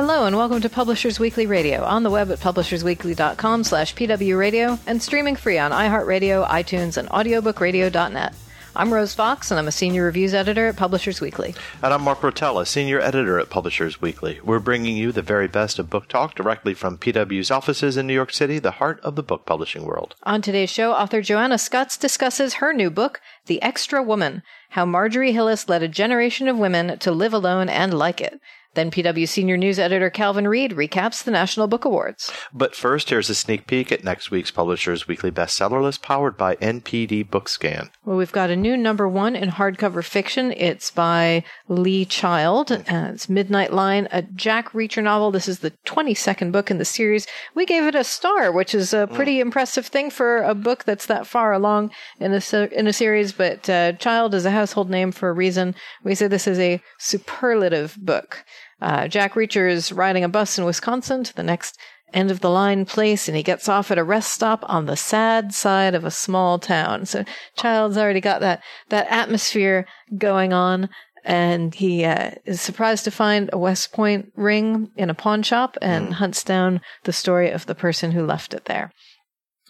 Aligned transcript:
Hello 0.00 0.24
and 0.24 0.34
welcome 0.34 0.62
to 0.62 0.70
Publishers 0.70 1.20
Weekly 1.20 1.44
Radio 1.46 1.84
on 1.84 2.04
the 2.04 2.10
web 2.10 2.30
at 2.30 2.38
publishersweekly.com 2.38 3.64
slash 3.64 3.94
pwradio 3.94 4.78
and 4.86 5.02
streaming 5.02 5.36
free 5.36 5.58
on 5.58 5.72
iHeartRadio, 5.72 6.48
iTunes, 6.48 6.96
and 6.96 7.06
audiobookradio.net. 7.10 8.34
I'm 8.74 8.94
Rose 8.94 9.12
Fox, 9.14 9.50
and 9.50 9.60
I'm 9.60 9.68
a 9.68 9.72
senior 9.72 10.04
reviews 10.04 10.32
editor 10.32 10.68
at 10.68 10.76
Publishers 10.76 11.20
Weekly. 11.20 11.54
And 11.82 11.92
I'm 11.92 12.00
Mark 12.00 12.20
Rotella, 12.20 12.66
senior 12.66 12.98
editor 12.98 13.38
at 13.38 13.50
Publishers 13.50 14.00
Weekly. 14.00 14.40
We're 14.42 14.58
bringing 14.58 14.96
you 14.96 15.12
the 15.12 15.20
very 15.20 15.48
best 15.48 15.78
of 15.78 15.90
book 15.90 16.08
talk 16.08 16.34
directly 16.34 16.72
from 16.72 16.96
PW's 16.96 17.50
offices 17.50 17.98
in 17.98 18.06
New 18.06 18.14
York 18.14 18.32
City, 18.32 18.58
the 18.58 18.70
heart 18.70 19.00
of 19.00 19.16
the 19.16 19.22
book 19.22 19.44
publishing 19.44 19.84
world. 19.84 20.14
On 20.22 20.40
today's 20.40 20.70
show, 20.70 20.92
author 20.92 21.20
Joanna 21.20 21.58
Scutts 21.58 21.98
discusses 21.98 22.54
her 22.54 22.72
new 22.72 22.88
book, 22.88 23.20
The 23.44 23.60
Extra 23.60 24.02
Woman 24.02 24.44
How 24.70 24.86
Marjorie 24.86 25.32
Hillis 25.32 25.68
Led 25.68 25.82
a 25.82 25.88
Generation 25.88 26.48
of 26.48 26.56
Women 26.56 26.98
to 27.00 27.12
Live 27.12 27.34
Alone 27.34 27.68
and 27.68 27.92
Like 27.92 28.22
It. 28.22 28.40
Then 28.74 28.92
PW 28.92 29.28
senior 29.28 29.56
news 29.56 29.80
editor 29.80 30.10
Calvin 30.10 30.46
Reid 30.46 30.72
recaps 30.72 31.24
the 31.24 31.32
National 31.32 31.66
Book 31.66 31.84
Awards. 31.84 32.32
But 32.52 32.76
first, 32.76 33.10
here's 33.10 33.28
a 33.28 33.34
sneak 33.34 33.66
peek 33.66 33.90
at 33.90 34.04
next 34.04 34.30
week's 34.30 34.52
Publishers 34.52 35.08
Weekly 35.08 35.32
bestseller 35.32 35.82
list 35.82 36.02
powered 36.02 36.36
by 36.36 36.54
NPD 36.56 37.28
Bookscan. 37.28 37.90
Well, 38.04 38.16
we've 38.16 38.30
got 38.30 38.48
a 38.48 38.54
new 38.54 38.76
number 38.76 39.08
one 39.08 39.34
in 39.34 39.50
hardcover 39.50 40.04
fiction. 40.04 40.52
It's 40.56 40.92
by 40.92 41.42
Lee 41.66 42.04
Child. 42.04 42.70
Uh, 42.70 43.10
it's 43.12 43.28
Midnight 43.28 43.72
Line, 43.72 44.06
a 44.12 44.22
Jack 44.22 44.70
Reacher 44.70 45.02
novel. 45.02 45.32
This 45.32 45.48
is 45.48 45.58
the 45.58 45.72
22nd 45.86 46.52
book 46.52 46.70
in 46.70 46.78
the 46.78 46.84
series. 46.84 47.26
We 47.56 47.66
gave 47.66 47.82
it 47.82 47.96
a 47.96 48.04
star, 48.04 48.52
which 48.52 48.72
is 48.72 48.94
a 48.94 49.08
pretty 49.08 49.38
mm. 49.38 49.42
impressive 49.42 49.86
thing 49.86 50.10
for 50.10 50.42
a 50.42 50.54
book 50.54 50.84
that's 50.84 51.06
that 51.06 51.26
far 51.26 51.52
along 51.52 51.90
in 52.20 52.32
a, 52.32 52.68
in 52.72 52.86
a 52.86 52.92
series. 52.92 53.32
But 53.32 53.68
uh, 53.68 53.92
Child 53.94 54.32
is 54.32 54.44
a 54.44 54.52
household 54.52 54.90
name 54.90 55.10
for 55.10 55.28
a 55.28 55.32
reason. 55.34 55.74
We 56.04 56.14
say 56.14 56.28
this 56.28 56.46
is 56.46 56.60
a 56.60 56.80
superlative 56.98 57.96
book. 58.00 58.44
Uh, 58.80 59.08
Jack 59.08 59.34
Reacher 59.34 59.70
is 59.70 59.92
riding 59.92 60.24
a 60.24 60.28
bus 60.28 60.58
in 60.58 60.64
Wisconsin 60.64 61.24
to 61.24 61.34
the 61.34 61.42
next 61.42 61.78
end 62.12 62.30
of 62.30 62.40
the 62.40 62.50
line 62.50 62.84
place 62.84 63.28
and 63.28 63.36
he 63.36 63.42
gets 63.42 63.68
off 63.68 63.90
at 63.90 63.98
a 63.98 64.04
rest 64.04 64.32
stop 64.32 64.64
on 64.68 64.86
the 64.86 64.96
sad 64.96 65.54
side 65.54 65.94
of 65.94 66.04
a 66.04 66.10
small 66.10 66.58
town. 66.58 67.06
So 67.06 67.24
Child's 67.56 67.96
already 67.96 68.20
got 68.20 68.40
that, 68.40 68.62
that 68.88 69.06
atmosphere 69.10 69.86
going 70.16 70.52
on 70.52 70.88
and 71.24 71.74
he 71.74 72.04
uh, 72.04 72.32
is 72.46 72.60
surprised 72.60 73.04
to 73.04 73.10
find 73.10 73.50
a 73.52 73.58
West 73.58 73.92
Point 73.92 74.32
ring 74.36 74.90
in 74.96 75.10
a 75.10 75.14
pawn 75.14 75.42
shop 75.42 75.76
and 75.82 76.08
mm. 76.08 76.12
hunts 76.12 76.42
down 76.42 76.80
the 77.04 77.12
story 77.12 77.50
of 77.50 77.66
the 77.66 77.74
person 77.74 78.12
who 78.12 78.24
left 78.24 78.54
it 78.54 78.64
there. 78.64 78.90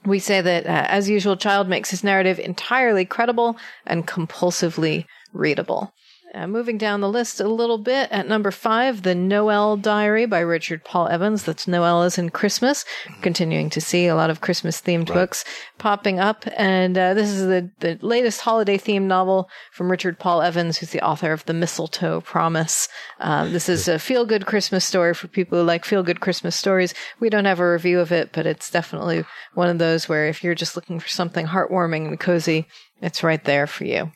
We 0.04 0.18
say 0.18 0.40
that, 0.40 0.64
uh, 0.64 0.86
as 0.88 1.10
usual, 1.10 1.36
Child 1.36 1.68
makes 1.68 1.90
his 1.90 2.04
narrative 2.04 2.38
entirely 2.38 3.04
credible 3.04 3.58
and 3.84 4.06
compulsively 4.06 5.04
readable. 5.32 5.92
Uh, 6.32 6.46
moving 6.46 6.78
down 6.78 7.00
the 7.00 7.08
list 7.08 7.40
a 7.40 7.48
little 7.48 7.78
bit 7.78 8.08
at 8.12 8.28
number 8.28 8.52
five, 8.52 9.02
The 9.02 9.16
Noel 9.16 9.76
Diary 9.76 10.26
by 10.26 10.38
Richard 10.38 10.84
Paul 10.84 11.08
Evans. 11.08 11.42
That's 11.42 11.66
Noel 11.66 12.04
is 12.04 12.18
in 12.18 12.30
Christmas. 12.30 12.84
Continuing 13.20 13.68
to 13.70 13.80
see 13.80 14.06
a 14.06 14.14
lot 14.14 14.30
of 14.30 14.40
Christmas 14.40 14.80
themed 14.80 15.08
right. 15.08 15.14
books 15.14 15.44
popping 15.78 16.20
up. 16.20 16.44
And 16.56 16.96
uh, 16.96 17.14
this 17.14 17.30
is 17.30 17.46
the, 17.46 17.70
the 17.80 17.98
latest 18.00 18.42
holiday 18.42 18.78
themed 18.78 19.06
novel 19.06 19.50
from 19.72 19.90
Richard 19.90 20.20
Paul 20.20 20.40
Evans, 20.40 20.78
who's 20.78 20.90
the 20.90 21.04
author 21.04 21.32
of 21.32 21.44
The 21.46 21.54
Mistletoe 21.54 22.20
Promise. 22.20 22.88
Um, 23.18 23.52
this 23.52 23.68
is 23.68 23.88
a 23.88 23.98
feel 23.98 24.24
good 24.24 24.46
Christmas 24.46 24.84
story 24.84 25.14
for 25.14 25.26
people 25.26 25.58
who 25.58 25.64
like 25.64 25.84
feel 25.84 26.04
good 26.04 26.20
Christmas 26.20 26.54
stories. 26.54 26.94
We 27.18 27.28
don't 27.28 27.44
have 27.44 27.58
a 27.58 27.72
review 27.72 27.98
of 27.98 28.12
it, 28.12 28.30
but 28.32 28.46
it's 28.46 28.70
definitely 28.70 29.24
one 29.54 29.68
of 29.68 29.78
those 29.78 30.08
where 30.08 30.28
if 30.28 30.44
you're 30.44 30.54
just 30.54 30.76
looking 30.76 31.00
for 31.00 31.08
something 31.08 31.48
heartwarming 31.48 32.06
and 32.06 32.20
cozy, 32.20 32.66
it's 33.02 33.24
right 33.24 33.42
there 33.42 33.66
for 33.66 33.84
you. 33.84 34.12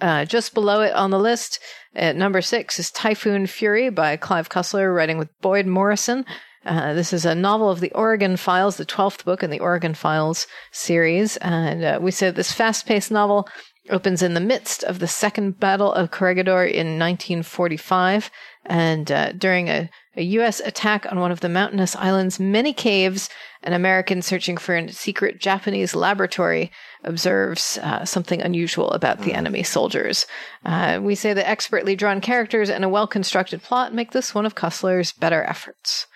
Uh, 0.00 0.24
just 0.24 0.54
below 0.54 0.80
it 0.80 0.94
on 0.94 1.10
the 1.10 1.18
list, 1.18 1.60
at 1.94 2.16
number 2.16 2.40
six, 2.40 2.78
is 2.78 2.90
Typhoon 2.90 3.46
Fury 3.46 3.90
by 3.90 4.16
Clive 4.16 4.48
Cussler, 4.48 4.94
writing 4.94 5.18
with 5.18 5.28
Boyd 5.40 5.66
Morrison. 5.66 6.24
Uh, 6.64 6.92
this 6.94 7.12
is 7.12 7.24
a 7.24 7.34
novel 7.34 7.70
of 7.70 7.80
the 7.80 7.92
Oregon 7.92 8.36
Files, 8.36 8.76
the 8.76 8.86
12th 8.86 9.24
book 9.24 9.42
in 9.42 9.50
the 9.50 9.60
Oregon 9.60 9.94
Files 9.94 10.46
series. 10.72 11.36
And 11.38 11.84
uh, 11.84 11.98
we 12.00 12.10
said 12.10 12.34
this 12.34 12.52
fast 12.52 12.86
paced 12.86 13.10
novel 13.10 13.48
opens 13.90 14.22
in 14.22 14.34
the 14.34 14.40
midst 14.40 14.84
of 14.84 14.98
the 14.98 15.06
Second 15.06 15.58
Battle 15.58 15.92
of 15.92 16.10
Corregidor 16.10 16.64
in 16.64 16.98
1945. 16.98 18.30
And 18.66 19.10
uh, 19.10 19.32
during 19.32 19.68
a, 19.68 19.88
a 20.16 20.22
U.S. 20.22 20.60
attack 20.60 21.10
on 21.10 21.20
one 21.20 21.32
of 21.32 21.40
the 21.40 21.48
mountainous 21.48 21.96
island's 21.96 22.38
many 22.38 22.72
caves, 22.72 23.30
an 23.62 23.72
American 23.72 24.20
searching 24.20 24.56
for 24.56 24.76
a 24.76 24.92
secret 24.92 25.40
Japanese 25.40 25.94
laboratory 25.94 26.70
observes 27.04 27.78
uh, 27.82 28.04
something 28.04 28.40
unusual 28.42 28.90
about 28.90 29.18
the 29.18 29.30
hmm. 29.30 29.36
enemy 29.36 29.62
soldiers. 29.62 30.26
Uh, 30.64 31.00
we 31.02 31.14
say 31.14 31.32
that 31.32 31.48
expertly 31.48 31.96
drawn 31.96 32.20
characters 32.20 32.70
and 32.70 32.84
a 32.84 32.88
well 32.88 33.06
constructed 33.06 33.62
plot 33.62 33.94
make 33.94 34.12
this 34.12 34.34
one 34.34 34.46
of 34.46 34.54
Cussler's 34.54 35.12
better 35.12 35.42
efforts. 35.44 36.06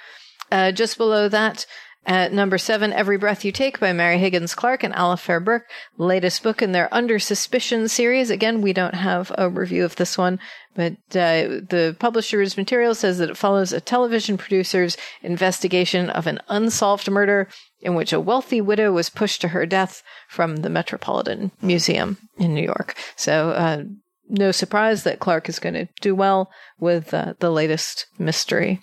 Uh, 0.50 0.70
just 0.70 0.98
below 0.98 1.28
that, 1.28 1.64
at 2.04 2.32
number 2.32 2.58
seven, 2.58 2.92
Every 2.92 3.16
Breath 3.16 3.44
You 3.44 3.52
Take 3.52 3.78
by 3.78 3.92
Mary 3.92 4.18
Higgins 4.18 4.56
Clark 4.56 4.82
and 4.82 4.92
Alafair 4.92 5.42
Burke, 5.42 5.70
latest 5.98 6.42
book 6.42 6.60
in 6.60 6.72
their 6.72 6.92
Under 6.92 7.20
Suspicion 7.20 7.86
series. 7.88 8.28
Again, 8.28 8.60
we 8.60 8.72
don't 8.72 8.94
have 8.94 9.30
a 9.38 9.48
review 9.48 9.84
of 9.84 9.94
this 9.94 10.18
one, 10.18 10.40
but 10.74 10.94
uh, 11.12 11.62
the 11.68 11.94
publisher's 12.00 12.56
material 12.56 12.96
says 12.96 13.18
that 13.18 13.30
it 13.30 13.36
follows 13.36 13.72
a 13.72 13.80
television 13.80 14.36
producer's 14.36 14.96
investigation 15.22 16.10
of 16.10 16.26
an 16.26 16.40
unsolved 16.48 17.08
murder 17.08 17.48
in 17.80 17.94
which 17.94 18.12
a 18.12 18.20
wealthy 18.20 18.60
widow 18.60 18.92
was 18.92 19.08
pushed 19.08 19.40
to 19.40 19.48
her 19.48 19.64
death 19.64 20.02
from 20.28 20.56
the 20.56 20.70
Metropolitan 20.70 21.52
Museum 21.60 22.18
in 22.36 22.52
New 22.52 22.64
York. 22.64 22.96
So, 23.14 23.50
uh, 23.50 23.84
no 24.28 24.50
surprise 24.50 25.04
that 25.04 25.20
Clark 25.20 25.48
is 25.48 25.58
going 25.58 25.74
to 25.74 25.88
do 26.00 26.14
well 26.14 26.50
with 26.80 27.12
uh, 27.12 27.34
the 27.38 27.50
latest 27.50 28.06
mystery. 28.18 28.80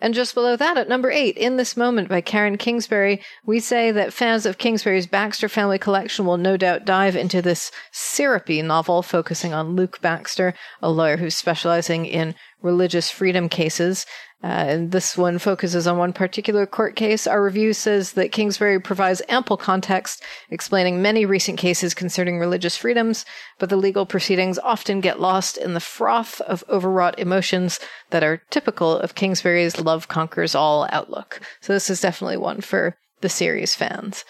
And 0.00 0.14
just 0.14 0.34
below 0.34 0.56
that, 0.56 0.78
at 0.78 0.88
number 0.88 1.10
eight, 1.10 1.36
In 1.36 1.56
This 1.56 1.76
Moment 1.76 2.08
by 2.08 2.22
Karen 2.22 2.56
Kingsbury, 2.56 3.20
we 3.44 3.60
say 3.60 3.90
that 3.90 4.14
fans 4.14 4.46
of 4.46 4.56
Kingsbury's 4.56 5.06
Baxter 5.06 5.48
family 5.48 5.78
collection 5.78 6.24
will 6.24 6.38
no 6.38 6.56
doubt 6.56 6.86
dive 6.86 7.16
into 7.16 7.42
this 7.42 7.70
syrupy 7.92 8.62
novel 8.62 9.02
focusing 9.02 9.52
on 9.52 9.76
Luke 9.76 10.00
Baxter, 10.00 10.54
a 10.80 10.90
lawyer 10.90 11.18
who's 11.18 11.34
specializing 11.34 12.06
in 12.06 12.34
religious 12.62 13.10
freedom 13.10 13.48
cases. 13.48 14.06
Uh, 14.42 14.46
and 14.46 14.90
this 14.90 15.18
one 15.18 15.38
focuses 15.38 15.86
on 15.86 15.98
one 15.98 16.14
particular 16.14 16.64
court 16.64 16.96
case. 16.96 17.26
Our 17.26 17.44
review 17.44 17.74
says 17.74 18.12
that 18.12 18.32
Kingsbury 18.32 18.80
provides 18.80 19.20
ample 19.28 19.58
context 19.58 20.22
explaining 20.48 21.02
many 21.02 21.26
recent 21.26 21.58
cases 21.58 21.92
concerning 21.92 22.38
religious 22.38 22.74
freedoms, 22.74 23.26
but 23.58 23.68
the 23.68 23.76
legal 23.76 24.06
proceedings 24.06 24.58
often 24.58 25.00
get 25.00 25.20
lost 25.20 25.58
in 25.58 25.74
the 25.74 25.80
froth 25.80 26.40
of 26.42 26.64
overwrought 26.70 27.18
emotions 27.18 27.80
that 28.10 28.24
are 28.24 28.42
typical 28.48 28.96
of 28.96 29.14
Kingsbury's 29.14 29.78
love 29.78 30.08
conquers 30.08 30.54
all 30.54 30.88
outlook. 30.90 31.40
So 31.60 31.74
this 31.74 31.90
is 31.90 32.00
definitely 32.00 32.38
one 32.38 32.62
for 32.62 32.96
the 33.20 33.28
series 33.28 33.74
fans. 33.74 34.24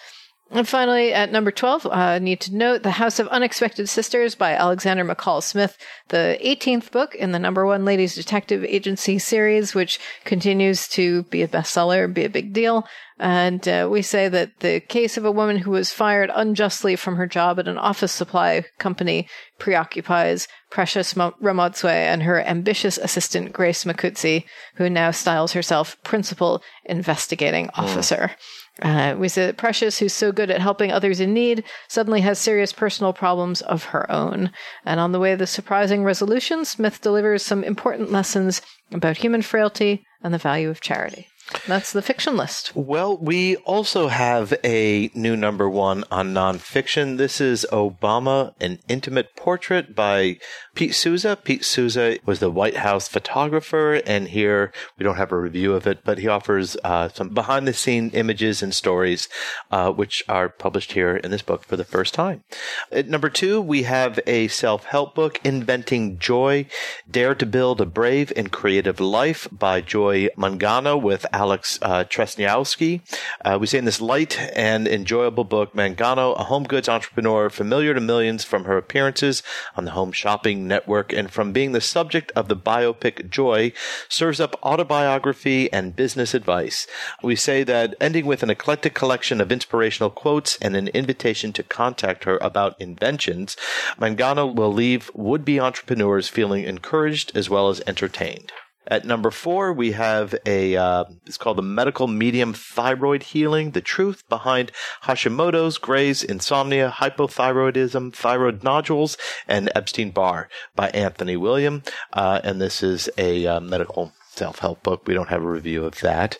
And 0.53 0.67
finally, 0.67 1.13
at 1.13 1.31
number 1.31 1.49
12, 1.49 1.87
I 1.87 2.15
uh, 2.17 2.19
need 2.19 2.41
to 2.41 2.53
note 2.53 2.83
The 2.83 2.91
House 2.91 3.19
of 3.19 3.27
Unexpected 3.29 3.87
Sisters 3.87 4.35
by 4.35 4.51
Alexander 4.51 5.05
McCall 5.05 5.41
Smith, 5.41 5.77
the 6.09 6.37
18th 6.43 6.91
book 6.91 7.15
in 7.15 7.31
the 7.31 7.39
number 7.39 7.65
one 7.65 7.85
Ladies 7.85 8.15
Detective 8.15 8.61
Agency 8.65 9.17
series, 9.17 9.73
which 9.73 9.97
continues 10.25 10.89
to 10.89 11.23
be 11.23 11.41
a 11.41 11.47
bestseller, 11.47 12.13
be 12.13 12.25
a 12.25 12.29
big 12.29 12.51
deal. 12.51 12.85
And 13.17 13.65
uh, 13.65 13.87
we 13.89 14.01
say 14.01 14.27
that 14.27 14.59
the 14.59 14.81
case 14.81 15.15
of 15.15 15.23
a 15.23 15.31
woman 15.31 15.55
who 15.55 15.71
was 15.71 15.93
fired 15.93 16.29
unjustly 16.33 16.97
from 16.97 17.15
her 17.15 17.27
job 17.27 17.57
at 17.57 17.69
an 17.69 17.77
office 17.77 18.11
supply 18.11 18.65
company 18.77 19.29
preoccupies 19.57 20.49
Precious 20.69 21.13
Ramotswe 21.13 21.91
and 21.91 22.23
her 22.23 22.41
ambitious 22.41 22.97
assistant 22.97 23.53
Grace 23.53 23.85
Makutsi, 23.85 24.43
who 24.75 24.89
now 24.89 25.11
styles 25.11 25.53
herself 25.53 25.95
Principal 26.03 26.61
Investigating 26.83 27.69
hmm. 27.73 27.81
Officer. 27.81 28.31
Mm. 28.31 28.60
Uh, 28.81 29.15
we 29.17 29.27
say 29.27 29.45
that 29.45 29.57
Precious, 29.57 29.99
who's 29.99 30.13
so 30.13 30.31
good 30.31 30.49
at 30.49 30.61
helping 30.61 30.91
others 30.91 31.19
in 31.19 31.33
need, 31.33 31.63
suddenly 31.87 32.21
has 32.21 32.39
serious 32.39 32.71
personal 32.71 33.13
problems 33.13 33.61
of 33.61 33.85
her 33.85 34.09
own. 34.11 34.51
And 34.85 34.99
on 34.99 35.11
the 35.11 35.19
way 35.19 35.31
to 35.31 35.37
the 35.37 35.47
surprising 35.47 36.03
resolution, 36.03 36.63
Smith 36.65 37.01
delivers 37.01 37.43
some 37.43 37.63
important 37.63 38.11
lessons 38.11 38.61
about 38.91 39.17
human 39.17 39.41
frailty 39.41 40.05
and 40.23 40.33
the 40.33 40.37
value 40.37 40.69
of 40.69 40.81
charity. 40.81 41.27
That's 41.67 41.91
the 41.93 42.01
fiction 42.01 42.35
list. 42.35 42.75
Well, 42.75 43.17
we 43.17 43.55
also 43.57 44.07
have 44.07 44.53
a 44.63 45.11
new 45.13 45.35
number 45.35 45.69
one 45.69 46.03
on 46.11 46.33
nonfiction. 46.33 47.17
This 47.17 47.39
is 47.39 47.65
Obama, 47.71 48.53
an 48.59 48.79
intimate 48.87 49.35
portrait 49.35 49.95
by 49.95 50.37
Pete 50.75 50.95
Souza. 50.95 51.35
Pete 51.35 51.63
Souza 51.63 52.17
was 52.25 52.39
the 52.39 52.49
White 52.49 52.77
House 52.77 53.07
photographer, 53.07 53.95
and 54.05 54.29
here 54.29 54.73
we 54.97 55.03
don't 55.03 55.17
have 55.17 55.31
a 55.31 55.39
review 55.39 55.73
of 55.73 55.85
it, 55.85 56.03
but 56.03 56.17
he 56.17 56.27
offers 56.27 56.77
uh, 56.83 57.09
some 57.09 57.29
behind 57.29 57.67
the 57.67 57.73
scene 57.73 58.09
images 58.13 58.63
and 58.63 58.73
stories, 58.73 59.27
uh, 59.69 59.91
which 59.91 60.23
are 60.27 60.49
published 60.49 60.93
here 60.93 61.17
in 61.17 61.31
this 61.31 61.41
book 61.41 61.63
for 61.63 61.75
the 61.75 61.83
first 61.83 62.13
time. 62.13 62.43
At 62.91 63.07
number 63.07 63.29
two, 63.29 63.61
we 63.61 63.83
have 63.83 64.19
a 64.25 64.47
self 64.47 64.85
help 64.85 65.15
book, 65.15 65.39
Inventing 65.43 66.19
Joy 66.19 66.65
Dare 67.09 67.35
to 67.35 67.45
Build 67.45 67.81
a 67.81 67.85
Brave 67.85 68.31
and 68.35 68.51
Creative 68.51 68.99
Life 68.99 69.47
by 69.51 69.81
Joy 69.81 70.29
Mangano 70.37 70.99
with 71.01 71.25
Alex 71.41 71.79
uh, 71.81 72.03
Tresniowski. 72.03 73.01
Uh, 73.43 73.57
we 73.59 73.65
say 73.65 73.79
in 73.79 73.85
this 73.85 73.99
light 73.99 74.39
and 74.55 74.87
enjoyable 74.87 75.43
book, 75.43 75.73
Mangano, 75.73 76.39
a 76.39 76.43
home 76.43 76.65
goods 76.65 76.87
entrepreneur 76.87 77.49
familiar 77.49 77.95
to 77.95 77.99
millions 77.99 78.43
from 78.43 78.65
her 78.65 78.77
appearances 78.77 79.41
on 79.75 79.85
the 79.85 79.91
Home 79.91 80.11
Shopping 80.11 80.67
Network 80.67 81.11
and 81.11 81.31
from 81.31 81.51
being 81.51 81.71
the 81.71 81.81
subject 81.81 82.31
of 82.35 82.47
the 82.47 82.55
biopic 82.55 83.27
Joy, 83.27 83.73
serves 84.07 84.39
up 84.39 84.55
autobiography 84.61 85.73
and 85.73 85.95
business 85.95 86.35
advice. 86.35 86.85
We 87.23 87.35
say 87.35 87.63
that 87.63 87.95
ending 87.99 88.27
with 88.27 88.43
an 88.43 88.51
eclectic 88.51 88.93
collection 88.93 89.41
of 89.41 89.51
inspirational 89.51 90.11
quotes 90.11 90.59
and 90.61 90.75
an 90.75 90.89
invitation 90.89 91.53
to 91.53 91.63
contact 91.63 92.25
her 92.25 92.37
about 92.37 92.79
inventions, 92.79 93.57
Mangano 93.99 94.45
will 94.53 94.71
leave 94.71 95.09
would-be 95.15 95.59
entrepreneurs 95.59 96.27
feeling 96.27 96.65
encouraged 96.65 97.35
as 97.35 97.49
well 97.49 97.69
as 97.69 97.81
entertained. 97.87 98.51
At 98.87 99.05
number 99.05 99.31
four, 99.31 99.71
we 99.71 99.91
have 99.91 100.33
a, 100.45 100.75
uh, 100.75 101.05
it's 101.25 101.37
called 101.37 101.57
the 101.57 101.63
Medical 101.63 102.07
Medium 102.07 102.53
Thyroid 102.53 103.23
Healing, 103.23 103.71
the 103.71 103.81
truth 103.81 104.27
behind 104.27 104.71
Hashimoto's, 105.03 105.77
Graves, 105.77 106.23
insomnia, 106.23 106.93
hypothyroidism, 106.97 108.13
thyroid 108.13 108.63
nodules, 108.63 109.17
and 109.47 109.71
Epstein-Barr 109.75 110.49
by 110.75 110.89
Anthony 110.89 111.37
William. 111.37 111.83
Uh, 112.11 112.41
and 112.43 112.59
this 112.59 112.81
is 112.81 113.09
a 113.17 113.45
uh, 113.45 113.59
medical 113.59 114.13
self-help 114.31 114.81
book. 114.81 115.05
We 115.05 115.13
don't 115.13 115.29
have 115.29 115.43
a 115.43 115.49
review 115.49 115.83
of 115.85 115.99
that. 115.99 116.37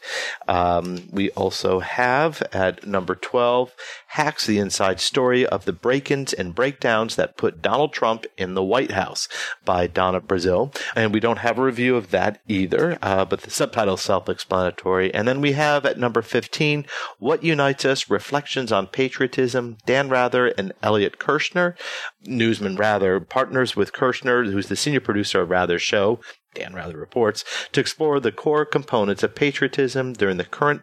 Um, 0.48 1.10
we 1.12 1.30
also 1.32 1.80
have 1.82 2.42
at 2.54 2.88
number 2.88 3.16
12, 3.16 3.76
Hacks, 4.16 4.46
the 4.46 4.60
inside 4.60 5.00
story 5.00 5.46
of 5.46 5.64
the 5.64 5.72
break-ins 5.72 6.34
and 6.34 6.54
breakdowns 6.54 7.16
that 7.16 7.38
put 7.38 7.62
Donald 7.62 7.94
Trump 7.94 8.26
in 8.38 8.56
the 8.56 8.64
White 8.64 8.92
House 8.92 9.30
by 9.64 9.88
Donna 9.88 10.20
Brazile. 10.20 10.76
And 10.98 11.14
we 11.14 11.22
don't 11.22 11.40
have 11.40 11.58
a 11.58 11.64
review 11.64 11.96
of 11.96 12.12
that 12.12 12.42
either, 12.46 12.98
uh, 13.02 13.24
but 13.24 13.44
the 13.44 13.50
subtitle 13.50 13.94
is 13.94 14.02
self-explanatory. 14.02 15.14
And 15.14 15.30
then 15.30 15.40
we 15.40 15.54
have 15.54 15.86
at 15.86 15.98
number 15.98 16.22
15, 16.22 16.86
What 17.20 17.46
Unites 17.46 17.86
Us, 17.86 18.10
Reflections 18.10 18.70
on 18.70 18.88
Patriotism, 18.88 19.78
Dan 19.86 20.10
Rather 20.10 20.48
and 20.48 20.74
Elliot 20.84 21.18
Kirschner. 21.18 21.78
Newsman 22.26 22.76
Rather 22.76 23.22
partners 23.22 23.78
with 23.78 23.94
Kirschner, 23.94 24.44
who's 24.44 24.68
the 24.68 24.76
senior 24.76 25.00
producer 25.00 25.40
of 25.40 25.50
Rather's 25.50 25.82
show, 25.82 26.20
Dan 26.54 26.74
Rather 26.74 26.98
reports, 26.98 27.46
to 27.72 27.80
explore 27.80 28.20
the 28.20 28.34
core 28.34 28.66
components 28.66 29.24
of 29.24 29.36
patriotism 29.36 30.12
during 30.12 30.36
the 30.36 30.44
current 30.44 30.82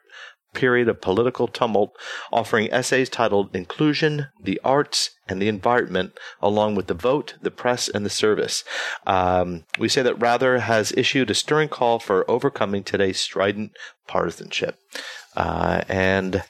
period 0.54 0.88
of 0.88 1.00
political 1.00 1.46
tumult, 1.46 1.92
offering 2.32 2.70
essays 2.72 3.08
titled 3.08 3.54
Inclusion, 3.54 4.28
the 4.42 4.60
Arts, 4.64 5.10
and 5.28 5.40
the 5.40 5.48
Environment, 5.48 6.12
along 6.40 6.74
with 6.74 6.86
the 6.86 6.94
vote, 6.94 7.34
the 7.42 7.50
press, 7.50 7.88
and 7.88 8.04
the 8.04 8.10
service. 8.10 8.64
Um, 9.06 9.64
we 9.78 9.88
say 9.88 10.02
that 10.02 10.20
Rather 10.20 10.58
has 10.58 10.92
issued 10.96 11.30
a 11.30 11.34
stirring 11.34 11.68
call 11.68 11.98
for 11.98 12.28
overcoming 12.30 12.82
today's 12.82 13.20
strident 13.20 13.72
partisanship. 14.06 14.78
Uh, 15.36 15.82
and 15.88 16.42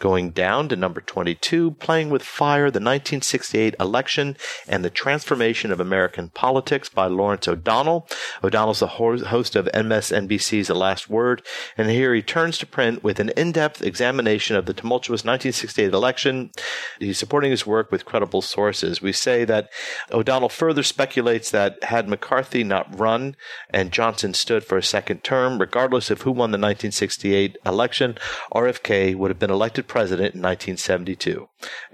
Going 0.00 0.30
down 0.30 0.68
to 0.68 0.76
number 0.76 1.00
22, 1.00 1.72
Playing 1.72 2.10
with 2.10 2.22
Fire, 2.22 2.64
the 2.64 2.80
1968 2.80 3.74
election 3.78 4.36
and 4.68 4.84
the 4.84 4.90
transformation 4.90 5.70
of 5.70 5.80
American 5.80 6.28
politics 6.30 6.88
by 6.88 7.06
Lawrence 7.06 7.46
O'Donnell. 7.46 8.08
O'Donnell's 8.42 8.80
the 8.80 8.88
host 8.88 9.56
of 9.56 9.66
MSNBC's 9.66 10.66
The 10.66 10.74
Last 10.74 11.08
Word, 11.08 11.42
and 11.78 11.88
here 11.88 12.12
he 12.12 12.22
turns 12.22 12.58
to 12.58 12.66
print 12.66 13.04
with 13.04 13.20
an 13.20 13.30
in-depth 13.30 13.82
examination 13.82 14.56
of 14.56 14.66
the 14.66 14.74
tumultuous 14.74 15.24
1968 15.24 15.94
election. 15.94 16.50
He's 16.98 17.18
supporting 17.18 17.52
his 17.52 17.66
work 17.66 17.92
with 17.92 18.04
credible 18.04 18.42
sources. 18.42 19.00
We 19.00 19.12
say 19.12 19.44
that 19.44 19.70
O'Donnell 20.10 20.48
further 20.48 20.82
speculates 20.82 21.50
that 21.52 21.82
had 21.84 22.08
McCarthy 22.08 22.64
not 22.64 22.98
run 22.98 23.36
and 23.70 23.92
Johnson 23.92 24.34
stood 24.34 24.64
for 24.64 24.76
a 24.76 24.82
second 24.82 25.24
term, 25.24 25.60
regardless 25.60 26.10
of 26.10 26.22
who 26.22 26.30
won 26.30 26.50
the 26.50 26.58
1968 26.58 27.56
election, 27.64 28.18
RFK 28.52 29.14
would 29.14 29.30
have 29.30 29.38
been 29.38 29.50
elected 29.50 29.86
president 29.94 30.34
in 30.34 30.42
1972. 30.42 31.48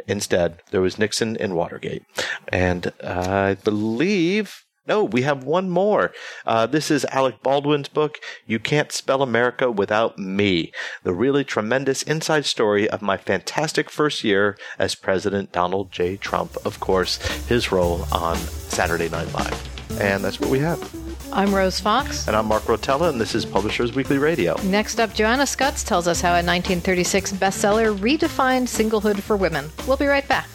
Instead, 0.09 0.63
there 0.71 0.81
was 0.81 0.99
Nixon 0.99 1.37
and 1.37 1.55
Watergate. 1.55 2.03
And 2.49 2.95
I 3.05 3.59
believe 3.63 4.65
no, 4.87 5.05
we 5.05 5.21
have 5.23 5.45
one 5.45 5.69
more. 5.69 6.11
Uh, 6.47 6.65
this 6.65 6.91
is 6.91 7.05
Alec 7.13 7.43
Baldwin's 7.43 7.91
book, 7.91 8.17
You 8.47 8.59
Can't 8.59 8.91
Spell 8.91 9.21
America 9.21 9.71
Without 9.71 10.19
Me, 10.19 10.73
the 11.03 11.13
really 11.13 11.45
tremendous 11.45 12.03
inside 12.03 12.47
story 12.47 12.89
of 12.89 13.03
my 13.03 13.19
fantastic 13.19 13.91
first 13.91 14.25
year 14.25 14.57
as 14.79 14.95
President 14.95 15.53
Donald 15.53 15.93
J. 15.93 16.17
Trump, 16.17 16.57
of 16.65 16.81
course, 16.81 17.19
his 17.49 17.71
role 17.71 18.07
on 18.11 18.37
Saturday 18.39 19.11
Night 19.11 19.31
Live. 19.35 20.01
And 20.01 20.25
that's 20.25 20.41
what 20.41 20.49
we 20.49 20.61
have. 20.61 21.00
I'm 21.33 21.55
Rose 21.55 21.79
Fox. 21.79 22.27
And 22.27 22.37
I'm 22.37 22.47
Mark 22.47 22.65
Rotella, 22.65 23.09
and 23.09 23.21
this 23.21 23.37
is 23.37 23.45
Publishers 23.45 23.95
Weekly 23.95 24.19
Radio. 24.19 24.57
Next 24.63 24.99
up, 24.99 25.15
Joanna 25.15 25.47
Scutts 25.47 25.85
tells 25.85 26.09
us 26.09 26.21
how 26.21 26.31
a 26.31 26.43
1936 26.43 27.33
bestseller 27.35 27.97
redefined 27.97 28.67
singlehood 28.67 29.21
for 29.21 29.37
women. 29.37 29.71
We'll 29.87 29.97
be 29.97 30.07
right 30.07 30.27
back. 30.27 30.49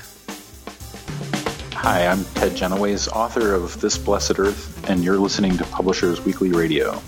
Hi, 1.73 2.07
I'm 2.07 2.25
Ted 2.35 2.51
Genoways, 2.53 3.07
author 3.07 3.53
of 3.53 3.79
This 3.79 3.97
Blessed 3.97 4.37
Earth, 4.37 4.89
and 4.89 5.01
you're 5.01 5.17
listening 5.17 5.57
to 5.57 5.63
Publishers 5.65 6.25
Weekly 6.25 6.51
Radio. 6.51 7.01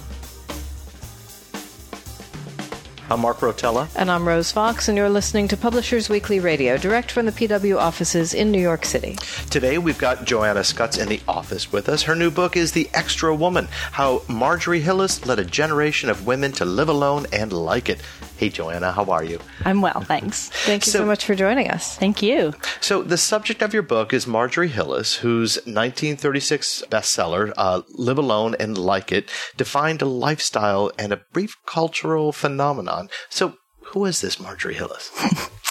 I'm 3.09 3.21
Mark 3.21 3.37
Rotella. 3.37 3.87
And 3.95 4.11
I'm 4.11 4.27
Rose 4.27 4.51
Fox, 4.51 4.89
and 4.89 4.97
you're 4.97 5.09
listening 5.09 5.47
to 5.47 5.55
Publishers 5.55 6.09
Weekly 6.09 6.41
Radio, 6.41 6.75
direct 6.75 7.09
from 7.09 7.25
the 7.25 7.31
PW 7.31 7.79
offices 7.79 8.33
in 8.33 8.51
New 8.51 8.59
York 8.59 8.83
City. 8.83 9.15
Today, 9.49 9.77
we've 9.77 9.97
got 9.97 10.25
Joanna 10.25 10.65
Scutts 10.65 10.97
in 10.97 11.07
the 11.07 11.21
office 11.25 11.71
with 11.71 11.87
us. 11.87 12.03
Her 12.03 12.15
new 12.15 12.29
book 12.29 12.57
is 12.57 12.73
The 12.73 12.89
Extra 12.93 13.33
Woman 13.33 13.69
How 13.93 14.23
Marjorie 14.27 14.81
Hillis 14.81 15.25
Led 15.25 15.39
a 15.39 15.45
Generation 15.45 16.09
of 16.09 16.27
Women 16.27 16.51
to 16.53 16.65
Live 16.65 16.89
Alone 16.89 17.27
and 17.31 17.53
Like 17.53 17.87
It. 17.87 18.01
Hey, 18.37 18.49
Joanna, 18.49 18.91
how 18.91 19.05
are 19.05 19.23
you? 19.23 19.39
I'm 19.65 19.81
well, 19.81 20.01
thanks. 20.01 20.49
Thank 20.65 20.85
you 20.85 20.91
so, 20.91 20.99
so 20.99 21.05
much 21.07 21.25
for 21.25 21.33
joining 21.33 21.71
us. 21.71 21.97
Thank 21.97 22.21
you. 22.21 22.53
So, 22.79 23.01
the 23.01 23.17
subject 23.17 23.63
of 23.63 23.73
your 23.73 23.81
book 23.81 24.13
is 24.13 24.27
Marjorie 24.27 24.67
Hillis, 24.67 25.15
whose 25.15 25.55
1936 25.65 26.83
bestseller, 26.87 27.51
uh, 27.57 27.81
Live 27.95 28.19
Alone 28.19 28.55
and 28.59 28.77
Like 28.77 29.11
It, 29.11 29.31
defined 29.57 30.03
a 30.03 30.05
lifestyle 30.05 30.91
and 30.99 31.11
a 31.11 31.21
brief 31.33 31.55
cultural 31.65 32.31
phenomenon. 32.31 33.09
So, 33.29 33.55
who 33.87 34.05
is 34.05 34.21
this 34.21 34.39
Marjorie 34.39 34.75
Hillis? 34.75 35.09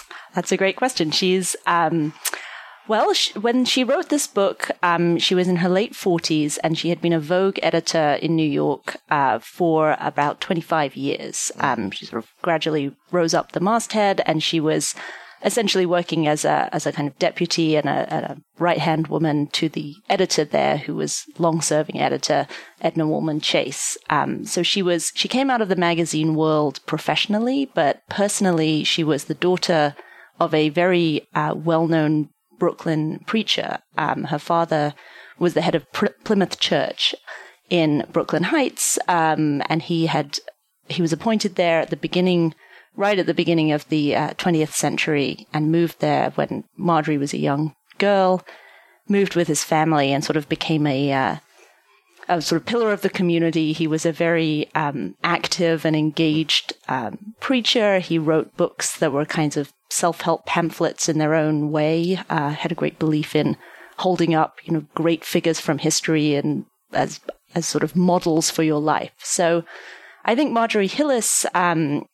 That's 0.35 0.51
a 0.51 0.57
great 0.57 0.75
question. 0.75 1.11
She's 1.11 1.55
um, 1.67 2.13
well, 2.87 3.13
she, 3.13 3.37
when 3.39 3.65
she 3.65 3.83
wrote 3.83 4.09
this 4.09 4.27
book, 4.27 4.71
um, 4.83 5.17
she 5.17 5.35
was 5.35 5.47
in 5.47 5.57
her 5.57 5.69
late 5.69 5.93
40s 5.93 6.57
and 6.63 6.77
she 6.77 6.89
had 6.89 7.01
been 7.01 7.13
a 7.13 7.19
Vogue 7.19 7.59
editor 7.61 8.17
in 8.21 8.35
New 8.35 8.49
York 8.49 8.97
uh, 9.09 9.39
for 9.39 9.97
about 9.99 10.41
25 10.41 10.95
years. 10.95 11.51
Um, 11.59 11.91
she 11.91 12.05
sort 12.05 12.23
of 12.23 12.31
gradually 12.41 12.95
rose 13.11 13.33
up 13.33 13.51
the 13.51 13.59
masthead 13.59 14.21
and 14.25 14.41
she 14.41 14.59
was 14.59 14.95
essentially 15.43 15.85
working 15.85 16.27
as 16.27 16.43
a 16.45 16.67
as 16.73 16.87
a 16.87 16.91
kind 16.91 17.07
of 17.07 17.17
deputy 17.19 17.75
and 17.75 17.87
a, 17.87 18.31
a 18.31 18.37
right 18.57 18.79
hand 18.79 19.07
woman 19.07 19.47
to 19.47 19.69
the 19.69 19.95
editor 20.09 20.43
there, 20.43 20.77
who 20.77 20.95
was 20.95 21.23
long 21.37 21.61
serving 21.61 21.99
editor 21.99 22.47
Edna 22.81 23.07
Woolman 23.07 23.39
Chase. 23.39 23.97
Um, 24.09 24.45
so 24.45 24.63
she 24.63 24.81
was 24.81 25.11
she 25.15 25.27
came 25.27 25.49
out 25.49 25.61
of 25.61 25.69
the 25.69 25.75
magazine 25.75 26.35
world 26.35 26.79
professionally, 26.85 27.69
but 27.73 28.01
personally 28.09 28.83
she 28.83 29.03
was 29.03 29.25
the 29.25 29.35
daughter 29.35 29.95
of 30.39 30.53
a 30.53 30.69
very 30.69 31.27
uh, 31.33 31.53
well 31.55 31.87
known 31.87 32.29
Brooklyn 32.57 33.19
preacher. 33.25 33.79
Um, 33.97 34.25
her 34.25 34.39
father 34.39 34.93
was 35.39 35.53
the 35.53 35.61
head 35.61 35.75
of 35.75 35.85
Plymouth 35.91 36.59
Church 36.59 37.15
in 37.69 38.05
Brooklyn 38.11 38.43
Heights, 38.43 38.97
um, 39.07 39.61
and 39.69 39.81
he 39.81 40.07
had 40.07 40.39
he 40.87 41.01
was 41.01 41.13
appointed 41.13 41.55
there 41.55 41.81
at 41.81 41.89
the 41.89 41.97
beginning, 41.97 42.55
right 42.95 43.19
at 43.19 43.25
the 43.25 43.33
beginning 43.33 43.71
of 43.71 43.87
the 43.89 44.15
uh, 44.15 44.29
20th 44.35 44.71
century, 44.71 45.47
and 45.53 45.71
moved 45.71 45.99
there 45.99 46.31
when 46.31 46.63
Marjorie 46.77 47.17
was 47.17 47.33
a 47.33 47.39
young 47.39 47.73
girl. 47.97 48.43
Moved 49.09 49.35
with 49.35 49.47
his 49.47 49.63
family 49.63 50.11
and 50.11 50.23
sort 50.23 50.35
of 50.37 50.49
became 50.49 50.85
a 50.85 51.13
uh, 51.13 51.35
a 52.27 52.41
sort 52.41 52.61
of 52.61 52.65
pillar 52.65 52.91
of 52.91 53.01
the 53.01 53.09
community. 53.09 53.73
He 53.73 53.87
was 53.87 54.05
a 54.05 54.11
very 54.11 54.69
um, 54.75 55.15
active 55.23 55.85
and 55.85 55.95
engaged 55.95 56.73
um, 56.87 57.35
preacher. 57.39 57.99
He 57.99 58.19
wrote 58.19 58.57
books 58.57 58.97
that 58.97 59.11
were 59.13 59.25
kinds 59.25 59.57
of 59.57 59.71
self-help 59.89 60.45
pamphlets 60.45 61.09
in 61.09 61.17
their 61.17 61.33
own 61.33 61.71
way. 61.71 62.19
Uh, 62.29 62.49
had 62.49 62.71
a 62.71 62.75
great 62.75 62.99
belief 62.99 63.35
in 63.35 63.57
holding 63.97 64.35
up, 64.35 64.57
you 64.63 64.73
know, 64.73 64.85
great 64.95 65.25
figures 65.25 65.59
from 65.59 65.79
history 65.79 66.35
and 66.35 66.65
as 66.93 67.19
as 67.55 67.65
sort 67.65 67.83
of 67.83 67.95
models 67.95 68.49
for 68.51 68.63
your 68.63 68.79
life. 68.79 69.13
So 69.19 69.63
I 70.25 70.35
think 70.35 70.51
Marjorie 70.51 70.87
Hillis, 70.87 71.45
um, 71.53 72.05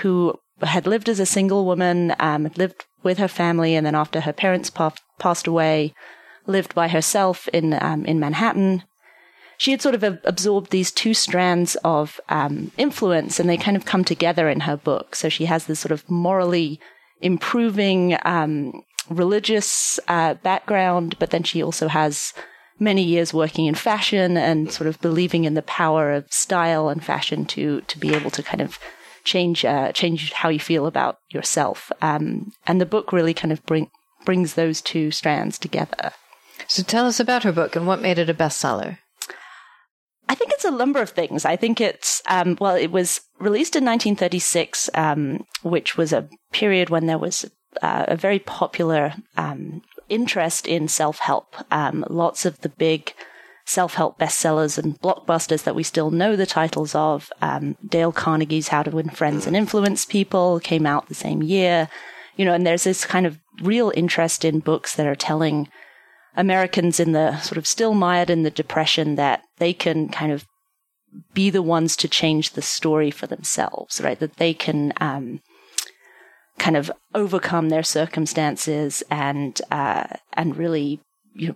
who 0.00 0.34
had 0.62 0.86
lived 0.86 1.08
as 1.08 1.20
a 1.20 1.26
single 1.26 1.64
woman, 1.64 2.14
um, 2.18 2.50
lived 2.56 2.84
with 3.02 3.18
her 3.18 3.28
family, 3.28 3.74
and 3.74 3.86
then 3.86 3.94
after 3.94 4.20
her 4.20 4.32
parents 4.32 4.70
pa- 4.70 4.94
passed 5.18 5.46
away, 5.46 5.94
lived 6.46 6.74
by 6.74 6.88
herself 6.88 7.48
in 7.48 7.78
um, 7.80 8.04
in 8.04 8.18
Manhattan. 8.18 8.82
She 9.56 9.70
had 9.70 9.80
sort 9.80 9.94
of 9.94 10.02
absorbed 10.24 10.70
these 10.70 10.90
two 10.90 11.14
strands 11.14 11.76
of 11.84 12.20
um, 12.28 12.72
influence, 12.76 13.38
and 13.38 13.48
they 13.48 13.56
kind 13.56 13.76
of 13.76 13.84
come 13.84 14.04
together 14.04 14.48
in 14.48 14.60
her 14.60 14.76
book. 14.76 15.14
So 15.14 15.28
she 15.28 15.44
has 15.44 15.66
this 15.66 15.78
sort 15.78 15.92
of 15.92 16.10
morally 16.10 16.80
improving 17.20 18.16
um, 18.24 18.82
religious 19.08 19.98
uh, 20.08 20.34
background, 20.34 21.16
but 21.18 21.30
then 21.30 21.42
she 21.42 21.62
also 21.62 21.88
has 21.88 22.32
many 22.78 23.02
years 23.02 23.32
working 23.32 23.66
in 23.66 23.74
fashion 23.74 24.36
and 24.36 24.72
sort 24.72 24.88
of 24.88 25.00
believing 25.00 25.44
in 25.44 25.54
the 25.54 25.62
power 25.62 26.12
of 26.12 26.26
style 26.30 26.88
and 26.88 27.04
fashion 27.04 27.44
to 27.44 27.80
to 27.82 27.98
be 27.98 28.14
able 28.14 28.30
to 28.30 28.42
kind 28.42 28.60
of 28.60 28.78
change 29.24 29.64
uh, 29.64 29.92
change 29.92 30.32
how 30.32 30.48
you 30.48 30.60
feel 30.60 30.86
about 30.86 31.18
yourself. 31.30 31.90
Um, 32.02 32.52
and 32.66 32.80
the 32.80 32.86
book 32.86 33.12
really 33.12 33.34
kind 33.34 33.52
of 33.52 33.64
bring 33.66 33.90
brings 34.24 34.54
those 34.54 34.80
two 34.80 35.10
strands 35.10 35.58
together. 35.58 36.12
So 36.66 36.82
tell 36.82 37.06
us 37.06 37.20
about 37.20 37.42
her 37.42 37.52
book 37.52 37.76
and 37.76 37.86
what 37.86 38.00
made 38.00 38.18
it 38.18 38.30
a 38.30 38.34
bestseller. 38.34 38.98
I 40.28 40.34
think 40.34 40.52
it's 40.52 40.64
a 40.64 40.70
number 40.70 41.00
of 41.00 41.10
things. 41.10 41.44
I 41.44 41.56
think 41.56 41.80
it's, 41.80 42.22
um, 42.28 42.56
well, 42.60 42.76
it 42.76 42.90
was 42.90 43.20
released 43.38 43.76
in 43.76 43.84
1936, 43.84 44.88
um, 44.94 45.44
which 45.62 45.96
was 45.96 46.12
a 46.12 46.28
period 46.52 46.90
when 46.90 47.06
there 47.06 47.18
was 47.18 47.44
uh, 47.82 48.06
a 48.08 48.16
very 48.16 48.38
popular 48.38 49.14
um, 49.36 49.82
interest 50.08 50.66
in 50.66 50.88
self 50.88 51.18
help. 51.18 51.54
Um, 51.70 52.04
lots 52.08 52.46
of 52.46 52.60
the 52.60 52.68
big 52.68 53.12
self 53.66 53.94
help 53.94 54.18
bestsellers 54.18 54.78
and 54.78 55.00
blockbusters 55.00 55.64
that 55.64 55.74
we 55.74 55.82
still 55.82 56.10
know 56.10 56.36
the 56.36 56.46
titles 56.46 56.94
of, 56.94 57.30
um, 57.42 57.76
Dale 57.86 58.12
Carnegie's 58.12 58.68
How 58.68 58.82
to 58.82 58.90
Win 58.90 59.10
Friends 59.10 59.46
and 59.46 59.56
Influence 59.56 60.04
People 60.04 60.60
came 60.60 60.86
out 60.86 61.08
the 61.08 61.14
same 61.14 61.42
year. 61.42 61.88
You 62.36 62.44
know, 62.44 62.54
and 62.54 62.66
there's 62.66 62.84
this 62.84 63.04
kind 63.04 63.26
of 63.26 63.38
real 63.62 63.92
interest 63.94 64.44
in 64.44 64.58
books 64.60 64.96
that 64.96 65.06
are 65.06 65.14
telling 65.14 65.68
Americans 66.36 66.98
in 66.98 67.12
the 67.12 67.38
sort 67.40 67.58
of 67.58 67.66
still 67.66 67.94
mired 67.94 68.30
in 68.30 68.42
the 68.42 68.50
depression 68.50 69.14
that 69.16 69.42
they 69.58 69.72
can 69.72 70.08
kind 70.08 70.32
of 70.32 70.44
be 71.32 71.50
the 71.50 71.62
ones 71.62 71.96
to 71.96 72.08
change 72.08 72.50
the 72.50 72.62
story 72.62 73.10
for 73.10 73.26
themselves, 73.26 74.00
right? 74.00 74.18
That 74.18 74.36
they 74.36 74.52
can 74.52 74.92
um, 75.00 75.40
kind 76.58 76.76
of 76.76 76.90
overcome 77.14 77.68
their 77.68 77.82
circumstances 77.82 79.02
and 79.10 79.60
uh, 79.70 80.06
and 80.32 80.56
really 80.56 81.00
you 81.34 81.48
know 81.48 81.54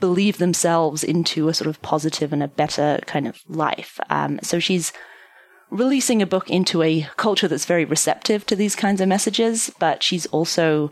believe 0.00 0.38
themselves 0.38 1.04
into 1.04 1.48
a 1.48 1.54
sort 1.54 1.68
of 1.68 1.82
positive 1.82 2.32
and 2.32 2.42
a 2.42 2.48
better 2.48 3.00
kind 3.06 3.28
of 3.28 3.38
life. 3.48 4.00
Um, 4.08 4.40
so 4.42 4.58
she's 4.58 4.94
releasing 5.70 6.22
a 6.22 6.26
book 6.26 6.50
into 6.50 6.82
a 6.82 7.06
culture 7.16 7.46
that's 7.46 7.66
very 7.66 7.84
receptive 7.84 8.46
to 8.46 8.56
these 8.56 8.74
kinds 8.74 9.00
of 9.00 9.08
messages, 9.08 9.70
but 9.78 10.02
she's 10.02 10.26
also 10.26 10.90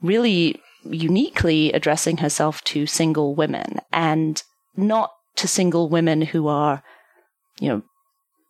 really 0.00 0.60
uniquely 0.90 1.72
addressing 1.72 2.18
herself 2.18 2.62
to 2.64 2.86
single 2.86 3.34
women 3.34 3.78
and 3.92 4.42
not 4.76 5.10
to 5.36 5.48
single 5.48 5.88
women 5.88 6.22
who 6.22 6.48
are, 6.48 6.82
you 7.60 7.68
know, 7.68 7.82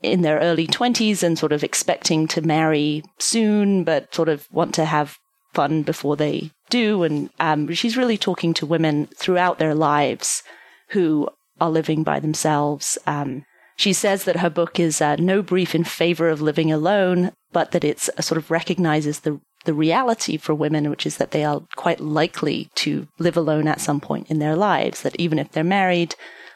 in 0.03 0.23
their 0.23 0.39
early 0.39 0.67
20s 0.67 1.23
and 1.23 1.39
sort 1.39 1.53
of 1.53 1.65
expecting 1.65 2.29
to 2.29 2.43
marry 2.43 3.03
soon, 3.19 3.85
but 3.85 4.15
sort 4.15 4.29
of 4.29 4.47
want 4.51 4.75
to 4.75 4.85
have 4.85 5.17
fun 5.55 5.83
before 5.83 6.17
they 6.17 6.51
do. 6.69 7.03
And 7.03 7.31
um, 7.41 7.73
she's 7.73 7.97
really 7.97 8.19
talking 8.19 8.53
to 8.55 8.67
women 8.67 9.07
throughout 9.17 9.59
their 9.59 9.75
lives 9.75 10.43
who 10.91 11.29
are 11.61 11.71
living 11.71 12.03
by 12.03 12.21
themselves. 12.21 12.99
Um, 13.07 13.45
she 13.77 13.93
says 13.93 14.25
that 14.25 14.37
her 14.37 14.51
book 14.51 14.79
is 14.79 15.01
uh, 15.01 15.17
no 15.17 15.43
brief 15.43 15.75
in 15.75 15.85
favor 15.85 16.29
of 16.29 16.43
living 16.43 16.71
alone, 16.71 17.33
but 17.53 17.71
that 17.73 17.85
it 17.85 18.09
uh, 18.17 18.23
sort 18.23 18.39
of 18.39 18.51
recognizes 18.51 19.21
the 19.21 19.41
the 19.65 19.75
reality 19.75 20.37
for 20.37 20.55
women, 20.55 20.91
which 20.91 21.07
is 21.07 21.17
that 21.17 21.31
they 21.31 21.45
are 21.45 21.63
quite 21.77 22.01
likely 22.01 22.71
to 22.77 23.09
live 23.19 23.37
alone 23.37 23.67
at 23.67 23.81
some 23.81 24.01
point 24.01 24.31
in 24.31 24.39
their 24.39 24.57
lives. 24.57 25.03
That 25.03 25.17
even 25.19 25.39
if 25.39 25.53
they're 25.53 25.65
married, 25.65 26.15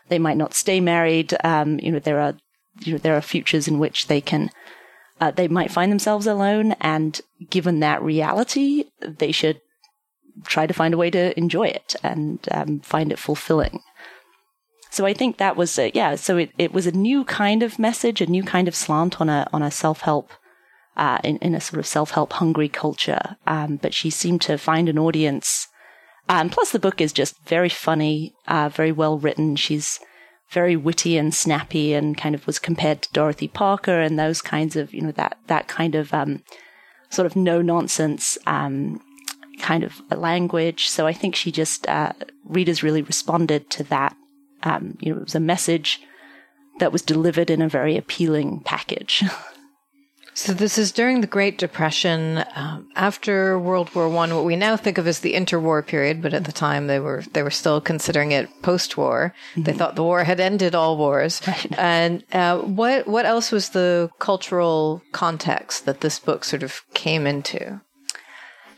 they 0.09 0.19
might 0.19 0.37
not 0.37 0.55
stay 0.55 0.81
married. 0.81 1.35
Um, 1.45 1.79
you 1.81 1.91
know, 1.93 1.99
there 1.99 2.21
are 2.21 2.35
you 2.81 2.93
know 2.93 2.99
there 2.99 3.17
are 3.17 3.23
futures 3.23 3.69
in 3.69 3.79
which 3.79 4.07
they 4.07 4.21
can 4.21 4.51
uh, 5.21 5.31
they 5.31 5.49
might 5.49 5.73
find 5.73 5.91
themselves 5.91 6.27
alone, 6.27 6.73
and 6.81 7.21
given 7.51 7.81
that 7.81 8.03
reality, 8.03 8.85
they 9.01 9.33
should 9.33 9.61
try 10.45 10.67
to 10.67 10.75
find 10.75 10.95
a 10.95 10.99
way 10.99 11.11
to 11.11 11.37
enjoy 11.39 11.67
it 11.67 11.97
and 12.03 12.47
um, 12.53 12.81
find 12.81 13.11
it 13.11 13.19
fulfilling. 13.19 13.81
So 14.91 15.05
I 15.05 15.13
think 15.13 15.37
that 15.37 15.57
was 15.57 15.79
a, 15.79 15.91
yeah. 15.95 16.15
So 16.15 16.37
it, 16.37 16.51
it 16.57 16.73
was 16.73 16.87
a 16.87 16.93
new 16.93 17.25
kind 17.25 17.63
of 17.63 17.79
message, 17.79 18.21
a 18.21 18.27
new 18.27 18.43
kind 18.43 18.69
of 18.69 18.75
slant 18.75 19.21
on 19.21 19.29
a 19.29 19.49
on 19.53 19.63
a 19.63 19.71
self 19.71 20.03
help 20.03 20.33
uh, 20.99 21.19
in, 21.23 21.39
in 21.39 21.55
a 21.55 21.61
sort 21.61 21.79
of 21.79 21.87
self 21.87 22.11
help 22.11 22.35
hungry 22.35 22.69
culture. 22.69 23.37
Um, 23.47 23.77
but 23.77 23.95
she 23.95 24.11
seemed 24.11 24.43
to 24.43 24.59
find 24.59 24.89
an 24.89 24.99
audience. 24.99 25.69
Um, 26.29 26.51
plus, 26.51 26.73
the 26.73 26.79
book 26.79 27.01
is 27.01 27.13
just 27.13 27.39
very 27.47 27.71
funny, 27.71 28.35
uh, 28.47 28.69
very 28.69 28.93
well 28.93 29.19
written. 29.19 29.57
She's 29.57 29.99
very 30.51 30.77
witty 30.77 31.17
and 31.17 31.35
snappy, 31.35 31.95
and 31.95 32.17
kind 32.19 32.35
of 32.35 32.47
was 32.47 32.59
compared 32.59 33.03
to 33.03 33.13
Dorothy 33.13 33.49
Parker 33.49 34.01
and 34.01 34.19
those 34.19 34.43
kinds 34.43 34.77
of 34.77 34.93
you 34.93 35.01
know 35.01 35.13
that 35.13 35.39
that 35.47 35.69
kind 35.69 35.95
of 35.95 36.13
um, 36.13 36.43
sort 37.11 37.27
of 37.27 37.37
no 37.37 37.63
nonsense 37.63 38.37
um, 38.47 39.01
kind 39.61 39.85
of 39.85 40.03
language. 40.11 40.89
So 40.89 41.07
I 41.07 41.13
think 41.13 41.35
she 41.35 41.53
just 41.53 41.89
uh, 41.89 42.13
readers 42.45 42.83
really 42.83 43.03
responded 43.03 43.71
to 43.71 43.85
that. 43.85 44.17
Um, 44.65 44.99
you 45.01 45.13
know, 45.13 45.21
it 45.21 45.25
was 45.25 45.35
a 45.37 45.41
message 45.41 46.01
that 46.81 46.93
was 46.93 47.03
delivered 47.03 47.51
in 47.51 47.63
a 47.63 47.69
very 47.69 47.97
appealing 47.97 48.61
package. 48.65 49.25
So 50.39 50.55
this 50.55 50.79
is 50.79 50.93
during 50.93 51.21
the 51.21 51.27
Great 51.27 51.59
Depression, 51.59 52.45
um, 52.55 52.89
after 52.95 53.59
World 53.59 53.93
War 53.93 54.09
One, 54.09 54.33
what 54.33 54.45
we 54.45 54.55
now 54.55 54.77
think 54.77 54.97
of 54.97 55.09
as 55.09 55.19
the 55.19 55.35
interwar 55.35 55.85
period, 55.85 56.23
but 56.23 56.33
at 56.33 56.45
the 56.45 56.53
time 56.53 56.87
they 56.87 57.01
were 57.01 57.25
they 57.33 57.43
were 57.43 57.51
still 57.51 57.81
considering 57.81 58.31
it 58.31 58.49
post-war. 58.63 59.35
Mm-hmm. 59.51 59.63
They 59.65 59.73
thought 59.73 59.97
the 59.97 60.05
war 60.05 60.23
had 60.23 60.39
ended 60.39 60.77
all 60.77 60.97
wars. 60.97 61.43
Right. 61.49 61.77
And 61.77 62.23
uh, 62.33 62.59
what 62.59 63.09
what 63.09 63.27
else 63.27 63.51
was 63.51 63.71
the 63.71 64.11
cultural 64.21 65.03
context 65.11 65.87
that 65.87 66.03
this 66.03 66.21
book 66.21 66.45
sort 66.45 66.63
of 66.63 66.85
came 66.95 67.27
into? 67.27 67.81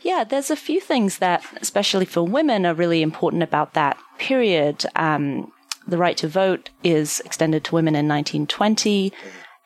Yeah, 0.01 0.23
there's 0.23 0.49
a 0.49 0.55
few 0.55 0.81
things 0.81 1.19
that, 1.19 1.45
especially 1.61 2.05
for 2.05 2.23
women, 2.23 2.65
are 2.65 2.73
really 2.73 3.03
important 3.03 3.43
about 3.43 3.75
that 3.75 3.99
period. 4.17 4.83
Um, 4.95 5.51
the 5.87 5.99
right 5.99 6.17
to 6.17 6.27
vote 6.27 6.71
is 6.83 7.19
extended 7.19 7.63
to 7.65 7.75
women 7.75 7.93
in 7.93 8.07
1920. 8.07 9.13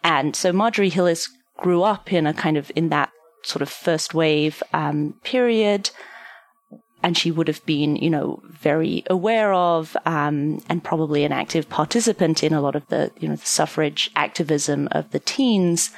And 0.03 0.35
so 0.35 0.51
Marjorie 0.51 0.89
Hillis 0.89 1.29
grew 1.57 1.83
up 1.83 2.11
in 2.11 2.27
a 2.27 2.33
kind 2.33 2.57
of 2.57 2.71
in 2.75 2.89
that 2.89 3.11
sort 3.43 3.61
of 3.61 3.69
first 3.69 4.13
wave 4.13 4.61
um, 4.73 5.13
period 5.23 5.89
and 7.05 7.15
she 7.15 7.29
would 7.29 7.47
have 7.47 7.63
been, 7.67 7.95
you 7.97 8.09
know, 8.09 8.41
very 8.49 9.03
aware 9.11 9.53
of 9.53 9.95
um, 10.07 10.59
and 10.67 10.83
probably 10.83 11.23
an 11.23 11.31
active 11.31 11.69
participant 11.69 12.43
in 12.43 12.51
a 12.51 12.59
lot 12.59 12.75
of 12.75 12.87
the, 12.87 13.11
you 13.19 13.29
know, 13.29 13.35
the 13.35 13.45
suffrage 13.45 14.09
activism 14.15 14.87
of 14.91 15.11
the 15.11 15.19
teens. 15.19 15.91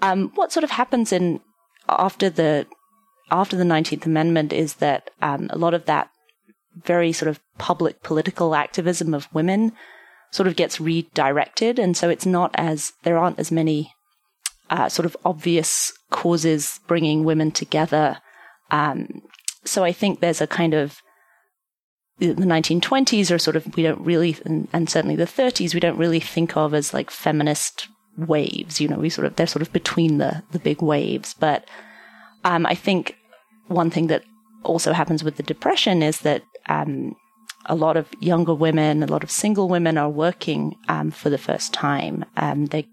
Um, 0.00 0.32
what 0.36 0.50
sort 0.50 0.64
of 0.64 0.70
happens 0.70 1.12
in 1.12 1.40
after 1.86 2.30
the 2.30 2.66
after 3.30 3.58
the 3.58 3.64
Nineteenth 3.64 4.06
Amendment 4.06 4.54
is 4.54 4.76
that 4.76 5.10
um, 5.20 5.50
a 5.50 5.58
lot 5.58 5.74
of 5.74 5.84
that 5.84 6.08
very 6.82 7.12
sort 7.12 7.28
of 7.28 7.40
public 7.58 8.02
political 8.02 8.54
activism 8.54 9.12
of 9.12 9.28
women 9.34 9.72
sort 10.30 10.46
of 10.46 10.56
gets 10.56 10.80
redirected, 10.80 11.78
and 11.78 11.94
so 11.94 12.08
it's 12.08 12.24
not 12.24 12.52
as 12.54 12.92
there 13.02 13.18
aren't 13.18 13.38
as 13.38 13.52
many 13.52 13.92
uh, 14.70 14.88
sort 14.88 15.06
of 15.06 15.16
obvious 15.24 15.92
causes 16.10 16.80
bringing 16.86 17.24
women 17.24 17.50
together. 17.50 18.18
Um, 18.70 19.22
so 19.64 19.84
I 19.84 19.92
think 19.92 20.20
there's 20.20 20.40
a 20.40 20.46
kind 20.46 20.74
of 20.74 21.00
the 22.18 22.34
1920s 22.34 23.30
are 23.30 23.38
sort 23.38 23.56
of 23.56 23.76
we 23.76 23.82
don't 23.82 24.00
really 24.00 24.36
and, 24.44 24.68
and, 24.72 24.90
certainly 24.90 25.16
the 25.16 25.24
30s 25.24 25.72
we 25.72 25.80
don't 25.80 25.98
really 25.98 26.20
think 26.20 26.56
of 26.56 26.74
as 26.74 26.92
like 26.92 27.10
feminist 27.10 27.88
waves 28.16 28.80
you 28.80 28.88
know 28.88 28.98
we 28.98 29.08
sort 29.08 29.26
of 29.26 29.36
they're 29.36 29.46
sort 29.46 29.62
of 29.62 29.72
between 29.72 30.18
the 30.18 30.42
the 30.50 30.58
big 30.58 30.82
waves 30.82 31.34
but 31.38 31.68
um, 32.44 32.66
i 32.66 32.74
think 32.74 33.16
one 33.68 33.90
thing 33.90 34.08
that 34.08 34.24
also 34.64 34.92
happens 34.92 35.22
with 35.22 35.36
the 35.36 35.42
depression 35.44 36.02
is 36.02 36.20
that 36.20 36.42
um, 36.68 37.14
a 37.66 37.76
lot 37.76 37.96
of 37.96 38.08
younger 38.18 38.54
women 38.54 39.02
a 39.02 39.06
lot 39.06 39.22
of 39.22 39.30
single 39.30 39.68
women 39.68 39.96
are 39.96 40.10
working 40.10 40.74
um, 40.88 41.12
for 41.12 41.30
the 41.30 41.38
first 41.38 41.72
time 41.72 42.24
um, 42.36 42.66
they 42.66 42.88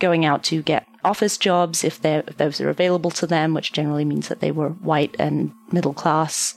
going 0.00 0.24
out 0.24 0.42
to 0.44 0.62
get 0.62 0.86
office 1.04 1.38
jobs 1.38 1.84
if, 1.84 2.04
if 2.04 2.36
those 2.36 2.60
are 2.60 2.68
available 2.68 3.10
to 3.12 3.26
them, 3.26 3.54
which 3.54 3.72
generally 3.72 4.04
means 4.04 4.28
that 4.28 4.40
they 4.40 4.50
were 4.50 4.70
white 4.70 5.14
and 5.18 5.52
middle 5.70 5.94
class. 5.94 6.54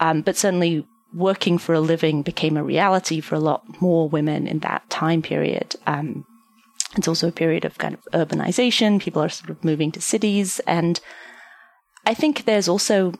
Um, 0.00 0.20
but 0.20 0.36
certainly 0.36 0.86
working 1.14 1.58
for 1.58 1.74
a 1.74 1.80
living 1.80 2.22
became 2.22 2.56
a 2.56 2.64
reality 2.64 3.20
for 3.20 3.34
a 3.34 3.40
lot 3.40 3.80
more 3.80 4.08
women 4.08 4.46
in 4.46 4.60
that 4.60 4.88
time 4.90 5.22
period. 5.22 5.76
Um, 5.86 6.24
it's 6.96 7.08
also 7.08 7.28
a 7.28 7.32
period 7.32 7.64
of 7.64 7.78
kind 7.78 7.94
of 7.94 8.02
urbanization. 8.12 9.00
People 9.00 9.22
are 9.22 9.28
sort 9.28 9.50
of 9.50 9.64
moving 9.64 9.90
to 9.92 10.00
cities. 10.00 10.60
And 10.66 11.00
I 12.04 12.14
think 12.14 12.44
there's 12.44 12.68
also, 12.68 13.12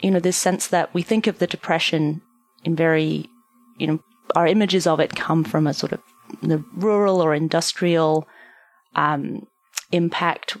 you 0.00 0.10
know, 0.10 0.20
this 0.20 0.36
sense 0.36 0.66
that 0.68 0.92
we 0.92 1.02
think 1.02 1.26
of 1.26 1.38
the 1.38 1.46
depression 1.46 2.22
in 2.64 2.74
very, 2.74 3.28
you 3.78 3.86
know, 3.86 4.00
our 4.34 4.46
images 4.46 4.86
of 4.86 5.00
it 5.00 5.14
come 5.14 5.44
from 5.44 5.66
a 5.66 5.74
sort 5.74 5.92
of 5.92 6.00
the 6.40 6.64
rural 6.74 7.20
or 7.20 7.34
industrial 7.34 8.26
um, 8.94 9.46
impact, 9.90 10.56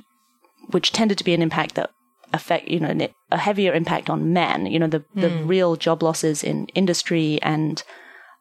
which 0.70 0.92
tended 0.92 1.18
to 1.18 1.24
be 1.24 1.34
an 1.34 1.42
impact 1.42 1.74
that 1.74 1.90
affect 2.32 2.66
you 2.68 2.80
know 2.80 3.08
a 3.30 3.38
heavier 3.38 3.72
impact 3.72 4.08
on 4.08 4.32
men. 4.32 4.66
You 4.66 4.78
know 4.78 4.86
the 4.86 5.04
the 5.14 5.28
Mm. 5.30 5.48
real 5.48 5.76
job 5.76 6.02
losses 6.02 6.42
in 6.42 6.66
industry 6.74 7.38
and 7.42 7.82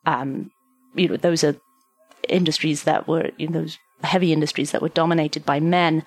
um, 0.06 0.52
you 0.96 1.08
know 1.10 1.18
those 1.18 1.44
are 1.44 1.56
industries 2.30 2.84
that 2.84 3.08
were 3.08 3.32
you 3.38 3.48
know 3.48 3.62
those 3.62 3.78
heavy 4.04 4.32
industries 4.34 4.72
that 4.72 4.82
were 4.82 4.90
dominated 4.90 5.46
by 5.46 5.60
men. 5.60 6.04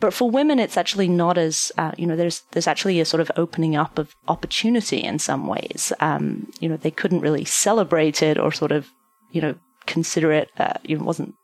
But 0.00 0.14
for 0.14 0.30
women, 0.30 0.60
it's 0.60 0.76
actually 0.76 1.08
not 1.08 1.36
as 1.38 1.72
uh, 1.76 1.92
you 1.98 2.06
know. 2.06 2.14
There's 2.16 2.42
there's 2.52 2.68
actually 2.68 3.00
a 3.00 3.04
sort 3.04 3.20
of 3.20 3.30
opening 3.36 3.74
up 3.74 3.98
of 3.98 4.14
opportunity 4.28 4.98
in 4.98 5.18
some 5.18 5.46
ways. 5.48 5.92
Um, 5.98 6.50
you 6.60 6.68
know, 6.68 6.76
they 6.76 6.92
couldn't 6.92 7.20
really 7.20 7.44
celebrate 7.44 8.22
it 8.22 8.38
or 8.38 8.52
sort 8.52 8.70
of 8.70 8.88
you 9.32 9.40
know 9.40 9.54
consider 9.86 10.30
it. 10.32 10.50
Uh, 10.56 10.74
you 10.84 10.96
know, 10.96 11.04
wasn't 11.04 11.34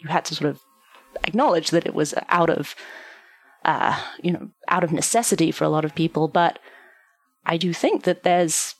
you 0.00 0.08
had 0.10 0.24
to 0.26 0.34
sort 0.34 0.50
of 0.50 0.60
acknowledge 1.24 1.70
that 1.70 1.86
it 1.86 1.94
was 1.94 2.14
out 2.28 2.50
of 2.50 2.74
uh, 3.64 3.98
you 4.22 4.32
know 4.32 4.50
out 4.68 4.84
of 4.84 4.92
necessity 4.92 5.50
for 5.50 5.64
a 5.64 5.68
lot 5.68 5.84
of 5.84 5.94
people. 5.94 6.28
But 6.28 6.58
I 7.46 7.56
do 7.56 7.72
think 7.72 8.04
that 8.04 8.22
there's 8.22 8.74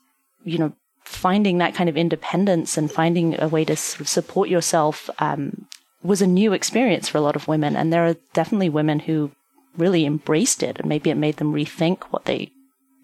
you 0.45 0.59
know 0.59 0.73
finding 1.05 1.59
that 1.59 1.75
kind 1.75 1.89
of 1.89 1.97
independence 1.97 2.77
and 2.77 2.91
finding 2.91 3.41
a 3.41 3.49
way 3.49 3.65
to 3.65 3.77
sort 3.77 4.01
of 4.01 4.09
support 4.09 4.49
yourself 4.49 5.11
um, 5.19 5.67
was 6.03 6.23
a 6.23 6.27
new 6.27 6.53
experience 6.53 7.09
for 7.09 7.19
a 7.19 7.23
lot 7.23 7.37
of 7.37 7.49
women, 7.49 7.77
and 7.77 7.93
there 7.93 8.07
are 8.07 8.17
definitely 8.33 8.69
women 8.69 9.01
who 9.01 9.31
really 9.77 10.07
embraced 10.07 10.63
it, 10.63 10.79
and 10.79 10.89
maybe 10.89 11.11
it 11.11 11.17
made 11.17 11.37
them 11.37 11.53
rethink 11.53 12.05
what 12.05 12.25
they 12.25 12.51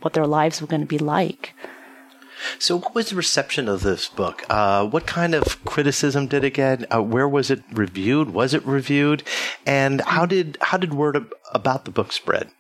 what 0.00 0.14
their 0.14 0.26
lives 0.26 0.60
were 0.60 0.66
going 0.66 0.80
to 0.80 0.86
be 0.86 0.98
like. 0.98 1.54
So, 2.58 2.78
what 2.78 2.94
was 2.94 3.10
the 3.10 3.16
reception 3.16 3.68
of 3.68 3.82
this 3.82 4.08
book? 4.08 4.44
Uh, 4.48 4.86
what 4.86 5.06
kind 5.06 5.34
of 5.34 5.64
criticism 5.64 6.26
did 6.26 6.44
it 6.44 6.54
get? 6.54 6.92
Uh, 6.92 7.02
where 7.02 7.28
was 7.28 7.50
it 7.50 7.62
reviewed? 7.72 8.30
Was 8.30 8.54
it 8.54 8.64
reviewed? 8.66 9.22
And 9.66 10.00
how 10.02 10.26
did 10.26 10.58
how 10.60 10.78
did 10.78 10.94
word 10.94 11.16
ab- 11.16 11.34
about 11.52 11.84
the 11.84 11.90
book 11.90 12.12
spread? 12.12 12.50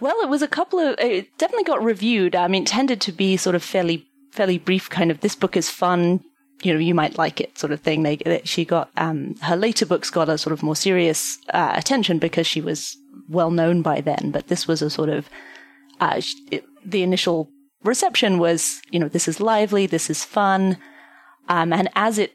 Well, 0.00 0.16
it 0.22 0.28
was 0.28 0.42
a 0.42 0.48
couple 0.48 0.78
of. 0.78 0.98
It 0.98 1.36
definitely 1.38 1.64
got 1.64 1.82
reviewed. 1.82 2.36
I 2.36 2.48
mean, 2.48 2.62
it 2.64 2.68
tended 2.68 3.00
to 3.02 3.12
be 3.12 3.36
sort 3.36 3.54
of 3.54 3.62
fairly 3.62 4.06
fairly 4.32 4.58
brief. 4.58 4.90
Kind 4.90 5.10
of 5.10 5.20
this 5.20 5.34
book 5.34 5.56
is 5.56 5.70
fun. 5.70 6.22
You 6.62 6.72
know, 6.72 6.80
you 6.80 6.94
might 6.94 7.18
like 7.18 7.40
it, 7.40 7.58
sort 7.58 7.72
of 7.72 7.80
thing. 7.80 8.02
They 8.02 8.42
she 8.44 8.64
got 8.64 8.90
um, 8.96 9.36
her 9.42 9.56
later 9.56 9.86
books 9.86 10.10
got 10.10 10.28
a 10.28 10.38
sort 10.38 10.52
of 10.52 10.62
more 10.62 10.76
serious 10.76 11.38
uh, 11.52 11.72
attention 11.74 12.18
because 12.18 12.46
she 12.46 12.60
was 12.60 12.96
well 13.28 13.50
known 13.50 13.82
by 13.82 14.00
then. 14.00 14.30
But 14.32 14.48
this 14.48 14.66
was 14.66 14.82
a 14.82 14.90
sort 14.90 15.08
of 15.08 15.28
uh, 16.00 16.20
it, 16.50 16.64
the 16.84 17.02
initial 17.02 17.50
reception 17.86 18.38
was, 18.38 18.82
you 18.90 18.98
know, 18.98 19.08
this 19.08 19.28
is 19.28 19.40
lively, 19.40 19.86
this 19.86 20.10
is 20.10 20.24
fun, 20.24 20.78
um, 21.48 21.72
and 21.72 21.88
as 21.94 22.18
it 22.18 22.34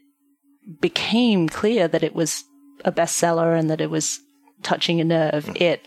became 0.80 1.50
clear 1.50 1.88
that 1.88 2.04
it 2.04 2.16
was 2.16 2.44
a 2.86 2.92
bestseller 2.92 3.58
and 3.58 3.70
that 3.70 3.82
it 3.82 3.90
was 3.90 4.20
touching 4.64 5.02
a 5.02 5.04
nerve, 5.04 5.50
it 5.56 5.86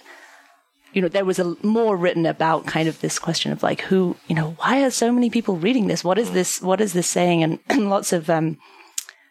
you 0.94 1.02
know, 1.02 1.08
there 1.08 1.24
was 1.24 1.40
a 1.40 1.56
more 1.64 1.96
written 1.96 2.24
about 2.24 2.66
kind 2.66 2.88
of 2.88 3.00
this 3.00 3.18
question 3.18 3.50
of 3.50 3.62
like, 3.62 3.80
who, 3.82 4.16
you 4.28 4.34
know, 4.34 4.52
why 4.58 4.82
are 4.84 4.90
so 4.90 5.10
many 5.10 5.28
people 5.28 5.56
reading 5.56 5.88
this? 5.88 6.04
What 6.04 6.18
is 6.18 6.30
this? 6.30 6.62
What 6.62 6.80
is 6.80 6.92
this 6.92 7.10
saying? 7.10 7.42
And, 7.42 7.58
and 7.68 7.90
lots 7.90 8.12
of 8.12 8.30
um, 8.30 8.58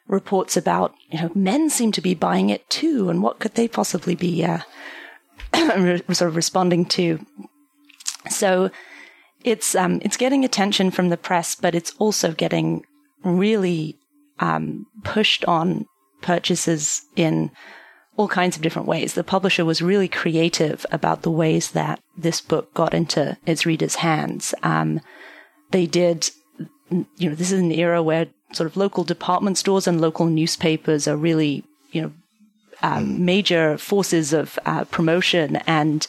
reports 0.08 0.58
about, 0.58 0.94
you 1.10 1.22
know, 1.22 1.32
men 1.34 1.70
seem 1.70 1.94
to 1.94 2.02
be 2.02 2.14
buying 2.14 2.50
it 2.50 2.70
too, 2.70 3.10
and 3.10 3.24
what 3.24 3.40
could 3.40 3.56
they 3.56 3.70
possibly 3.70 4.14
be 4.14 4.44
uh, 4.44 4.60
sort 6.12 6.28
of 6.28 6.36
responding 6.36 6.86
to? 6.86 7.26
So 8.30 8.70
it's 9.44 9.76
um, 9.76 10.00
it's 10.04 10.18
getting 10.18 10.46
attention 10.46 10.92
from 10.92 11.10
the 11.10 11.18
press, 11.18 11.56
but 11.56 11.76
it's 11.76 11.94
also 12.00 12.32
getting 12.32 12.86
really 13.24 13.98
um, 14.40 14.86
pushed 15.04 15.46
on 15.46 15.86
purchases 16.22 17.02
in 17.16 17.52
all 18.16 18.28
kinds 18.28 18.56
of 18.56 18.62
different 18.62 18.88
ways. 18.88 19.14
The 19.14 19.24
publisher 19.24 19.66
was 19.66 19.82
really 19.82 20.08
creative 20.08 20.86
about 20.92 21.24
the 21.24 21.32
ways 21.32 21.72
that 21.72 22.00
this 22.16 22.42
book 22.42 22.74
got 22.74 22.94
into 22.94 23.38
its 23.46 23.66
readers' 23.66 23.96
hands. 23.96 24.54
Um, 24.64 25.02
they 25.72 25.86
did, 25.86 26.30
you 26.90 27.30
know, 27.30 27.36
this 27.36 27.52
is 27.52 27.60
an 27.60 27.72
era 27.72 28.04
where 28.04 28.28
sort 28.54 28.70
of 28.70 28.78
local 28.78 29.04
department 29.04 29.58
stores 29.58 29.88
and 29.88 30.00
local 30.00 30.28
newspapers 30.28 31.08
are 31.08 31.18
really, 31.18 31.64
you 31.92 32.02
know, 32.04 32.12
um, 32.84 33.26
major 33.26 33.78
forces 33.78 34.34
of 34.34 34.60
uh, 34.66 34.84
promotion 34.86 35.56
and 35.66 36.08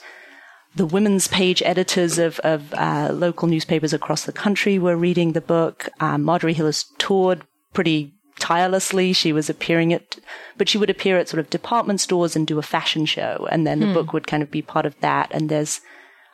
the 0.76 0.86
women's 0.86 1.28
page 1.28 1.62
editors 1.64 2.18
of, 2.18 2.40
of 2.40 2.74
uh, 2.74 3.10
local 3.12 3.48
newspapers 3.48 3.92
across 3.92 4.24
the 4.24 4.32
country 4.32 4.78
were 4.78 4.96
reading 4.96 5.32
the 5.32 5.40
book. 5.40 5.88
Um, 6.00 6.22
Marjorie 6.22 6.52
Hillis 6.52 6.86
toured 6.98 7.42
pretty 7.72 8.12
tirelessly. 8.40 9.12
She 9.12 9.32
was 9.32 9.48
appearing 9.48 9.92
at, 9.92 10.18
but 10.56 10.68
she 10.68 10.78
would 10.78 10.90
appear 10.90 11.18
at 11.18 11.28
sort 11.28 11.40
of 11.40 11.50
department 11.50 12.00
stores 12.00 12.34
and 12.34 12.46
do 12.46 12.58
a 12.58 12.62
fashion 12.62 13.06
show, 13.06 13.46
and 13.50 13.66
then 13.66 13.80
the 13.80 13.92
book 13.92 14.12
would 14.12 14.26
kind 14.26 14.42
of 14.42 14.50
be 14.50 14.62
part 14.62 14.86
of 14.86 14.98
that. 15.00 15.30
And 15.30 15.48
there's, 15.48 15.80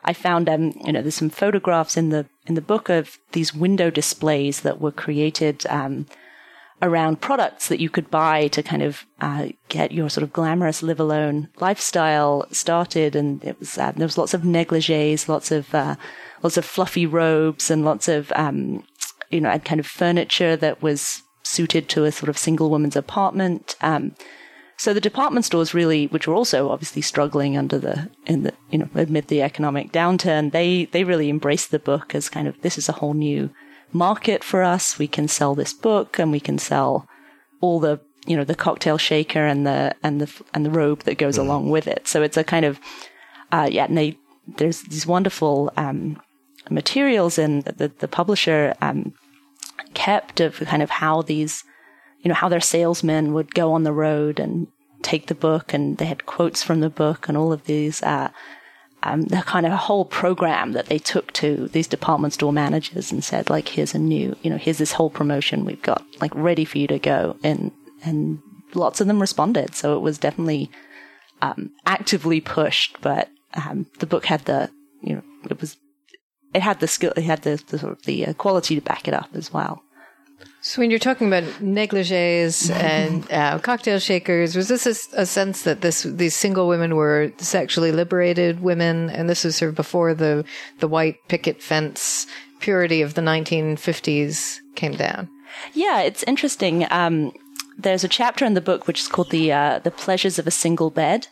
I 0.03 0.13
found, 0.13 0.49
um, 0.49 0.73
you 0.83 0.91
know, 0.91 1.01
there's 1.01 1.15
some 1.15 1.29
photographs 1.29 1.95
in 1.95 2.09
the 2.09 2.25
in 2.47 2.55
the 2.55 2.61
book 2.61 2.89
of 2.89 3.17
these 3.33 3.53
window 3.53 3.91
displays 3.91 4.61
that 4.61 4.81
were 4.81 4.91
created. 4.91 5.65
Um, 5.67 6.07
around 6.81 7.21
products 7.21 7.67
that 7.67 7.79
you 7.79 7.89
could 7.89 8.09
buy 8.09 8.47
to 8.47 8.63
kind 8.63 8.81
of 8.81 9.05
uh, 9.19 9.49
get 9.69 9.91
your 9.91 10.09
sort 10.09 10.23
of 10.23 10.33
glamorous 10.33 10.81
live 10.81 10.99
alone 10.99 11.49
lifestyle 11.59 12.45
started. 12.51 13.15
And 13.15 13.43
it 13.43 13.59
was 13.59 13.77
uh, 13.77 13.91
there 13.91 14.07
was 14.07 14.17
lots 14.17 14.33
of 14.33 14.43
negligees, 14.43 15.29
lots 15.29 15.51
of 15.51 15.73
uh, 15.75 15.95
lots 16.43 16.57
of 16.57 16.65
fluffy 16.65 17.05
robes, 17.05 17.69
and 17.69 17.85
lots 17.85 18.07
of 18.07 18.31
um, 18.35 18.83
you 19.29 19.41
know 19.41 19.57
kind 19.59 19.79
of 19.79 19.87
furniture 19.87 20.55
that 20.57 20.81
was 20.81 21.23
suited 21.43 21.89
to 21.89 22.05
a 22.05 22.11
sort 22.11 22.29
of 22.29 22.37
single 22.37 22.69
woman's 22.69 22.95
apartment. 22.95 23.75
Um, 23.81 24.15
so 24.77 24.95
the 24.95 25.01
department 25.01 25.45
stores 25.45 25.75
really, 25.75 26.07
which 26.07 26.27
were 26.27 26.33
also 26.33 26.69
obviously 26.69 27.03
struggling 27.03 27.55
under 27.55 27.77
the 27.77 28.09
in 28.25 28.43
the 28.43 28.53
you 28.71 28.79
know 28.79 28.89
amid 28.95 29.27
the 29.27 29.43
economic 29.43 29.91
downturn, 29.91 30.51
they 30.51 30.85
they 30.85 31.03
really 31.03 31.29
embraced 31.29 31.69
the 31.69 31.77
book 31.77 32.15
as 32.15 32.29
kind 32.29 32.47
of 32.47 32.59
this 32.61 32.79
is 32.79 32.89
a 32.89 32.93
whole 32.93 33.13
new 33.13 33.51
market 33.91 34.43
for 34.43 34.63
us. 34.63 34.97
We 34.97 35.07
can 35.07 35.27
sell 35.27 35.55
this 35.55 35.73
book 35.73 36.19
and 36.19 36.31
we 36.31 36.39
can 36.39 36.57
sell 36.57 37.07
all 37.59 37.79
the, 37.79 37.99
you 38.25 38.35
know, 38.35 38.43
the 38.43 38.55
cocktail 38.55 38.97
shaker 38.97 39.45
and 39.45 39.65
the, 39.65 39.95
and 40.03 40.21
the, 40.21 40.43
and 40.53 40.65
the 40.65 40.71
robe 40.71 41.03
that 41.03 41.17
goes 41.17 41.37
along 41.37 41.69
with 41.69 41.87
it. 41.87 42.07
So 42.07 42.23
it's 42.23 42.37
a 42.37 42.43
kind 42.43 42.65
of, 42.65 42.79
uh, 43.51 43.67
yeah, 43.71 43.85
and 43.85 43.97
they, 43.97 44.17
there's 44.57 44.81
these 44.83 45.05
wonderful, 45.05 45.71
um, 45.77 46.21
materials 46.69 47.37
in 47.37 47.61
the, 47.61 47.91
the 47.99 48.07
publisher, 48.07 48.75
um, 48.81 49.13
kept 49.93 50.39
of 50.39 50.57
kind 50.57 50.81
of 50.81 50.89
how 50.89 51.21
these, 51.21 51.63
you 52.21 52.29
know, 52.29 52.35
how 52.35 52.49
their 52.49 52.61
salesmen 52.61 53.33
would 53.33 53.53
go 53.53 53.73
on 53.73 53.83
the 53.83 53.93
road 53.93 54.39
and 54.39 54.67
take 55.01 55.27
the 55.27 55.35
book 55.35 55.73
and 55.73 55.97
they 55.97 56.05
had 56.05 56.25
quotes 56.25 56.63
from 56.63 56.79
the 56.79 56.89
book 56.89 57.27
and 57.27 57.37
all 57.37 57.51
of 57.51 57.65
these, 57.65 58.01
uh, 58.03 58.29
um, 59.03 59.23
the 59.23 59.37
kind 59.37 59.65
of 59.65 59.71
a 59.71 59.77
whole 59.77 60.05
program 60.05 60.73
that 60.73 60.85
they 60.85 60.99
took 60.99 61.31
to 61.33 61.67
these 61.69 61.87
department 61.87 62.33
store 62.33 62.53
managers 62.53 63.11
and 63.11 63.23
said, 63.23 63.49
like, 63.49 63.67
here's 63.67 63.95
a 63.95 63.99
new, 63.99 64.35
you 64.41 64.49
know, 64.49 64.57
here's 64.57 64.77
this 64.77 64.93
whole 64.93 65.09
promotion 65.09 65.65
we've 65.65 65.81
got, 65.81 66.03
like, 66.19 66.33
ready 66.35 66.65
for 66.65 66.77
you 66.77 66.87
to 66.87 66.99
go. 66.99 67.35
And, 67.43 67.71
and 68.03 68.39
lots 68.73 69.01
of 69.01 69.07
them 69.07 69.19
responded. 69.19 69.73
So 69.75 69.95
it 69.95 70.01
was 70.01 70.17
definitely, 70.17 70.69
um, 71.41 71.71
actively 71.85 72.41
pushed, 72.41 72.97
but, 73.01 73.29
um, 73.55 73.87
the 73.99 74.05
book 74.05 74.25
had 74.25 74.45
the, 74.45 74.69
you 75.01 75.15
know, 75.15 75.23
it 75.49 75.59
was, 75.59 75.77
it 76.53 76.61
had 76.61 76.79
the 76.79 76.87
skill, 76.87 77.13
it 77.15 77.23
had 77.23 77.41
the, 77.41 77.61
the 77.67 77.79
sort 77.79 77.93
of 77.93 78.03
the 78.03 78.27
uh, 78.27 78.33
quality 78.33 78.75
to 78.75 78.81
back 78.81 79.07
it 79.07 79.13
up 79.13 79.29
as 79.33 79.51
well. 79.51 79.81
So 80.63 80.79
when 80.79 80.91
you're 80.91 80.99
talking 80.99 81.25
about 81.27 81.43
negligees 81.59 82.69
and 82.69 83.29
uh, 83.31 83.57
cocktail 83.59 83.97
shakers, 83.97 84.55
was 84.55 84.67
this 84.67 84.85
a, 84.85 85.21
a, 85.21 85.25
sense 85.25 85.63
that 85.63 85.81
this 85.81 86.03
these 86.03 86.35
single 86.35 86.67
women 86.67 86.95
were 86.95 87.31
sexually 87.37 87.91
liberated 87.91 88.61
women, 88.61 89.09
and 89.09 89.27
this 89.27 89.43
was 89.43 89.55
sort 89.55 89.69
of 89.69 89.75
before 89.75 90.13
the 90.13 90.45
the 90.79 90.87
white 90.87 91.17
picket 91.27 91.63
fence 91.63 92.27
purity 92.59 93.01
of 93.01 93.15
the 93.15 93.21
1950s 93.21 94.59
came 94.75 94.93
down? 94.93 95.29
Yeah, 95.73 96.01
it's 96.01 96.23
interesting. 96.23 96.85
Um, 96.91 97.31
there's 97.75 98.03
a 98.03 98.07
chapter 98.07 98.45
in 98.45 98.53
the 98.53 98.61
book 98.61 98.85
which 98.85 99.01
is 99.01 99.07
called 99.07 99.31
the 99.31 99.51
uh, 99.51 99.79
the 99.79 99.91
pleasures 99.91 100.37
of 100.37 100.45
a 100.45 100.51
single 100.51 100.91
bed. 100.91 101.27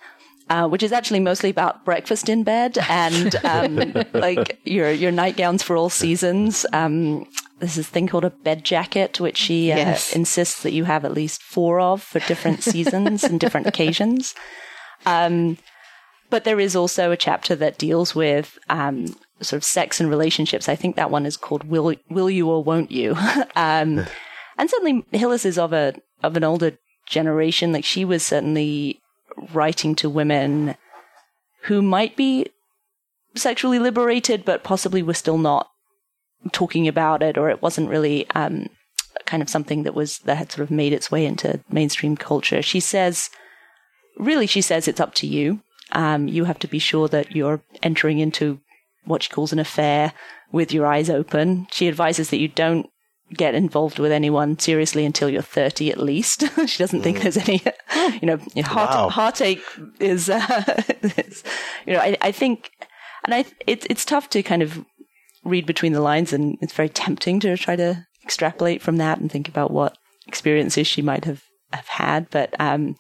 Uh, 0.50 0.68
which 0.68 0.82
is 0.82 0.92
actually 0.92 1.20
mostly 1.20 1.52
about 1.52 1.86
breakfast 1.86 2.28
in 2.28 2.44
bed 2.44 2.76
and 2.90 3.36
um, 3.46 3.94
like 4.14 4.60
your 4.64 4.90
your 4.92 5.12
nightgowns 5.12 5.62
for 5.62 5.76
all 5.78 5.90
seasons. 5.92 6.66
Um, 6.74 7.26
there's 7.60 7.76
this 7.76 7.88
thing 7.88 8.08
called 8.08 8.26
a 8.26 8.32
bed 8.32 8.64
jacket, 8.64 9.20
which 9.20 9.38
she 9.38 9.72
uh, 9.72 9.78
Yes. 9.78 10.16
insists 10.16 10.64
that 10.64 10.72
you 10.74 10.86
have 10.86 11.06
at 11.06 11.14
least 11.14 11.44
four 11.44 11.80
of 11.80 12.02
for 12.02 12.20
different 12.22 12.64
seasons 12.64 13.24
and 13.24 13.40
different 13.40 13.68
occasions. 13.68 14.34
Um, 15.06 15.58
but 16.32 16.46
there 16.46 16.60
is 16.60 16.76
also 16.76 17.12
a 17.12 17.18
chapter 17.18 17.56
that 17.56 17.78
deals 17.78 18.16
with 18.16 18.58
um, 18.70 19.06
sort 19.42 19.58
of 19.58 19.64
sex 19.64 20.00
and 20.00 20.10
relationships. 20.10 20.68
I 20.70 20.76
think 20.76 20.96
that 20.96 21.12
one 21.12 21.26
is 21.28 21.38
called 21.38 21.64
"Will 21.66 21.94
Will 22.10 22.30
You 22.30 22.50
or 22.50 22.64
Won't 22.64 22.92
You?" 22.92 23.12
um, 23.56 24.06
and 24.58 24.68
certainly 24.70 25.06
Hillis 25.12 25.46
is 25.46 25.60
of 25.60 25.74
a 25.74 25.94
of 26.24 26.36
an 26.38 26.44
older 26.44 26.78
generation. 27.08 27.72
Like 27.72 27.86
she 27.86 28.04
was 28.06 28.24
certainly 28.24 29.00
writing 29.54 29.95
to 29.95 30.10
women 30.10 30.75
who 31.63 31.82
might 31.82 32.15
be 32.15 32.47
sexually 33.36 33.80
liberated, 33.80 34.45
but 34.45 34.63
possibly 34.63 35.04
were 35.04 35.13
still 35.13 35.38
not 35.38 35.69
talking 36.52 36.88
about 36.88 37.21
it, 37.21 37.38
or 37.38 37.49
it 37.49 37.62
wasn't 37.62 37.89
really 37.89 38.30
um, 38.32 38.67
kind 39.25 39.43
of 39.43 39.49
something 39.49 39.84
that 39.84 39.93
was 39.93 40.19
that 40.19 40.38
had 40.38 40.52
sort 40.52 40.63
of 40.63 40.71
made 40.71 40.93
its 40.93 41.12
way 41.12 41.25
into 41.25 41.60
mainstream 41.69 42.15
culture. 42.15 42.62
She 42.62 42.80
says 42.80 43.30
really, 44.17 44.47
she 44.47 44.62
says 44.62 44.88
it's 44.88 44.99
up 44.99 45.13
to 45.15 45.28
you. 45.28 45.62
Um, 45.93 46.28
you 46.28 46.43
have 46.43 46.60
to 46.60 46.67
be 46.67 46.80
sure 46.80 47.08
that 47.08 47.36
you're 47.36 47.62
entering 47.82 48.19
into 48.19 48.60
what 49.06 49.23
she 49.23 49.30
calls 49.30 49.52
an 49.52 49.60
affair 49.60 50.13
with 50.52 50.71
your 50.71 50.86
eyes 50.86 51.10
open. 51.10 51.67
She 51.71 51.88
advises 51.88 52.30
that 52.30 52.39
you 52.39 52.47
don't 52.47 52.89
get 53.34 53.56
involved 53.56 54.00
with 54.00 54.12
anyone 54.12 54.58
seriously 54.58 55.06
until 55.06 55.30
you're 55.30 55.42
30 55.42 55.92
at 55.92 56.00
least. 56.00 56.44
she 56.68 56.78
doesn't 56.78 57.02
think 57.02 57.22
there's 57.22 57.38
any, 57.38 57.62
you 58.22 58.28
know, 58.28 58.38
heart, 58.63 58.89
Wow. 58.89 59.10
heartache 59.10 59.63
is, 60.00 60.30
uh, 60.30 60.82
is- 61.02 61.44
you 61.86 61.94
know, 61.94 62.00
I, 62.00 62.18
I 62.22 62.32
think, 62.32 62.72
and 63.26 63.34
I, 63.34 63.46
it's, 63.68 63.86
it's 63.89 64.06
tough 64.06 64.30
to 64.32 64.44
kind 64.44 64.62
of 64.62 64.84
read 65.44 65.65
between 65.65 65.94
the 65.94 66.02
lines 66.02 66.34
and 66.34 66.58
it's 66.62 66.74
very 66.74 66.89
tempting 66.89 67.39
to 67.42 67.56
try 67.58 67.76
to 67.76 68.06
extrapolate 68.24 68.82
from 68.82 68.98
that 68.98 69.20
and 69.20 69.32
think 69.32 69.48
about 69.48 69.72
what 69.72 69.98
experiences 70.28 70.86
she 70.88 71.02
might 71.02 71.26
have, 71.26 71.44
have 71.72 71.88
had. 71.88 72.30
But, 72.30 72.54
um, 72.60 72.96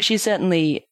she's 0.00 0.22
certainly, 0.22 0.87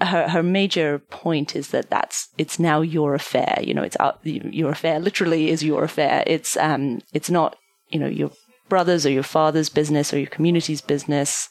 her, 0.00 0.28
her 0.28 0.42
major 0.42 0.98
point 0.98 1.54
is 1.54 1.68
that 1.68 1.90
that's, 1.90 2.28
it's 2.38 2.58
now 2.58 2.80
your 2.80 3.14
affair. 3.14 3.58
You 3.62 3.74
know, 3.74 3.82
it's 3.82 3.96
out, 4.00 4.20
your 4.24 4.70
affair 4.70 4.98
literally 4.98 5.50
is 5.50 5.62
your 5.62 5.84
affair. 5.84 6.24
It's, 6.26 6.56
um, 6.56 7.00
it's 7.12 7.30
not, 7.30 7.56
you 7.88 8.00
know, 8.00 8.08
your 8.08 8.30
brother's 8.68 9.04
or 9.04 9.10
your 9.10 9.22
father's 9.22 9.68
business 9.68 10.12
or 10.12 10.18
your 10.18 10.28
community's 10.28 10.80
business. 10.80 11.48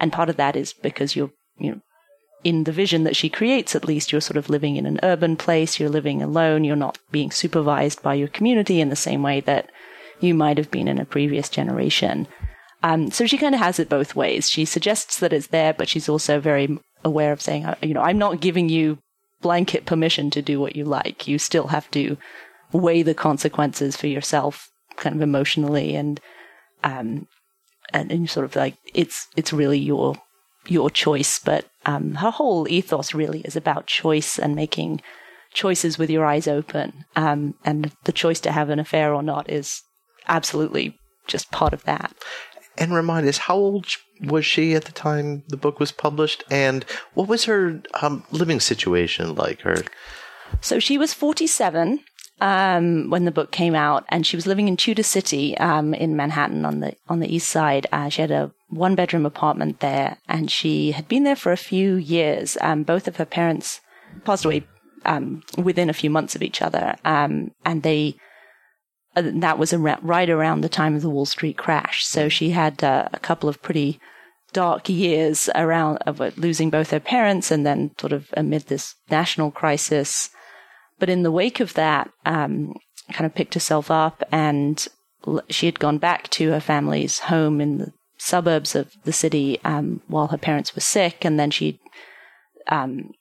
And 0.00 0.12
part 0.12 0.28
of 0.28 0.36
that 0.36 0.56
is 0.56 0.72
because 0.72 1.16
you're, 1.16 1.32
you 1.58 1.72
know, 1.72 1.80
in 2.44 2.64
the 2.64 2.72
vision 2.72 3.04
that 3.04 3.16
she 3.16 3.28
creates, 3.28 3.76
at 3.76 3.84
least, 3.84 4.10
you're 4.10 4.20
sort 4.20 4.36
of 4.36 4.50
living 4.50 4.76
in 4.76 4.86
an 4.86 4.98
urban 5.02 5.36
place, 5.36 5.78
you're 5.78 5.88
living 5.88 6.22
alone, 6.22 6.64
you're 6.64 6.74
not 6.74 6.98
being 7.10 7.30
supervised 7.30 8.02
by 8.02 8.14
your 8.14 8.28
community 8.28 8.80
in 8.80 8.88
the 8.88 8.96
same 8.96 9.22
way 9.22 9.40
that 9.40 9.70
you 10.20 10.34
might 10.34 10.58
have 10.58 10.70
been 10.70 10.88
in 10.88 10.98
a 10.98 11.04
previous 11.04 11.48
generation. 11.48 12.26
Um, 12.82 13.12
so 13.12 13.26
she 13.26 13.38
kind 13.38 13.54
of 13.54 13.60
has 13.60 13.78
it 13.78 13.88
both 13.88 14.16
ways. 14.16 14.50
She 14.50 14.64
suggests 14.64 15.18
that 15.20 15.32
it's 15.32 15.48
there, 15.48 15.72
but 15.72 15.88
she's 15.88 16.08
also 16.08 16.40
very 16.40 16.80
aware 17.04 17.32
of 17.32 17.40
saying, 17.40 17.66
you 17.82 17.94
know, 17.94 18.02
I'm 18.02 18.18
not 18.18 18.40
giving 18.40 18.68
you 18.68 18.98
blanket 19.40 19.86
permission 19.86 20.30
to 20.30 20.42
do 20.42 20.60
what 20.60 20.76
you 20.76 20.84
like. 20.84 21.26
You 21.26 21.38
still 21.38 21.68
have 21.68 21.90
to 21.92 22.16
weigh 22.72 23.02
the 23.02 23.14
consequences 23.14 23.96
for 23.96 24.06
yourself, 24.06 24.68
kind 24.96 25.14
of 25.14 25.22
emotionally, 25.22 25.94
and 25.94 26.20
um, 26.84 27.26
and, 27.92 28.10
and 28.10 28.30
sort 28.30 28.44
of 28.44 28.56
like 28.56 28.76
it's 28.94 29.28
it's 29.36 29.52
really 29.52 29.78
your 29.78 30.16
your 30.66 30.90
choice. 30.90 31.38
But 31.38 31.66
um, 31.84 32.14
her 32.16 32.30
whole 32.30 32.68
ethos 32.68 33.14
really 33.14 33.40
is 33.40 33.56
about 33.56 33.86
choice 33.86 34.38
and 34.38 34.54
making 34.54 35.02
choices 35.52 35.98
with 35.98 36.10
your 36.10 36.24
eyes 36.24 36.48
open. 36.48 37.04
Um, 37.16 37.54
and 37.64 37.92
the 38.04 38.12
choice 38.12 38.40
to 38.40 38.52
have 38.52 38.70
an 38.70 38.78
affair 38.78 39.12
or 39.12 39.22
not 39.22 39.50
is 39.50 39.82
absolutely 40.28 40.98
just 41.26 41.50
part 41.50 41.72
of 41.72 41.84
that. 41.84 42.14
And 42.78 42.94
remind 42.94 43.28
us, 43.28 43.38
how 43.38 43.56
old 43.56 43.86
was 44.22 44.46
she 44.46 44.74
at 44.74 44.84
the 44.84 44.92
time 44.92 45.42
the 45.48 45.56
book 45.56 45.78
was 45.78 45.92
published, 45.92 46.44
and 46.50 46.84
what 47.14 47.28
was 47.28 47.44
her 47.44 47.82
um, 48.00 48.24
living 48.30 48.60
situation 48.60 49.34
like? 49.34 49.60
Her 49.60 49.84
So 50.60 50.78
she 50.78 50.96
was 50.96 51.12
47 51.12 52.00
um, 52.40 53.10
when 53.10 53.24
the 53.24 53.30
book 53.30 53.52
came 53.52 53.74
out, 53.74 54.04
and 54.08 54.26
she 54.26 54.36
was 54.36 54.46
living 54.46 54.68
in 54.68 54.76
Tudor 54.76 55.02
City 55.02 55.56
um, 55.58 55.94
in 55.94 56.16
Manhattan 56.16 56.64
on 56.64 56.80
the 56.80 56.94
on 57.08 57.20
the 57.20 57.34
east 57.34 57.48
side. 57.48 57.86
Uh, 57.92 58.08
she 58.08 58.22
had 58.22 58.30
a 58.30 58.52
one 58.68 58.94
bedroom 58.94 59.26
apartment 59.26 59.80
there, 59.80 60.16
and 60.28 60.50
she 60.50 60.92
had 60.92 61.08
been 61.08 61.24
there 61.24 61.36
for 61.36 61.52
a 61.52 61.56
few 61.56 61.94
years. 61.94 62.56
Um, 62.60 62.84
both 62.84 63.06
of 63.06 63.16
her 63.16 63.26
parents 63.26 63.80
passed 64.24 64.44
away 64.44 64.66
um, 65.04 65.42
within 65.56 65.90
a 65.90 65.94
few 65.94 66.10
months 66.10 66.34
of 66.34 66.42
each 66.42 66.62
other, 66.62 66.96
um, 67.04 67.52
and 67.64 67.82
they 67.82 68.16
that 69.14 69.58
was 69.58 69.72
around, 69.72 70.02
right 70.02 70.28
around 70.28 70.60
the 70.60 70.68
time 70.68 70.94
of 70.94 71.02
the 71.02 71.10
Wall 71.10 71.26
Street 71.26 71.58
crash. 71.58 72.04
So 72.06 72.28
she 72.28 72.50
had 72.50 72.82
uh, 72.82 73.08
a 73.12 73.18
couple 73.18 73.48
of 73.48 73.62
pretty 73.62 74.00
dark 74.52 74.88
years 74.88 75.48
around 75.54 75.98
of 76.06 76.20
uh, 76.20 76.30
losing 76.36 76.70
both 76.70 76.90
her 76.90 77.00
parents 77.00 77.50
and 77.50 77.66
then 77.66 77.90
sort 77.98 78.12
of 78.12 78.28
amid 78.36 78.62
this 78.62 78.94
national 79.10 79.50
crisis. 79.50 80.30
But 80.98 81.08
in 81.08 81.22
the 81.22 81.32
wake 81.32 81.60
of 81.60 81.74
that, 81.74 82.10
um, 82.24 82.74
kind 83.12 83.26
of 83.26 83.34
picked 83.34 83.54
herself 83.54 83.90
up 83.90 84.22
and 84.30 84.86
she 85.48 85.66
had 85.66 85.78
gone 85.78 85.98
back 85.98 86.28
to 86.30 86.50
her 86.50 86.60
family's 86.60 87.20
home 87.20 87.60
in 87.60 87.78
the 87.78 87.92
suburbs 88.18 88.74
of 88.74 88.92
the 89.04 89.12
city 89.12 89.58
um, 89.64 90.00
while 90.06 90.28
her 90.28 90.38
parents 90.38 90.74
were 90.74 90.80
sick. 90.80 91.24
And 91.24 91.38
then 91.38 91.50
she, 91.50 91.80
um, 92.68 93.12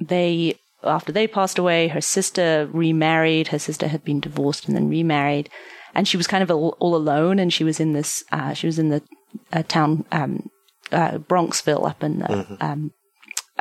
they, 0.00 0.58
after 0.86 1.12
they 1.12 1.26
passed 1.26 1.58
away, 1.58 1.88
her 1.88 2.00
sister 2.00 2.68
remarried. 2.72 3.48
Her 3.48 3.58
sister 3.58 3.88
had 3.88 4.04
been 4.04 4.20
divorced 4.20 4.66
and 4.66 4.76
then 4.76 4.88
remarried. 4.88 5.50
And 5.94 6.06
she 6.06 6.16
was 6.16 6.26
kind 6.26 6.42
of 6.42 6.50
all, 6.50 6.76
all 6.78 6.94
alone 6.94 7.38
and 7.38 7.52
she 7.52 7.64
was 7.64 7.80
in 7.80 7.92
this, 7.92 8.22
uh, 8.32 8.52
she 8.52 8.66
was 8.66 8.78
in 8.78 8.90
the 8.90 9.02
uh, 9.52 9.62
town, 9.66 10.04
um, 10.12 10.50
uh, 10.92 11.18
Bronxville 11.18 11.88
up 11.88 12.02
in 12.04 12.20
the, 12.20 12.58
um, 12.60 12.92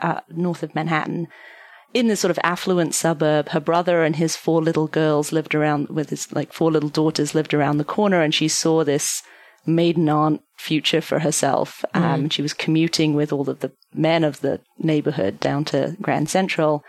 uh, 0.01 0.21
north 0.29 0.63
of 0.63 0.75
Manhattan 0.75 1.27
in 1.95 2.07
this 2.09 2.19
sort 2.19 2.29
of 2.29 2.39
affluent 2.43 2.93
suburb. 2.93 3.49
Her 3.49 3.61
brother 3.61 4.03
and 4.03 4.17
his 4.17 4.35
four 4.35 4.61
little 4.61 4.87
girls 4.87 5.31
lived 5.31 5.55
around 5.55 5.87
with 5.87 6.09
his 6.09 6.31
like 6.33 6.51
four 6.51 6.69
little 6.69 6.89
daughters 6.89 7.33
lived 7.33 7.53
around 7.53 7.77
the 7.77 7.85
corner, 7.85 8.21
and 8.21 8.35
she 8.35 8.49
saw 8.49 8.83
this 8.83 9.23
maiden 9.65 10.09
aunt 10.09 10.41
future 10.57 11.01
for 11.01 11.19
herself. 11.19 11.83
Um, 11.93 12.29
she 12.29 12.41
was 12.41 12.53
commuting 12.53 13.13
with 13.15 13.31
all 13.31 13.49
of 13.49 13.61
the 13.61 13.71
men 13.93 14.23
of 14.23 14.41
the 14.41 14.59
neighborhood 14.77 15.39
down 15.39 15.63
to 15.65 15.95
Grand 16.01 16.29
Central, 16.29 16.83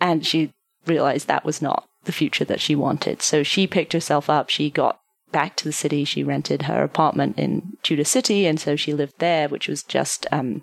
and 0.00 0.24
she 0.26 0.52
realized 0.86 1.26
that 1.28 1.44
was 1.44 1.60
not 1.60 1.86
the 2.04 2.12
future 2.12 2.44
that 2.46 2.60
she 2.60 2.74
wanted. 2.74 3.20
So 3.22 3.42
she 3.42 3.66
picked 3.66 3.92
herself 3.92 4.30
up. 4.30 4.48
She 4.48 4.70
got 4.70 4.98
back 5.32 5.56
to 5.56 5.64
the 5.64 5.72
city. 5.72 6.04
She 6.04 6.24
rented 6.24 6.62
her 6.62 6.82
apartment 6.82 7.38
in 7.38 7.74
Tudor 7.82 8.04
City, 8.04 8.46
and 8.46 8.58
so 8.58 8.76
she 8.76 8.92
lived 8.94 9.14
there, 9.18 9.48
which 9.48 9.68
was 9.68 9.82
just 9.82 10.26
um, 10.32 10.62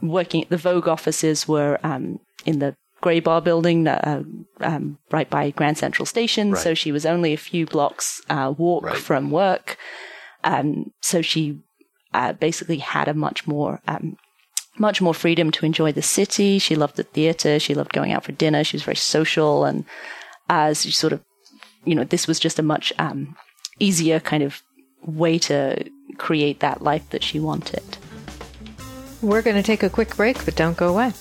working. 0.00 0.46
The 0.48 0.56
Vogue 0.56 0.88
offices 0.88 1.46
were 1.46 1.78
um, 1.82 2.18
in 2.44 2.58
the 2.58 2.74
Graybar 3.02 3.42
building, 3.42 3.86
uh, 3.88 4.22
um, 4.60 4.98
right 5.10 5.28
by 5.28 5.50
Grand 5.50 5.76
Central 5.76 6.06
Station. 6.06 6.54
So 6.56 6.72
she 6.74 6.92
was 6.92 7.04
only 7.04 7.32
a 7.32 7.36
few 7.36 7.66
blocks 7.66 8.22
uh, 8.30 8.54
walk 8.56 8.84
Right. 8.84 8.96
from 8.96 9.30
work. 9.30 9.76
Um, 10.44 10.92
so 11.00 11.20
she 11.20 11.58
uh, 12.14 12.32
basically 12.34 12.78
had 12.78 13.08
a 13.08 13.14
much 13.14 13.46
more 13.46 13.80
um, 13.88 14.16
much 14.78 15.00
more 15.00 15.14
freedom 15.14 15.50
to 15.52 15.66
enjoy 15.66 15.92
the 15.92 16.02
city. 16.02 16.58
She 16.58 16.74
loved 16.74 16.96
the 16.96 17.02
theater. 17.02 17.58
She 17.58 17.74
loved 17.74 17.92
going 17.92 18.12
out 18.12 18.24
for 18.24 18.32
dinner. 18.32 18.64
She 18.64 18.76
was 18.76 18.82
very 18.82 18.96
social, 18.96 19.64
and 19.64 19.84
as 20.48 20.82
she 20.82 20.92
sort 20.92 21.12
of, 21.12 21.22
you 21.84 21.94
know, 21.94 22.04
this 22.04 22.26
was 22.26 22.38
just 22.38 22.58
a 22.58 22.62
much 22.62 22.92
um, 22.98 23.36
easier 23.78 24.20
kind 24.20 24.42
of 24.42 24.62
way 25.04 25.38
to 25.38 25.84
create 26.18 26.60
that 26.60 26.82
life 26.82 27.08
that 27.10 27.22
she 27.22 27.40
wanted. 27.40 27.82
We're 29.20 29.42
going 29.42 29.56
to 29.56 29.62
take 29.62 29.82
a 29.82 29.90
quick 29.90 30.16
break, 30.16 30.44
but 30.44 30.56
don't 30.56 30.76
go 30.76 30.88
away. 30.88 31.12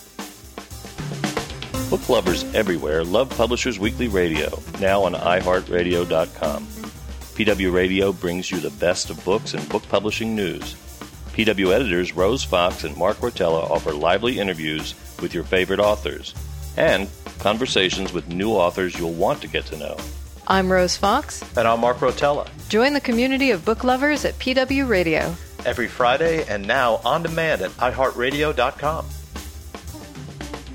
Book 1.89 2.07
lovers 2.07 2.43
everywhere 2.55 3.03
love 3.03 3.29
Publishers 3.35 3.77
Weekly 3.77 4.07
Radio, 4.07 4.61
now 4.79 5.03
on 5.03 5.13
iHeartRadio.com. 5.13 6.65
PW 6.65 7.73
Radio 7.73 8.13
brings 8.13 8.49
you 8.49 8.59
the 8.59 8.69
best 8.71 9.09
of 9.09 9.23
books 9.25 9.53
and 9.53 9.67
book 9.69 9.83
publishing 9.89 10.35
news. 10.35 10.75
PW 11.33 11.73
editors 11.73 12.13
Rose 12.13 12.43
Fox 12.43 12.83
and 12.83 12.95
Mark 12.97 13.17
Rotella 13.17 13.69
offer 13.69 13.93
lively 13.93 14.39
interviews 14.39 14.93
with 15.21 15.33
your 15.33 15.43
favorite 15.43 15.79
authors 15.79 16.35
and 16.77 17.07
conversations 17.39 18.11
with 18.13 18.27
new 18.27 18.51
authors 18.51 18.97
you'll 18.97 19.13
want 19.13 19.41
to 19.41 19.47
get 19.47 19.65
to 19.67 19.77
know. 19.77 19.97
I'm 20.47 20.71
Rose 20.71 20.97
Fox. 20.97 21.41
and 21.57 21.67
I'm 21.67 21.79
Mark 21.79 21.97
Rotella. 21.97 22.49
Join 22.69 22.93
the 22.93 22.99
community 23.01 23.51
of 23.51 23.63
book 23.63 23.83
lovers 23.83 24.25
at 24.25 24.37
PW 24.39 24.87
Radio. 24.87 25.33
Every 25.65 25.87
Friday 25.87 26.43
and 26.47 26.67
now 26.67 26.99
on 27.05 27.23
demand 27.23 27.61
at 27.61 27.71
iHeartRadio.com. 27.71 29.05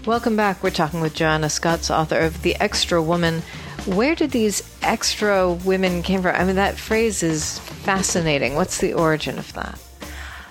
Welcome 0.07 0.37
back. 0.37 0.62
We're 0.62 0.71
talking 0.71 1.01
with 1.01 1.14
Joanna 1.14 1.51
Scutts, 1.51 1.90
author 1.90 2.19
of 2.21 2.40
The 2.42 2.55
Extra 2.57 3.03
Woman. 3.03 3.42
Where 3.87 4.14
did 4.14 4.31
these 4.31 4.62
extra 4.83 5.53
women 5.53 6.03
came 6.03 6.23
from? 6.23 6.35
I 6.37 6.45
mean, 6.45 6.57
that 6.57 6.79
phrase 6.79 7.23
is 7.23 7.59
fascinating. 7.59 8.55
What's 8.55 8.79
the 8.79 8.95
origin 8.95 9.37
of 9.38 9.53
that? 9.55 9.79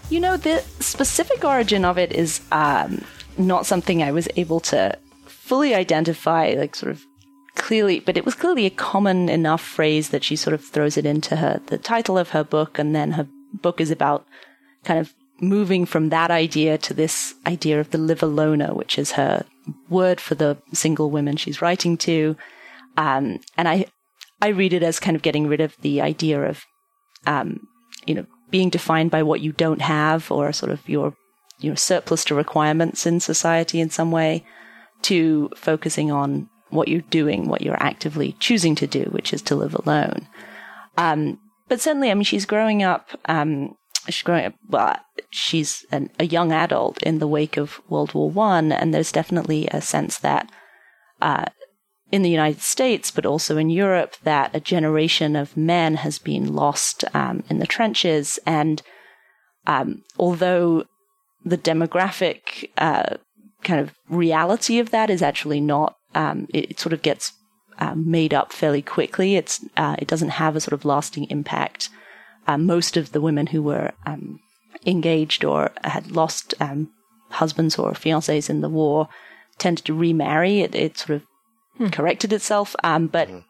You 0.10 0.20
know, 0.20 0.38
the 0.38 0.62
specific 0.80 1.44
origin 1.44 1.84
of 1.84 1.98
it 1.98 2.12
is 2.12 2.42
um, 2.52 3.04
not 3.38 3.66
something 3.66 4.04
I 4.04 4.12
was 4.12 4.30
able 4.36 4.60
to 4.62 4.98
fully 5.26 5.74
identify, 5.74 6.54
like 6.58 6.76
sort 6.76 6.92
of 6.92 7.04
clearly, 7.56 8.00
but 8.00 8.16
it 8.16 8.24
was 8.24 8.36
clearly 8.36 8.66
a 8.66 8.70
common 8.70 9.30
enough 9.30 9.62
phrase 9.62 10.10
that 10.10 10.24
she 10.24 10.36
sort 10.36 10.54
of 10.54 10.64
throws 10.64 10.96
it 10.96 11.06
into 11.06 11.38
her 11.38 11.60
the 11.68 11.78
title 11.78 12.18
of 12.18 12.30
her 12.30 12.44
book, 12.44 12.78
and 12.78 12.96
then 12.96 13.14
her 13.14 13.28
book 13.54 13.82
is 13.82 13.92
about 13.92 14.26
kind 14.84 15.00
of 15.00 15.14
moving 15.42 15.86
from 15.86 16.10
that 16.10 16.32
idea 16.32 16.78
to 16.78 16.94
this 16.94 17.34
idea 17.46 17.80
of 17.80 17.90
the 17.92 17.98
live 17.98 18.20
aloner, 18.20 18.74
which 18.74 18.98
is 18.98 19.14
her 19.14 19.44
word 19.90 20.22
for 20.22 20.36
the 20.36 20.58
single 20.72 21.10
women 21.10 21.36
she's 21.36 21.62
writing 21.62 21.98
to. 21.98 22.38
Um, 22.96 23.40
and 23.58 23.68
I, 23.68 23.86
I 24.42 24.50
read 24.50 24.72
it 24.72 24.84
as 24.84 25.00
kind 25.00 25.16
of 25.16 25.24
getting 25.24 25.48
rid 25.48 25.60
of 25.62 25.76
the 25.82 26.02
idea 26.02 26.42
of, 26.42 26.64
um, 27.26 27.68
you 28.06 28.16
know, 28.16 28.26
being 28.56 28.70
defined 28.70 29.12
by 29.12 29.22
what 29.22 29.42
you 29.42 29.52
don't 29.52 29.82
have 29.82 30.32
or 30.32 30.54
sort 30.54 30.72
of 30.72 30.88
your, 30.88 31.14
surplus 31.76 32.24
to 32.24 32.34
requirements 32.34 33.06
in 33.06 33.20
society 33.20 33.82
in 33.82 33.90
some 33.90 34.12
way 34.12 34.46
to 35.02 35.50
focusing 35.58 36.10
on 36.10 36.48
what 36.70 36.88
you're 36.88 37.02
doing, 37.10 37.50
what 37.50 37.62
you're 37.62 37.84
actively 37.84 38.34
choosing 38.40 38.74
to 38.74 38.88
do, 38.88 39.04
which 39.12 39.34
is 39.34 39.42
to 39.42 39.56
live 39.56 39.76
alone. 39.76 40.26
Um, 40.96 41.38
but 41.68 41.82
certainly, 41.82 42.10
I 42.10 42.14
mean, 42.14 42.24
she's 42.24 42.46
growing 42.46 42.82
up, 42.82 43.10
um, 43.26 43.76
she's 44.06 44.24
growing 44.24 44.46
up. 44.46 44.54
Well, 44.70 44.96
she's 45.32 45.86
an, 45.92 46.10
a 46.18 46.26
young 46.26 46.54
adult 46.54 47.04
in 47.04 47.20
the 47.20 47.28
wake 47.28 47.58
of 47.58 47.82
World 47.90 48.14
War 48.14 48.32
One, 48.32 48.72
and 48.72 48.94
there's 48.94 49.12
definitely 49.12 49.68
a 49.68 49.82
sense 49.82 50.20
that 50.20 50.50
uh, 51.22 51.48
in 52.12 52.22
the 52.22 52.30
United 52.30 52.62
States, 52.62 53.12
but 53.12 53.26
also 53.26 53.58
in 53.58 53.70
Europe, 53.70 54.16
that 54.24 54.56
a 54.56 54.60
generation 54.60 55.36
of 55.36 55.58
men 55.58 55.96
has 55.96 56.20
been 56.20 56.54
lost 56.54 57.04
um, 57.14 57.44
in 57.50 57.60
the 57.60 57.68
trenches. 57.68 58.40
And 58.46 58.82
um, 59.66 60.04
although 60.18 60.86
the 61.44 61.58
demographic 61.58 62.70
uh, 62.78 63.18
kind 63.64 63.80
of 63.80 63.94
reality 64.10 64.80
of 64.80 64.92
that 64.92 65.10
is 65.10 65.22
actually 65.22 65.60
not, 65.60 65.96
um, 66.14 66.48
it, 66.54 66.72
it, 66.72 66.80
sort 66.80 66.94
of 66.94 67.02
gets 67.02 67.34
um, 67.80 68.10
made 68.10 68.34
up 68.34 68.54
fairly 68.54 68.82
quickly. 68.82 69.36
It's 69.36 69.66
uh, 69.76 69.96
it 70.00 70.08
doesn't 70.08 70.30
have 70.30 70.56
a 70.56 70.62
sort 70.62 70.74
of 70.74 70.86
lasting 70.86 71.26
impact. 71.30 71.90
Uh, 72.48 72.58
most 72.58 72.96
of 72.96 73.12
the 73.12 73.22
women 73.22 73.48
who 73.48 73.64
were 73.64 73.92
um, 74.06 74.40
engaged 74.86 75.44
or 75.44 75.72
had 75.84 76.12
lost 76.12 76.54
um, 76.60 76.90
husbands 77.32 77.78
or 77.78 77.92
fiancés 77.92 78.50
in 78.50 78.62
the 78.62 78.70
war 78.70 79.10
tended 79.58 79.86
to 79.86 79.94
remarry. 79.94 80.62
It, 80.62 80.76
it 80.76 80.98
sort 80.98 81.22
of 81.22 81.24
hmm. 81.78 81.88
corrected 81.88 82.34
itself, 82.34 82.76
um, 82.84 83.08
but 83.08 83.30
mm. 83.30 83.44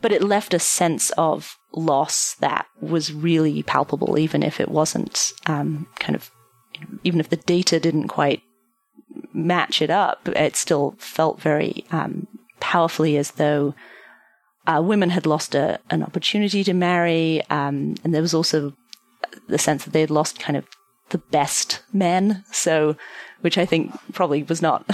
but 0.00 0.12
it 0.12 0.22
left 0.22 0.54
a 0.54 0.58
sense 0.58 1.10
of 1.12 1.56
loss 1.72 2.34
that 2.36 2.66
was 2.80 3.12
really 3.12 3.62
palpable, 3.62 4.18
even 4.18 4.42
if 4.42 4.60
it 4.60 4.68
wasn't 4.68 5.32
um, 5.46 5.86
kind 5.98 6.14
of 6.14 6.30
even 7.04 7.20
if 7.20 7.28
the 7.28 7.36
data 7.36 7.78
didn't 7.78 8.08
quite 8.08 8.42
match 9.32 9.82
it 9.82 9.90
up. 9.90 10.28
It 10.28 10.56
still 10.56 10.94
felt 10.98 11.40
very 11.40 11.84
um, 11.90 12.26
powerfully 12.60 13.16
as 13.16 13.32
though. 13.32 13.74
Uh, 14.64 14.80
women 14.80 15.10
had 15.10 15.26
lost 15.26 15.56
a, 15.56 15.80
an 15.90 16.04
opportunity 16.04 16.62
to 16.62 16.72
marry, 16.72 17.42
um, 17.50 17.96
and 18.04 18.14
there 18.14 18.22
was 18.22 18.32
also 18.32 18.72
the 19.48 19.58
sense 19.58 19.84
that 19.84 19.92
they 19.92 20.00
had 20.00 20.10
lost 20.10 20.38
kind 20.38 20.56
of 20.56 20.64
the 21.10 21.18
best 21.18 21.82
men. 21.92 22.44
So, 22.52 22.96
which 23.40 23.58
I 23.58 23.66
think 23.66 23.92
probably 24.12 24.44
was 24.44 24.62
not 24.62 24.84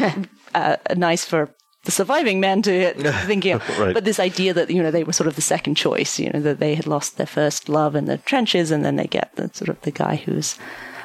uh, 0.54 0.76
nice 0.96 1.24
for 1.24 1.52
the 1.88 1.92
surviving 1.92 2.38
men 2.38 2.60
to 2.60 2.70
it, 2.88 3.00
thinking, 3.24 3.58
right. 3.78 3.94
but 3.94 4.04
this 4.04 4.20
idea 4.20 4.52
that 4.52 4.70
you 4.70 4.82
know 4.82 4.90
they 4.90 5.04
were 5.04 5.12
sort 5.14 5.26
of 5.26 5.36
the 5.36 5.40
second 5.40 5.74
choice, 5.74 6.18
you 6.18 6.28
know 6.30 6.40
that 6.40 6.60
they 6.60 6.74
had 6.74 6.86
lost 6.86 7.16
their 7.16 7.26
first 7.26 7.70
love 7.70 7.96
in 7.96 8.04
the 8.04 8.18
trenches, 8.18 8.70
and 8.70 8.84
then 8.84 8.96
they 8.96 9.06
get 9.06 9.34
the 9.36 9.50
sort 9.54 9.70
of 9.70 9.80
the 9.80 9.90
guy 9.90 10.16
who's, 10.16 10.58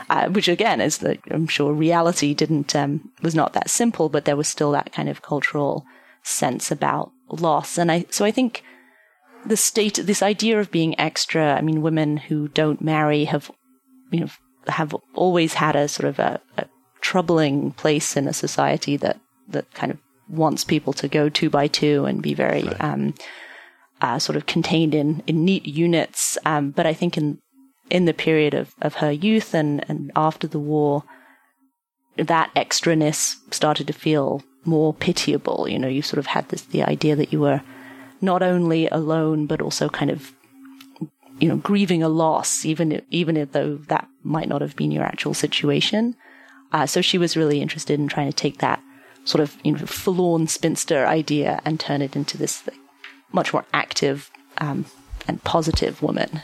uh, 0.10 0.28
which 0.28 0.50
again 0.50 0.82
is 0.82 0.98
that 0.98 1.20
I'm 1.32 1.48
sure 1.48 1.72
reality 1.72 2.34
didn't 2.34 2.76
um, 2.76 3.10
was 3.22 3.34
not 3.34 3.54
that 3.54 3.70
simple, 3.70 4.10
but 4.10 4.26
there 4.26 4.36
was 4.36 4.50
still 4.50 4.74
that 4.74 4.92
kind 4.92 5.08
of 5.08 5.22
cultural 5.22 5.86
sense 6.22 6.70
about 6.70 7.14
loss, 7.30 7.78
and 7.78 7.90
I 7.90 8.06
so 8.10 8.26
I 8.26 8.32
think 8.32 8.62
the 9.46 9.56
state 9.56 10.02
this 10.04 10.22
idea 10.22 10.60
of 10.60 10.70
being 10.70 11.00
extra. 11.00 11.56
I 11.56 11.62
mean, 11.62 11.82
women 11.82 12.18
who 12.18 12.50
don't 12.50 12.82
marry 12.82 13.24
have 13.24 13.50
you 14.12 14.20
know 14.20 14.30
have 14.68 14.94
always 15.16 15.54
had 15.54 15.78
a 15.78 15.88
sort 15.88 16.10
of 16.10 16.20
a, 16.20 16.42
a 16.58 16.66
troubling 17.00 17.72
place 17.72 18.18
in 18.18 18.28
a 18.28 18.34
society 18.34 18.98
that 18.98 19.22
that 19.48 19.74
kind 19.74 19.94
of 19.94 19.98
wants 20.28 20.64
people 20.64 20.94
to 20.94 21.08
go 21.08 21.30
two 21.30 21.50
by 21.50 21.68
two 21.68 22.06
and 22.06 22.22
be 22.22 22.34
very 22.34 22.64
right. 22.64 22.82
um, 22.84 23.14
uh, 24.02 24.20
sort 24.20 24.36
of 24.36 24.46
contained 24.46 24.94
in, 24.94 25.24
in 25.28 25.46
neat 25.46 25.66
units. 25.66 26.38
Um, 26.46 26.72
but 26.72 26.86
I 26.86 26.94
think 26.94 27.18
in 27.18 27.40
in 27.90 28.06
the 28.06 28.14
period 28.14 28.54
of, 28.54 28.74
of 28.82 28.96
her 28.96 29.12
youth 29.12 29.54
and, 29.54 29.86
and 29.88 30.12
after 30.16 30.48
the 30.48 30.60
war, 30.60 31.04
that 32.18 32.50
extraness 32.56 33.36
started 33.52 33.88
to 33.88 33.94
feel 33.94 34.42
more 34.66 34.94
pitiable. 34.94 35.68
You 35.68 35.78
know, 35.78 35.88
you 35.88 36.02
sort 36.02 36.20
of 36.20 36.28
had 36.28 36.50
this 36.50 36.64
the 36.64 36.84
idea 36.84 37.16
that 37.16 37.32
you 37.34 37.40
were 37.40 37.62
not 38.22 38.42
only 38.42 38.88
alone 38.88 39.46
but 39.46 39.62
also 39.62 39.90
kind 39.90 40.10
of 40.10 40.32
you 41.40 41.48
know 41.50 41.58
grieving 41.58 42.04
a 42.04 42.10
loss, 42.10 42.66
even 42.66 43.02
even 43.10 43.48
though 43.52 43.76
that 43.88 44.08
might 44.24 44.48
not 44.48 44.62
have 44.62 44.76
been 44.76 44.92
your 44.92 45.04
actual 45.04 45.34
situation. 45.34 46.16
Uh, 46.72 46.88
so 46.88 47.02
she 47.02 47.18
was 47.18 47.38
really 47.38 47.62
interested 47.62 48.00
in 48.00 48.08
trying 48.08 48.30
to 48.30 48.36
take 48.36 48.58
that 48.60 48.82
sort 49.26 49.42
of 49.42 49.58
you 49.64 49.74
know 49.74 49.86
forlorn 49.86 50.48
spinster 50.48 51.06
idea 51.06 51.62
and 51.66 51.80
turn 51.80 52.02
it 52.02 52.16
into 52.16 52.38
this 52.38 52.66
like, 52.68 52.78
much 53.32 53.54
more 53.54 53.66
active 53.74 54.30
um, 54.60 54.86
and 55.28 55.44
positive 55.44 56.02
woman. 56.02 56.42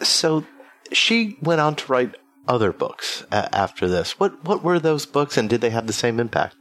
So 0.00 0.44
she 0.92 1.36
went 1.42 1.60
on 1.60 1.76
to 1.76 1.92
write 1.92 2.16
other 2.48 2.72
books 2.72 3.24
uh, 3.30 3.48
after 3.52 3.88
this. 3.88 4.18
What 4.18 4.44
what 4.44 4.62
were 4.62 4.78
those 4.78 5.06
books, 5.06 5.36
and 5.36 5.48
did 5.48 5.60
they 5.60 5.70
have 5.70 5.86
the 5.86 5.92
same 5.92 6.18
impact? 6.20 6.56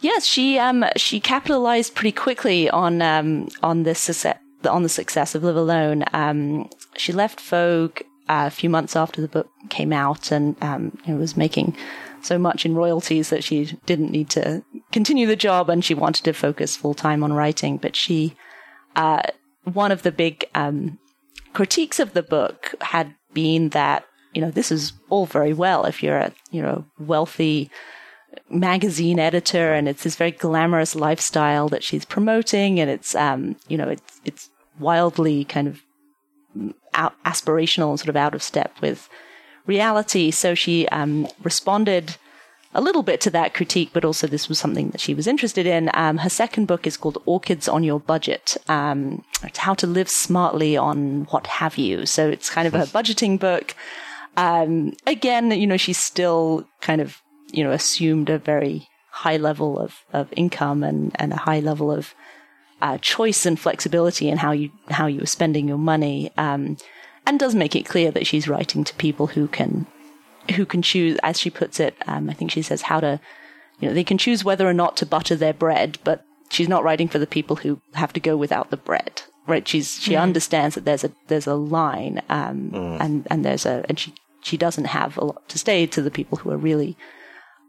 Yes, 0.00 0.24
she 0.24 0.58
um, 0.58 0.84
she 0.96 1.20
capitalized 1.20 1.94
pretty 1.94 2.12
quickly 2.12 2.70
on 2.70 3.02
um, 3.02 3.48
on 3.62 3.82
this 3.82 4.00
success 4.00 4.38
on 4.68 4.82
the 4.82 4.88
success 4.88 5.34
of 5.34 5.42
Live 5.42 5.56
Alone. 5.56 6.04
Um, 6.12 6.68
she 6.96 7.12
left 7.12 7.40
Vogue 7.40 8.00
a 8.30 8.50
few 8.50 8.70
months 8.70 8.94
after 8.94 9.20
the 9.20 9.28
book 9.28 9.48
came 9.68 9.92
out, 9.92 10.30
and 10.30 10.56
um, 10.62 10.96
you 11.04 11.12
know, 11.12 11.20
was 11.20 11.36
making 11.36 11.76
so 12.22 12.38
much 12.38 12.64
in 12.64 12.74
royalties 12.74 13.30
that 13.30 13.42
she 13.42 13.76
didn't 13.86 14.10
need 14.10 14.30
to 14.30 14.62
continue 14.92 15.26
the 15.26 15.36
job 15.36 15.70
and 15.70 15.84
she 15.84 15.94
wanted 15.94 16.24
to 16.24 16.32
focus 16.32 16.76
full 16.76 16.94
time 16.94 17.24
on 17.24 17.32
writing. 17.32 17.76
But 17.76 17.96
she, 17.96 18.36
uh, 18.94 19.22
one 19.64 19.90
of 19.90 20.02
the 20.02 20.12
big 20.12 20.44
um, 20.54 20.98
critiques 21.54 21.98
of 21.98 22.12
the 22.12 22.22
book 22.22 22.74
had 22.80 23.14
been 23.32 23.70
that 23.70 24.04
you 24.32 24.40
know 24.40 24.50
this 24.50 24.70
is 24.70 24.92
all 25.08 25.26
very 25.26 25.52
well 25.52 25.84
if 25.84 26.02
you're 26.02 26.18
a 26.18 26.32
you 26.50 26.62
know 26.62 26.84
wealthy 26.98 27.70
magazine 28.48 29.18
editor 29.18 29.72
and 29.72 29.88
it's 29.88 30.04
this 30.04 30.16
very 30.16 30.30
glamorous 30.30 30.94
lifestyle 30.94 31.68
that 31.68 31.82
she's 31.82 32.04
promoting 32.04 32.78
and 32.78 32.90
it's 32.90 33.14
um 33.14 33.56
you 33.68 33.76
know 33.76 33.88
it's 33.88 34.20
it's 34.24 34.50
wildly 34.78 35.44
kind 35.44 35.66
of 35.68 35.80
out, 36.94 37.14
aspirational 37.24 37.90
and 37.90 37.98
sort 37.98 38.08
of 38.08 38.16
out 38.16 38.34
of 38.34 38.42
step 38.42 38.74
with 38.80 39.08
reality. 39.66 40.30
So 40.30 40.54
she 40.54 40.88
um, 40.88 41.28
responded 41.42 42.16
a 42.72 42.80
little 42.80 43.02
bit 43.02 43.20
to 43.22 43.30
that 43.30 43.52
critique, 43.54 43.90
but 43.92 44.04
also 44.04 44.26
this 44.26 44.48
was 44.48 44.58
something 44.58 44.90
that 44.90 45.00
she 45.00 45.14
was 45.14 45.26
interested 45.26 45.66
in. 45.66 45.90
Um, 45.94 46.18
her 46.18 46.28
second 46.28 46.66
book 46.66 46.86
is 46.86 46.96
called 46.96 47.18
Orchids 47.26 47.68
on 47.68 47.82
Your 47.82 47.98
Budget. 47.98 48.56
Um, 48.68 49.24
it's 49.42 49.58
how 49.58 49.74
to 49.74 49.86
live 49.86 50.08
smartly 50.08 50.76
on 50.76 51.24
what 51.30 51.46
have 51.48 51.78
you. 51.78 52.06
So 52.06 52.28
it's 52.28 52.48
kind 52.48 52.68
of 52.68 52.74
a 52.74 52.84
budgeting 52.98 53.38
book. 53.40 53.74
Um, 54.36 54.92
again, 55.06 55.50
you 55.50 55.66
know, 55.66 55.76
she's 55.76 55.98
still 55.98 56.68
kind 56.80 57.00
of, 57.00 57.20
you 57.50 57.64
know, 57.64 57.72
assumed 57.72 58.30
a 58.30 58.38
very 58.38 58.88
high 59.10 59.36
level 59.36 59.78
of, 59.78 60.04
of 60.12 60.28
income 60.36 60.84
and, 60.84 61.10
and 61.16 61.32
a 61.32 61.36
high 61.36 61.60
level 61.60 61.90
of 61.90 62.14
uh, 62.82 62.98
choice 62.98 63.46
and 63.46 63.58
flexibility 63.58 64.28
in 64.28 64.38
how 64.38 64.52
you 64.52 64.70
how 64.90 65.06
you 65.06 65.20
were 65.20 65.26
spending 65.26 65.68
your 65.68 65.78
money. 65.78 66.30
Um, 66.36 66.76
and 67.26 67.38
does 67.38 67.54
make 67.54 67.76
it 67.76 67.86
clear 67.86 68.10
that 68.10 68.26
she's 68.26 68.48
writing 68.48 68.84
to 68.84 68.94
people 68.94 69.28
who 69.28 69.46
can 69.46 69.86
who 70.56 70.66
can 70.66 70.82
choose, 70.82 71.18
as 71.22 71.38
she 71.38 71.50
puts 71.50 71.78
it. 71.78 71.94
Um, 72.06 72.30
I 72.30 72.32
think 72.32 72.50
she 72.50 72.62
says 72.62 72.82
how 72.82 73.00
to, 73.00 73.20
you 73.78 73.88
know, 73.88 73.94
they 73.94 74.04
can 74.04 74.18
choose 74.18 74.44
whether 74.44 74.68
or 74.68 74.72
not 74.72 74.96
to 74.96 75.06
butter 75.06 75.36
their 75.36 75.52
bread, 75.52 75.98
but 76.02 76.24
she's 76.48 76.68
not 76.68 76.82
writing 76.82 77.08
for 77.08 77.18
the 77.18 77.26
people 77.26 77.56
who 77.56 77.80
have 77.94 78.12
to 78.14 78.20
go 78.20 78.36
without 78.36 78.70
the 78.70 78.76
bread. 78.76 79.22
Right? 79.46 79.66
She's 79.66 80.00
she 80.00 80.12
mm. 80.12 80.20
understands 80.20 80.74
that 80.74 80.84
there's 80.84 81.04
a 81.04 81.12
there's 81.28 81.46
a 81.46 81.54
line, 81.54 82.22
um, 82.28 82.70
mm. 82.72 83.00
and 83.00 83.26
and 83.30 83.44
there's 83.44 83.66
a 83.66 83.84
and 83.88 83.98
she 83.98 84.14
she 84.42 84.56
doesn't 84.56 84.86
have 84.86 85.16
a 85.18 85.24
lot 85.24 85.48
to 85.48 85.58
say 85.58 85.86
to 85.86 86.02
the 86.02 86.10
people 86.10 86.38
who 86.38 86.50
are 86.50 86.56
really, 86.56 86.96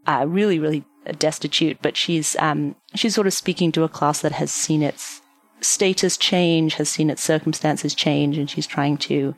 uh, 0.06 0.24
really 0.28 0.58
really 0.58 0.84
destitute. 1.18 1.78
But 1.82 1.96
she's 1.96 2.36
um 2.36 2.76
she's 2.94 3.14
sort 3.14 3.26
of 3.26 3.32
speaking 3.32 3.72
to 3.72 3.84
a 3.84 3.88
class 3.88 4.20
that 4.20 4.32
has 4.32 4.52
seen 4.52 4.82
its 4.82 5.20
status 5.60 6.16
change, 6.16 6.74
has 6.74 6.88
seen 6.88 7.10
its 7.10 7.22
circumstances 7.22 7.94
change, 7.94 8.38
and 8.38 8.50
she's 8.50 8.66
trying 8.66 8.96
to 8.98 9.34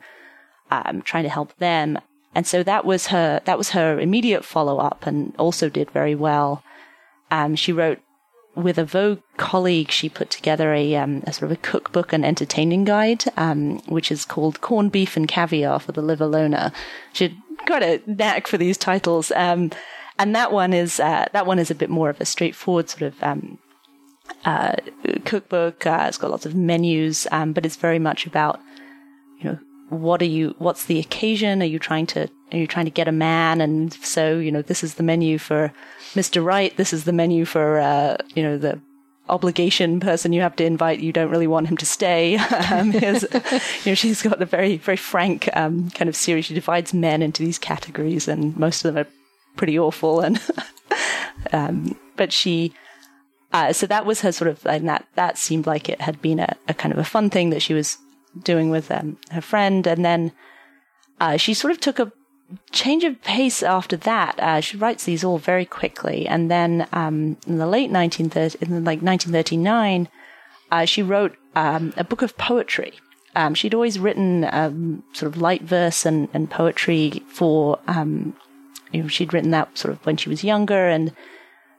um, 0.71 1.01
trying 1.03 1.23
to 1.23 1.29
help 1.29 1.55
them. 1.57 1.99
And 2.33 2.45
so 2.45 2.63
that 2.63 2.85
was 2.85 3.07
her 3.07 3.41
that 3.45 3.57
was 3.57 3.69
her 3.69 3.99
immediate 3.99 4.43
follow 4.43 4.79
up, 4.79 5.05
and 5.07 5.33
also 5.37 5.69
did 5.69 5.91
very 5.91 6.15
well. 6.15 6.63
Um, 7.31 7.55
she 7.55 7.71
wrote 7.71 7.99
with 8.55 8.77
a 8.77 8.85
Vogue 8.85 9.21
colleague. 9.37 9.91
She 9.91 10.09
put 10.09 10.29
together 10.29 10.73
a, 10.73 10.95
um, 10.95 11.23
a 11.27 11.33
sort 11.33 11.51
of 11.51 11.57
a 11.57 11.61
cookbook 11.61 12.13
and 12.13 12.25
entertaining 12.25 12.85
guide, 12.85 13.25
um, 13.37 13.79
which 13.87 14.11
is 14.11 14.25
called 14.25 14.61
Corned 14.61 14.91
Beef 14.91 15.17
and 15.17 15.27
Caviar 15.27 15.79
for 15.79 15.91
the 15.91 16.01
Live 16.01 16.19
Aloner. 16.19 16.71
She 17.13 17.37
got 17.65 17.83
a 17.83 18.01
knack 18.05 18.47
for 18.47 18.57
these 18.57 18.77
titles. 18.77 19.31
And 20.17 20.35
that 20.35 20.51
one 20.51 20.73
is 20.73 20.99
uh, 20.99 21.25
that 21.33 21.45
one 21.45 21.59
is 21.59 21.69
a 21.69 21.75
bit 21.75 21.89
more 21.89 22.09
of 22.09 22.21
a 22.21 22.25
straightforward 22.25 22.89
sort 22.89 23.01
of 23.01 23.21
um, 23.23 23.57
uh, 24.45 24.75
cookbook. 25.25 25.85
Uh, 25.85 26.05
it's 26.07 26.17
got 26.17 26.31
lots 26.31 26.45
of 26.45 26.55
menus, 26.55 27.27
um, 27.31 27.53
but 27.53 27.65
it's 27.65 27.75
very 27.75 27.99
much 27.99 28.25
about 28.25 28.59
you 29.39 29.49
know 29.49 29.59
what 29.89 30.21
are 30.21 30.25
you 30.25 30.55
what's 30.57 30.85
the 30.85 30.99
occasion? 30.99 31.61
Are 31.61 31.65
you 31.65 31.79
trying 31.79 32.07
to 32.07 32.29
are 32.51 32.57
you 32.57 32.67
trying 32.67 32.85
to 32.85 32.91
get 32.91 33.07
a 33.07 33.11
man? 33.11 33.61
And 33.61 33.93
so 33.93 34.39
you 34.39 34.51
know 34.51 34.61
this 34.61 34.83
is 34.83 34.95
the 34.95 35.03
menu 35.03 35.37
for 35.37 35.73
mr 36.13 36.43
right. 36.43 36.75
This 36.77 36.93
is 36.93 37.03
the 37.03 37.13
menu 37.13 37.45
for 37.45 37.79
uh, 37.79 38.17
you 38.35 38.43
know 38.43 38.57
the 38.57 38.79
obligation 39.27 39.99
person 39.99 40.31
you 40.33 40.41
have 40.41 40.55
to 40.55 40.65
invite. 40.65 40.99
You 40.99 41.11
don't 41.11 41.31
really 41.31 41.47
want 41.47 41.67
him 41.67 41.77
to 41.77 41.85
stay. 41.85 42.39
Um, 42.71 42.93
you 42.93 43.01
know 43.01 43.95
she's 43.95 44.21
got 44.21 44.41
a 44.41 44.45
very 44.45 44.77
very 44.77 44.97
frank 44.97 45.49
um, 45.55 45.89
kind 45.91 46.07
of 46.07 46.15
series. 46.15 46.45
She 46.45 46.53
divides 46.53 46.93
men 46.93 47.21
into 47.21 47.43
these 47.43 47.59
categories 47.59 48.27
and 48.27 48.55
most 48.57 48.83
of 48.85 48.93
them 48.93 49.05
are 49.05 49.09
pretty 49.55 49.77
awful 49.77 50.21
and 50.21 50.41
um, 51.53 51.97
but 52.15 52.31
she 52.31 52.73
uh, 53.55 53.71
so 53.71 53.87
that 53.87 54.05
was 54.05 54.19
her 54.19 54.33
sort 54.33 54.49
of, 54.49 54.65
and 54.65 54.89
that, 54.89 55.07
that 55.15 55.37
seemed 55.37 55.65
like 55.65 55.87
it 55.87 56.01
had 56.01 56.21
been 56.21 56.39
a, 56.39 56.57
a 56.67 56.73
kind 56.73 56.91
of 56.91 56.99
a 56.99 57.05
fun 57.05 57.29
thing 57.29 57.51
that 57.51 57.61
she 57.61 57.73
was 57.73 57.97
doing 58.43 58.69
with 58.69 58.91
um, 58.91 59.17
her 59.31 59.39
friend. 59.39 59.87
And 59.87 60.03
then 60.03 60.33
uh, 61.21 61.37
she 61.37 61.53
sort 61.53 61.71
of 61.71 61.79
took 61.79 61.97
a 61.97 62.11
change 62.73 63.05
of 63.05 63.21
pace 63.21 63.63
after 63.63 63.95
that. 63.95 64.37
Uh, 64.39 64.59
she 64.59 64.75
writes 64.75 65.05
these 65.05 65.23
all 65.23 65.37
very 65.37 65.63
quickly, 65.63 66.27
and 66.27 66.51
then 66.51 66.85
um, 66.91 67.37
in 67.47 67.57
the 67.57 67.65
late 67.65 67.89
1930, 67.89 68.57
in 68.65 68.83
like 68.83 69.01
1939, 69.01 70.09
uh, 70.71 70.83
she 70.83 71.01
wrote 71.01 71.37
um, 71.55 71.93
a 71.95 72.03
book 72.03 72.21
of 72.21 72.37
poetry. 72.37 72.93
Um, 73.37 73.53
she'd 73.53 73.73
always 73.73 73.99
written 73.99 74.49
um, 74.51 75.03
sort 75.13 75.33
of 75.33 75.41
light 75.41 75.61
verse 75.61 76.05
and, 76.05 76.27
and 76.33 76.49
poetry 76.49 77.23
for, 77.29 77.79
um, 77.87 78.35
you 78.91 79.01
know, 79.01 79.07
she'd 79.07 79.33
written 79.33 79.51
that 79.51 79.77
sort 79.77 79.93
of 79.93 80.05
when 80.05 80.17
she 80.17 80.29
was 80.29 80.43
younger, 80.43 80.87
and 80.87 81.13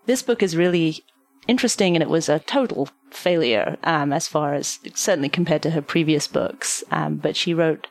this 0.06 0.22
book 0.22 0.42
is 0.42 0.56
really 0.56 1.04
interesting, 1.48 1.96
and 1.96 2.02
it 2.02 2.10
was 2.10 2.28
a 2.28 2.40
total 2.40 2.88
failure 3.10 3.76
um, 3.84 4.12
as 4.12 4.26
far 4.28 4.54
as 4.54 4.78
certainly 4.94 5.28
compared 5.28 5.62
to 5.62 5.70
her 5.70 5.82
previous 5.82 6.26
books. 6.26 6.82
but 6.90 7.36
she 7.36 7.54
wrote 7.54 7.88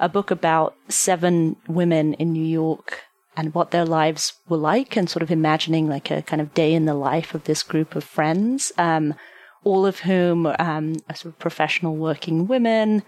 a 0.00 0.08
book 0.08 0.30
about 0.30 0.74
seven 0.88 1.56
women 1.66 2.14
in 2.14 2.32
New 2.32 2.44
York 2.44 3.02
and 3.36 3.54
what 3.54 3.70
their 3.70 3.84
lives 3.84 4.32
were 4.48 4.56
like, 4.56 4.96
and 4.96 5.08
sort 5.08 5.22
of 5.22 5.30
imagining 5.30 5.88
like 5.88 6.10
a 6.10 6.22
kind 6.22 6.42
of 6.42 6.54
day 6.54 6.74
in 6.74 6.86
the 6.86 6.94
life 6.94 7.34
of 7.34 7.44
this 7.44 7.62
group 7.62 7.94
of 7.94 8.02
friends, 8.02 8.72
um, 8.78 9.14
all 9.62 9.86
of 9.86 10.00
whom 10.00 10.46
um, 10.58 10.96
are 11.08 11.14
sort 11.14 11.32
of 11.32 11.38
professional 11.38 11.94
working 11.94 12.48
women, 12.48 13.02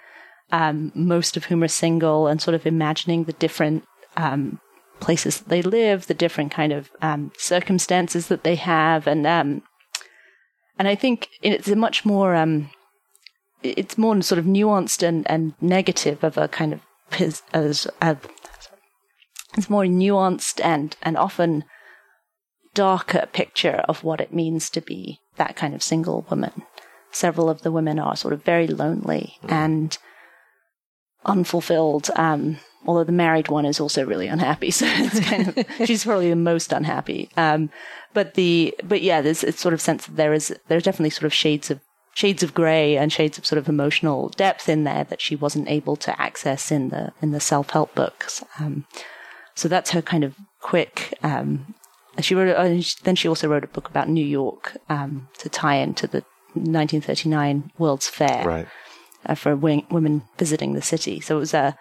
um, 0.52 0.92
most 0.94 1.36
of 1.36 1.46
whom 1.46 1.64
are 1.64 1.68
single, 1.68 2.28
and 2.28 2.40
sort 2.40 2.54
of 2.54 2.64
imagining 2.64 3.24
the 3.24 3.32
different 3.34 3.84
um, 4.16 4.60
places 5.00 5.38
that 5.38 5.48
they 5.48 5.62
live, 5.62 6.06
the 6.06 6.14
different 6.14 6.52
kind 6.52 6.72
of 6.72 6.90
um, 7.02 7.32
circumstances 7.36 8.28
that 8.28 8.44
they 8.44 8.56
have, 8.56 9.06
and 9.06 9.26
um, 9.26 9.62
and 10.78 10.88
I 10.88 10.94
think 10.94 11.28
it's 11.42 11.68
a 11.68 11.76
much 11.76 12.04
more 12.04 12.34
it's 13.62 13.98
more 13.98 14.20
sort 14.22 14.38
of 14.38 14.44
nuanced 14.44 15.02
and, 15.02 15.28
and 15.30 15.54
negative 15.60 16.24
of 16.24 16.38
a 16.38 16.48
kind 16.48 16.72
of 16.72 16.80
as 17.52 17.86
a, 18.00 18.16
it's 19.56 19.70
more 19.70 19.84
nuanced 19.84 20.64
and 20.64 20.96
and 21.02 21.16
often 21.16 21.64
darker 22.74 23.26
picture 23.32 23.82
of 23.88 24.04
what 24.04 24.20
it 24.20 24.32
means 24.32 24.70
to 24.70 24.80
be 24.80 25.18
that 25.36 25.56
kind 25.56 25.74
of 25.74 25.82
single 25.82 26.26
woman. 26.30 26.62
Several 27.10 27.50
of 27.50 27.62
the 27.62 27.72
women 27.72 27.98
are 27.98 28.16
sort 28.16 28.32
of 28.32 28.44
very 28.44 28.68
lonely 28.68 29.34
mm. 29.42 29.50
and 29.50 29.98
unfulfilled. 31.24 32.08
Um, 32.14 32.58
although 32.86 33.04
the 33.04 33.12
married 33.12 33.48
one 33.48 33.64
is 33.64 33.80
also 33.80 34.04
really 34.04 34.26
unhappy, 34.26 34.70
so 34.70 34.86
it's 34.88 35.20
kind 35.20 35.48
of 35.48 35.86
she's 35.86 36.04
probably 36.04 36.30
the 36.30 36.36
most 36.36 36.72
unhappy. 36.72 37.30
Um, 37.36 37.70
but 38.12 38.34
the 38.34 38.74
but 38.82 39.02
yeah, 39.02 39.20
there's 39.20 39.44
a 39.44 39.52
sort 39.52 39.74
of 39.74 39.80
sense 39.80 40.06
that 40.06 40.16
there 40.16 40.32
is 40.32 40.54
there's 40.68 40.82
definitely 40.82 41.10
sort 41.10 41.24
of 41.24 41.34
shades 41.34 41.70
of 41.70 41.80
shades 42.14 42.42
of 42.42 42.54
grey 42.54 42.96
and 42.96 43.12
shades 43.12 43.38
of 43.38 43.46
sort 43.46 43.58
of 43.58 43.68
emotional 43.68 44.28
depth 44.30 44.68
in 44.68 44.84
there 44.84 45.04
that 45.04 45.20
she 45.20 45.36
wasn't 45.36 45.68
able 45.68 45.96
to 45.96 46.20
access 46.20 46.70
in 46.72 46.88
the 46.88 47.12
in 47.22 47.30
the 47.30 47.40
self 47.40 47.70
help 47.70 47.94
books. 47.94 48.44
Um, 48.58 48.86
so 49.54 49.68
that's 49.68 49.90
her 49.90 50.02
kind 50.02 50.24
of 50.24 50.34
quick. 50.60 51.16
Um, 51.22 51.74
she 52.20 52.34
wrote. 52.34 52.56
Uh, 52.56 52.82
then 53.04 53.16
she 53.16 53.28
also 53.28 53.48
wrote 53.48 53.64
a 53.64 53.68
book 53.68 53.88
about 53.88 54.08
New 54.08 54.24
York 54.24 54.76
um, 54.88 55.28
to 55.38 55.48
tie 55.48 55.76
into 55.76 56.06
the 56.06 56.24
1939 56.54 57.72
World's 57.78 58.08
Fair 58.08 58.44
right. 58.44 58.68
uh, 59.26 59.34
for 59.34 59.56
women 59.56 60.22
visiting 60.38 60.74
the 60.74 60.82
city. 60.82 61.20
So 61.20 61.36
it 61.36 61.40
was 61.40 61.54
a, 61.54 61.76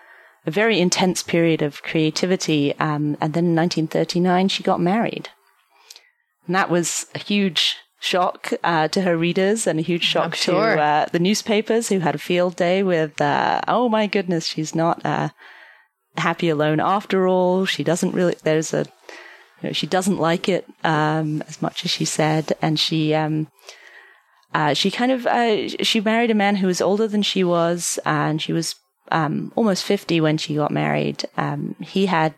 a 0.45 0.51
very 0.51 0.79
intense 0.79 1.23
period 1.23 1.61
of 1.61 1.83
creativity. 1.83 2.73
Um, 2.79 3.17
and 3.21 3.33
then 3.33 3.45
in 3.45 3.55
1939, 3.55 4.47
she 4.47 4.63
got 4.63 4.79
married, 4.79 5.29
and 6.45 6.55
that 6.55 6.69
was 6.69 7.05
a 7.13 7.19
huge 7.19 7.77
shock 7.99 8.51
uh, 8.63 8.87
to 8.87 9.01
her 9.01 9.17
readers 9.17 9.67
and 9.67 9.77
a 9.77 9.83
huge 9.83 10.03
shock 10.03 10.35
sure. 10.35 10.75
to 10.75 10.81
uh, 10.81 11.05
the 11.11 11.19
newspapers 11.19 11.89
who 11.89 11.99
had 11.99 12.15
a 12.15 12.19
field 12.19 12.55
day 12.55 12.81
with, 12.81 13.19
uh, 13.21 13.61
oh 13.67 13.89
my 13.89 14.07
goodness, 14.07 14.45
she's 14.45 14.73
not 14.73 15.05
uh, 15.05 15.29
happy 16.17 16.49
alone 16.49 16.79
after 16.79 17.27
all. 17.27 17.65
She 17.65 17.83
doesn't 17.83 18.13
really, 18.13 18.35
there's 18.43 18.73
a, 18.73 18.85
you 19.61 19.69
know, 19.69 19.73
she 19.73 19.87
doesn't 19.87 20.17
like 20.17 20.47
it 20.47 20.65
um, 20.83 21.43
as 21.47 21.61
much 21.61 21.83
as 21.83 21.91
she 21.91 22.05
said. 22.05 22.53
And 22.61 22.79
she, 22.79 23.13
um, 23.13 23.47
uh, 24.53 24.73
she 24.73 24.89
kind 24.89 25.11
of, 25.11 25.27
uh, 25.27 25.67
she 25.67 25.99
married 25.99 26.31
a 26.31 26.35
man 26.35 26.55
who 26.55 26.67
was 26.67 26.81
older 26.81 27.07
than 27.07 27.21
she 27.21 27.43
was, 27.43 27.99
and 28.05 28.41
she 28.41 28.53
was 28.53 28.75
um, 29.11 29.51
almost 29.55 29.83
50 29.83 30.21
when 30.21 30.37
she 30.37 30.55
got 30.55 30.71
married. 30.71 31.25
Um, 31.37 31.75
he 31.79 32.05
had 32.05 32.35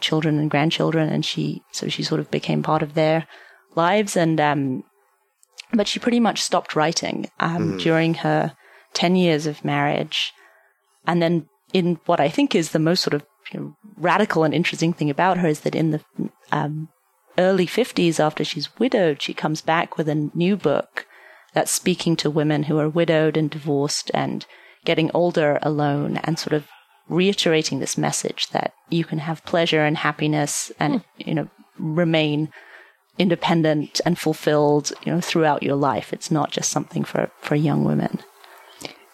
children 0.00 0.38
and 0.38 0.50
grandchildren, 0.50 1.08
and 1.08 1.24
she, 1.24 1.62
so 1.72 1.88
she 1.88 2.02
sort 2.02 2.20
of 2.20 2.30
became 2.30 2.62
part 2.62 2.82
of 2.82 2.94
their 2.94 3.26
lives. 3.74 4.16
And, 4.16 4.40
um, 4.40 4.84
but 5.72 5.86
she 5.86 6.00
pretty 6.00 6.20
much 6.20 6.42
stopped 6.42 6.74
writing, 6.74 7.30
um, 7.38 7.74
mm. 7.74 7.80
during 7.80 8.14
her 8.14 8.54
10 8.94 9.16
years 9.16 9.46
of 9.46 9.64
marriage. 9.64 10.32
And 11.06 11.22
then 11.22 11.48
in 11.72 12.00
what 12.06 12.20
I 12.20 12.28
think 12.28 12.54
is 12.54 12.70
the 12.70 12.78
most 12.78 13.02
sort 13.02 13.14
of 13.14 13.24
you 13.52 13.60
know, 13.60 13.76
radical 13.96 14.44
and 14.44 14.54
interesting 14.54 14.92
thing 14.92 15.10
about 15.10 15.38
her 15.38 15.48
is 15.48 15.60
that 15.60 15.74
in 15.74 15.90
the, 15.92 16.00
um, 16.52 16.88
early 17.38 17.66
50s 17.66 18.20
after 18.20 18.44
she's 18.44 18.76
widowed, 18.78 19.22
she 19.22 19.34
comes 19.34 19.60
back 19.60 19.96
with 19.96 20.08
a 20.08 20.30
new 20.34 20.56
book 20.56 21.06
that's 21.52 21.70
speaking 21.70 22.16
to 22.16 22.30
women 22.30 22.64
who 22.64 22.78
are 22.78 22.88
widowed 22.88 23.36
and 23.36 23.50
divorced 23.50 24.10
and 24.14 24.46
getting 24.84 25.10
older 25.12 25.58
alone 25.62 26.18
and 26.18 26.38
sort 26.38 26.54
of 26.54 26.66
reiterating 27.08 27.80
this 27.80 27.98
message 27.98 28.48
that 28.50 28.72
you 28.88 29.04
can 29.04 29.18
have 29.18 29.44
pleasure 29.44 29.84
and 29.84 29.96
happiness 29.96 30.70
and, 30.78 30.94
mm. 30.94 31.04
you 31.18 31.34
know, 31.34 31.48
remain 31.78 32.50
independent 33.18 34.00
and 34.06 34.18
fulfilled, 34.18 34.92
you 35.04 35.12
know, 35.12 35.20
throughout 35.20 35.62
your 35.62 35.76
life. 35.76 36.12
It's 36.12 36.30
not 36.30 36.50
just 36.50 36.70
something 36.70 37.04
for, 37.04 37.30
for 37.40 37.54
young 37.54 37.84
women. 37.84 38.20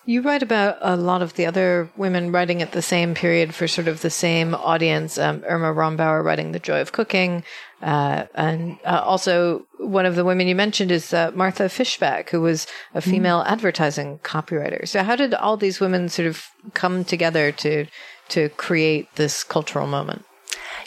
You 0.04 0.22
write 0.22 0.42
about 0.42 0.78
a 0.82 0.96
lot 0.96 1.22
of 1.22 1.34
the 1.34 1.46
other 1.46 1.90
women 1.96 2.30
writing 2.30 2.62
at 2.62 2.70
the 2.70 2.82
same 2.82 3.14
period 3.14 3.52
for 3.52 3.66
sort 3.66 3.88
of 3.88 4.02
the 4.02 4.10
same 4.10 4.54
audience. 4.54 5.18
Um, 5.18 5.42
Irma 5.44 5.74
Rombauer 5.74 6.22
writing 6.22 6.52
The 6.52 6.60
Joy 6.60 6.80
of 6.80 6.92
Cooking. 6.92 7.42
Uh, 7.82 8.24
and 8.34 8.78
uh, 8.84 9.02
also, 9.04 9.66
one 9.78 10.06
of 10.06 10.16
the 10.16 10.24
women 10.24 10.48
you 10.48 10.54
mentioned 10.54 10.90
is 10.90 11.12
uh, 11.12 11.30
Martha 11.34 11.68
Fishback, 11.68 12.30
who 12.30 12.40
was 12.40 12.66
a 12.94 13.00
mm-hmm. 13.00 13.10
female 13.10 13.44
mm. 13.44 13.46
advertising 13.46 14.18
copywriter. 14.20 14.88
So, 14.88 15.02
how 15.02 15.14
did 15.14 15.34
all 15.34 15.56
these 15.56 15.78
women 15.78 16.08
sort 16.08 16.26
of 16.26 16.46
come 16.74 17.04
together 17.04 17.52
to 17.52 17.86
to 18.30 18.48
create 18.50 19.14
this 19.16 19.44
cultural 19.44 19.86
moment? 19.86 20.24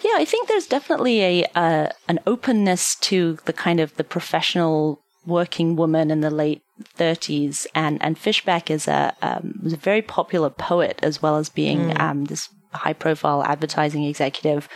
Yeah, 0.03 0.13
I 0.15 0.25
think 0.25 0.47
there's 0.47 0.65
definitely 0.65 1.21
a 1.21 1.45
uh, 1.53 1.89
an 2.07 2.19
openness 2.25 2.95
to 3.01 3.37
the 3.45 3.53
kind 3.53 3.79
of 3.79 3.95
the 3.97 4.03
professional 4.03 4.99
working 5.27 5.75
woman 5.75 6.09
in 6.09 6.21
the 6.21 6.31
late 6.31 6.63
30s, 6.97 7.67
and 7.75 8.01
and 8.01 8.17
Fishback 8.17 8.71
is 8.71 8.87
a 8.87 9.15
um, 9.21 9.59
was 9.61 9.73
a 9.73 9.77
very 9.77 10.01
popular 10.01 10.49
poet 10.49 10.99
as 11.03 11.21
well 11.21 11.37
as 11.37 11.49
being 11.49 11.91
mm. 11.91 11.99
um, 11.99 12.25
this 12.25 12.49
high 12.73 12.93
profile 12.93 13.43
advertising 13.43 14.05
executive 14.05 14.67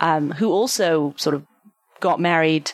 um, 0.00 0.32
who 0.32 0.50
also 0.50 1.14
sort 1.16 1.34
of 1.34 1.46
got 2.00 2.20
married. 2.20 2.72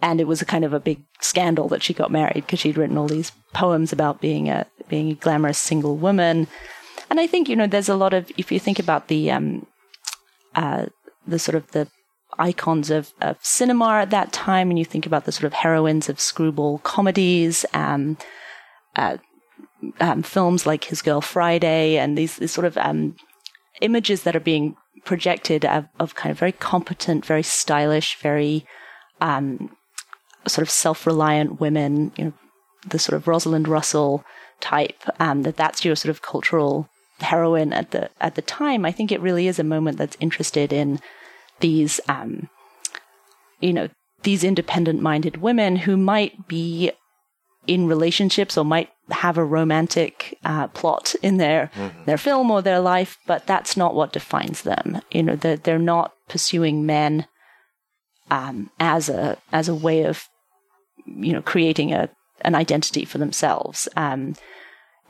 And 0.00 0.20
it 0.20 0.28
was 0.28 0.40
a 0.40 0.46
kind 0.46 0.64
of 0.64 0.72
a 0.72 0.80
big 0.80 1.02
scandal 1.20 1.68
that 1.68 1.82
she 1.82 1.92
got 1.92 2.12
married 2.12 2.46
because 2.46 2.60
she'd 2.60 2.78
written 2.78 2.96
all 2.96 3.08
these 3.08 3.32
poems 3.52 3.92
about 3.92 4.20
being 4.20 4.48
a 4.48 4.66
being 4.88 5.10
a 5.10 5.14
glamorous 5.14 5.58
single 5.58 5.96
woman. 5.96 6.46
And 7.10 7.18
I 7.18 7.26
think 7.26 7.48
you 7.48 7.56
know 7.56 7.66
there's 7.66 7.88
a 7.88 7.96
lot 7.96 8.14
of 8.14 8.30
if 8.36 8.52
you 8.52 8.60
think 8.60 8.78
about 8.78 9.08
the 9.08 9.30
um, 9.32 9.66
uh, 10.54 10.86
the 11.26 11.38
sort 11.38 11.56
of 11.56 11.68
the 11.72 11.88
icons 12.38 12.90
of, 12.90 13.12
of 13.20 13.36
cinema 13.42 14.00
at 14.00 14.10
that 14.10 14.32
time, 14.32 14.70
and 14.70 14.78
you 14.78 14.84
think 14.84 15.06
about 15.06 15.24
the 15.24 15.32
sort 15.32 15.44
of 15.44 15.52
heroines 15.52 16.08
of 16.08 16.20
screwball 16.20 16.78
comedies, 16.78 17.66
um, 17.74 18.16
uh, 18.96 19.16
um, 20.00 20.22
films 20.22 20.66
like 20.66 20.84
His 20.84 21.02
Girl 21.02 21.20
Friday, 21.20 21.98
and 21.98 22.16
these, 22.16 22.36
these 22.36 22.52
sort 22.52 22.66
of 22.66 22.76
um, 22.78 23.16
images 23.80 24.22
that 24.22 24.36
are 24.36 24.40
being 24.40 24.76
projected 25.04 25.64
of, 25.64 25.86
of, 25.98 26.14
kind 26.14 26.30
of 26.30 26.38
very 26.38 26.52
competent, 26.52 27.24
very 27.24 27.42
stylish, 27.42 28.16
very 28.20 28.64
um, 29.20 29.76
sort 30.46 30.66
of 30.66 30.70
self-reliant 30.70 31.60
women. 31.60 32.12
You 32.16 32.24
know, 32.26 32.32
the 32.88 32.98
sort 32.98 33.16
of 33.16 33.28
Rosalind 33.28 33.68
Russell 33.68 34.24
type. 34.60 35.02
Um, 35.20 35.42
that 35.42 35.56
that's 35.56 35.84
your 35.84 35.96
sort 35.96 36.10
of 36.10 36.22
cultural 36.22 36.88
heroine 37.20 37.72
at 37.72 37.90
the 37.90 38.10
at 38.20 38.34
the 38.34 38.42
time. 38.42 38.84
I 38.84 38.92
think 38.92 39.10
it 39.10 39.20
really 39.20 39.48
is 39.48 39.58
a 39.58 39.64
moment 39.64 39.98
that's 39.98 40.16
interested 40.20 40.72
in 40.72 41.00
these, 41.60 42.00
um, 42.08 42.48
you 43.60 43.72
know, 43.72 43.88
these 44.22 44.44
independent 44.44 45.00
minded 45.00 45.38
women 45.38 45.76
who 45.76 45.96
might 45.96 46.48
be 46.48 46.92
in 47.68 47.86
relationships 47.86 48.56
or 48.58 48.64
might 48.64 48.90
have 49.10 49.38
a 49.38 49.44
romantic 49.44 50.36
uh, 50.44 50.66
plot 50.68 51.14
in 51.22 51.36
their 51.36 51.70
mm-hmm. 51.74 52.04
their 52.04 52.18
film 52.18 52.50
or 52.50 52.62
their 52.62 52.80
life, 52.80 53.18
but 53.26 53.46
that's 53.46 53.76
not 53.76 53.94
what 53.94 54.12
defines 54.12 54.62
them. 54.62 55.00
You 55.12 55.22
know, 55.22 55.36
they're, 55.36 55.56
they're 55.56 55.78
not 55.78 56.12
pursuing 56.28 56.84
men 56.86 57.26
um, 58.30 58.70
as 58.80 59.08
a 59.08 59.38
as 59.52 59.68
a 59.68 59.74
way 59.74 60.04
of 60.04 60.28
you 61.06 61.32
know 61.32 61.42
creating 61.42 61.92
a 61.92 62.10
an 62.42 62.54
identity 62.54 63.04
for 63.04 63.18
themselves. 63.18 63.88
Um, 63.96 64.34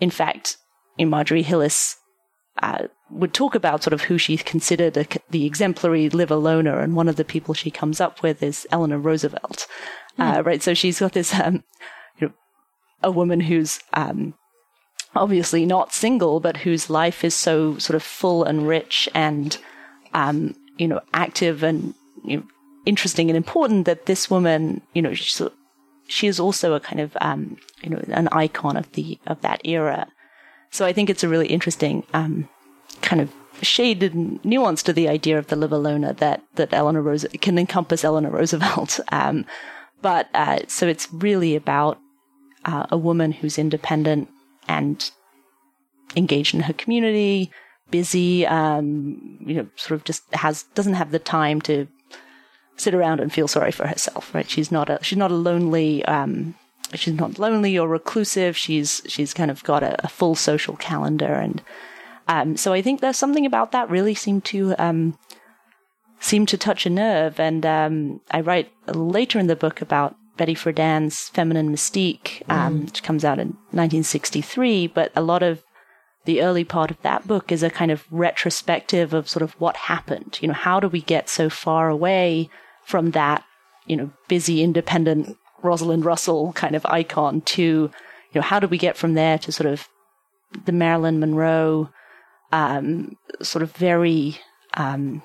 in 0.00 0.10
fact, 0.10 0.56
in 0.96 1.08
Marjorie 1.08 1.42
Hillis 1.42 1.96
uh, 2.62 2.88
would 3.10 3.32
talk 3.32 3.54
about 3.54 3.82
sort 3.82 3.94
of 3.94 4.02
who 4.02 4.18
she 4.18 4.36
considered 4.36 4.96
a, 4.96 5.06
the 5.30 5.46
exemplary 5.46 6.08
live 6.08 6.30
aloner, 6.30 6.82
and 6.82 6.96
one 6.96 7.08
of 7.08 7.16
the 7.16 7.24
people 7.24 7.54
she 7.54 7.70
comes 7.70 8.00
up 8.00 8.22
with 8.22 8.42
is 8.42 8.66
Eleanor 8.70 8.98
Roosevelt, 8.98 9.66
mm. 10.18 10.38
uh, 10.38 10.42
right? 10.42 10.62
So 10.62 10.74
she's 10.74 11.00
got 11.00 11.12
this, 11.12 11.34
um, 11.34 11.62
a 13.02 13.10
woman 13.10 13.40
who's 13.40 13.80
um, 13.94 14.34
obviously 15.14 15.64
not 15.66 15.92
single, 15.92 16.40
but 16.40 16.58
whose 16.58 16.90
life 16.90 17.24
is 17.24 17.34
so 17.34 17.78
sort 17.78 17.94
of 17.94 18.02
full 18.02 18.44
and 18.44 18.68
rich 18.68 19.08
and, 19.14 19.58
um, 20.14 20.54
you 20.76 20.88
know, 20.88 21.00
active 21.14 21.62
and 21.62 21.94
you 22.24 22.38
know, 22.38 22.42
interesting 22.86 23.30
and 23.30 23.36
important 23.36 23.86
that 23.86 24.06
this 24.06 24.30
woman, 24.30 24.80
you 24.94 25.02
know, 25.02 25.14
she, 25.14 25.46
she 26.08 26.26
is 26.26 26.40
also 26.40 26.74
a 26.74 26.80
kind 26.80 27.00
of, 27.00 27.16
um, 27.20 27.56
you 27.82 27.90
know, 27.90 28.02
an 28.08 28.28
icon 28.28 28.76
of 28.76 28.90
the 28.92 29.18
of 29.26 29.40
that 29.42 29.60
era. 29.64 30.08
So 30.70 30.84
I 30.84 30.92
think 30.92 31.10
it's 31.10 31.24
a 31.24 31.28
really 31.28 31.48
interesting 31.48 32.04
um, 32.14 32.48
kind 33.02 33.20
of 33.20 33.32
shaded 33.62 34.14
nuance 34.44 34.82
to 34.84 34.92
the 34.92 35.08
idea 35.08 35.38
of 35.38 35.48
the 35.48 35.56
live 35.56 35.72
alone 35.72 36.02
that 36.02 36.42
that 36.54 36.72
Eleanor 36.72 37.18
can 37.40 37.58
encompass 37.58 38.04
Eleanor 38.04 38.30
Roosevelt. 38.30 39.00
Um, 39.12 39.46
but 40.00 40.28
uh, 40.32 40.60
so 40.68 40.86
it's 40.86 41.12
really 41.12 41.56
about 41.56 41.98
uh, 42.64 42.86
a 42.90 42.96
woman 42.96 43.32
who's 43.32 43.58
independent 43.58 44.28
and 44.66 45.10
engaged 46.16 46.54
in 46.54 46.60
her 46.60 46.72
community, 46.72 47.50
busy, 47.90 48.46
um, 48.46 49.38
you 49.44 49.54
know, 49.54 49.68
sort 49.76 49.98
of 49.98 50.04
just 50.04 50.22
has 50.34 50.64
doesn't 50.74 50.94
have 50.94 51.10
the 51.10 51.18
time 51.18 51.60
to 51.62 51.86
sit 52.76 52.94
around 52.94 53.20
and 53.20 53.32
feel 53.32 53.48
sorry 53.48 53.72
for 53.72 53.86
herself. 53.86 54.34
Right? 54.34 54.48
She's 54.48 54.70
not 54.70 54.88
a 54.88 54.98
she's 55.02 55.18
not 55.18 55.30
a 55.30 55.34
lonely. 55.34 56.04
Um, 56.04 56.54
she's 56.94 57.14
not 57.14 57.38
lonely 57.38 57.78
or 57.78 57.88
reclusive. 57.88 58.56
She's 58.56 59.02
she's 59.06 59.34
kind 59.34 59.50
of 59.50 59.62
got 59.64 59.82
a, 59.82 60.04
a 60.04 60.08
full 60.08 60.34
social 60.34 60.76
calendar, 60.76 61.34
and 61.34 61.62
um, 62.28 62.56
so 62.56 62.72
I 62.72 62.82
think 62.82 63.00
there's 63.00 63.16
something 63.16 63.46
about 63.46 63.72
that 63.72 63.90
really 63.90 64.14
seemed 64.14 64.44
to 64.46 64.74
um, 64.78 65.18
seem 66.20 66.46
to 66.46 66.58
touch 66.58 66.86
a 66.86 66.90
nerve. 66.90 67.40
And 67.40 67.64
um, 67.64 68.20
I 68.30 68.40
write 68.40 68.70
later 68.86 69.38
in 69.38 69.46
the 69.46 69.56
book 69.56 69.80
about 69.80 70.16
Betty 70.38 70.54
Friedan's 70.54 71.28
Feminine 71.28 71.70
Mystique, 71.70 72.42
um, 72.48 72.80
mm. 72.80 72.84
which 72.86 73.02
comes 73.02 73.24
out 73.24 73.38
in 73.38 73.48
1963. 73.72 74.86
But 74.86 75.12
a 75.14 75.20
lot 75.20 75.42
of 75.42 75.62
the 76.24 76.40
early 76.42 76.64
part 76.64 76.90
of 76.90 77.00
that 77.02 77.26
book 77.26 77.52
is 77.52 77.62
a 77.62 77.70
kind 77.70 77.90
of 77.90 78.04
retrospective 78.10 79.12
of 79.12 79.28
sort 79.28 79.42
of 79.42 79.52
what 79.60 79.76
happened. 79.76 80.38
You 80.40 80.48
know, 80.48 80.54
how 80.54 80.80
do 80.80 80.88
we 80.88 81.00
get 81.02 81.28
so 81.28 81.50
far 81.50 81.88
away 81.88 82.48
from 82.84 83.10
that, 83.10 83.44
you 83.86 83.96
know, 83.96 84.10
busy, 84.28 84.62
independent 84.62 85.36
Rosalind 85.62 86.04
Russell 86.04 86.52
kind 86.52 86.76
of 86.76 86.86
icon 86.86 87.40
to, 87.42 87.62
you 87.62 87.90
know, 88.34 88.42
how 88.42 88.60
do 88.60 88.68
we 88.68 88.78
get 88.78 88.96
from 88.96 89.14
there 89.14 89.38
to 89.38 89.52
sort 89.52 89.70
of 89.70 89.88
the 90.64 90.72
Marilyn 90.72 91.18
Monroe, 91.18 91.90
um, 92.52 93.16
sort 93.42 93.62
of 93.62 93.72
very, 93.72 94.38
um, 94.74 95.22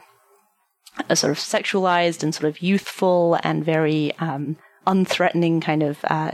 a 1.09 1.15
sort 1.15 1.31
of 1.31 1.37
sexualized 1.37 2.23
and 2.23 2.33
sort 2.33 2.49
of 2.49 2.61
youthful 2.61 3.37
and 3.43 3.65
very 3.65 4.13
um, 4.19 4.57
unthreatening 4.85 5.61
kind 5.61 5.83
of 5.83 5.99
uh, 6.05 6.31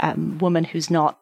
um, 0.00 0.38
woman 0.38 0.64
who's 0.64 0.90
not 0.90 1.18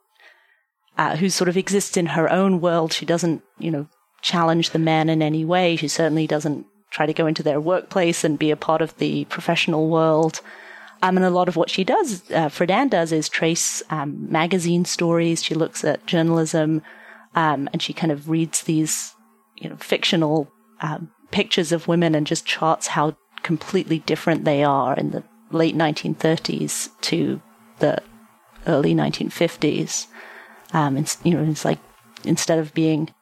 uh, 0.97 1.16
who 1.16 1.28
sort 1.28 1.49
of 1.49 1.57
exists 1.57 1.97
in 1.97 2.07
her 2.07 2.30
own 2.30 2.61
world. 2.61 2.93
She 2.93 3.07
doesn't, 3.07 3.43
you 3.59 3.70
know, 3.70 3.89
challenge 4.22 4.70
the 4.70 4.78
men 4.78 5.09
in 5.09 5.22
any 5.22 5.45
way. 5.45 5.76
She 5.76 5.89
certainly 5.89 6.26
doesn't 6.26 6.66
try 6.91 7.07
to 7.07 7.12
go 7.12 7.26
into 7.26 7.43
their 7.43 7.61
workplace 7.61 8.22
and 8.22 8.39
be 8.39 8.51
a 8.51 8.57
part 8.57 8.80
of 8.80 8.97
the 8.99 9.24
professional 9.26 9.89
world. 9.89 10.41
Um, 11.03 11.16
and 11.16 11.26
a 11.26 11.30
lot 11.30 11.49
of 11.49 11.57
what 11.57 11.68
she 11.68 11.85
does, 11.85 12.22
uh, 12.30 12.49
Friedan 12.49 12.89
does, 12.89 13.12
is 13.12 13.28
trace 13.28 13.82
um, 13.91 14.30
magazine 14.30 14.85
stories. 14.85 15.43
She 15.43 15.55
looks 15.55 15.85
at 15.85 16.07
journalism, 16.07 16.82
um, 17.35 17.68
and 17.72 17.82
she 17.82 17.93
kind 17.93 18.12
of 18.12 18.30
reads 18.30 18.62
these, 18.62 19.12
you 19.57 19.68
know, 19.68 19.76
fictional 19.76 20.51
um, 20.80 21.11
pictures 21.30 21.72
of 21.72 21.89
women 21.89 22.14
and 22.14 22.26
just 22.26 22.47
charts 22.47 22.87
how 22.87 23.16
completely 23.43 23.99
different 23.99 24.45
they 24.45 24.62
are 24.62 24.95
in 24.95 25.11
the 25.11 25.24
late 25.55 25.76
1930s 25.76 26.90
to 27.00 27.40
the 27.78 28.02
early 28.66 28.94
1950s. 28.94 30.07
Um, 30.72 30.96
and, 30.96 31.16
you 31.22 31.34
know, 31.34 31.50
it's 31.50 31.64
like 31.64 31.78
instead 32.24 32.59
of 32.59 32.74
being 32.74 33.12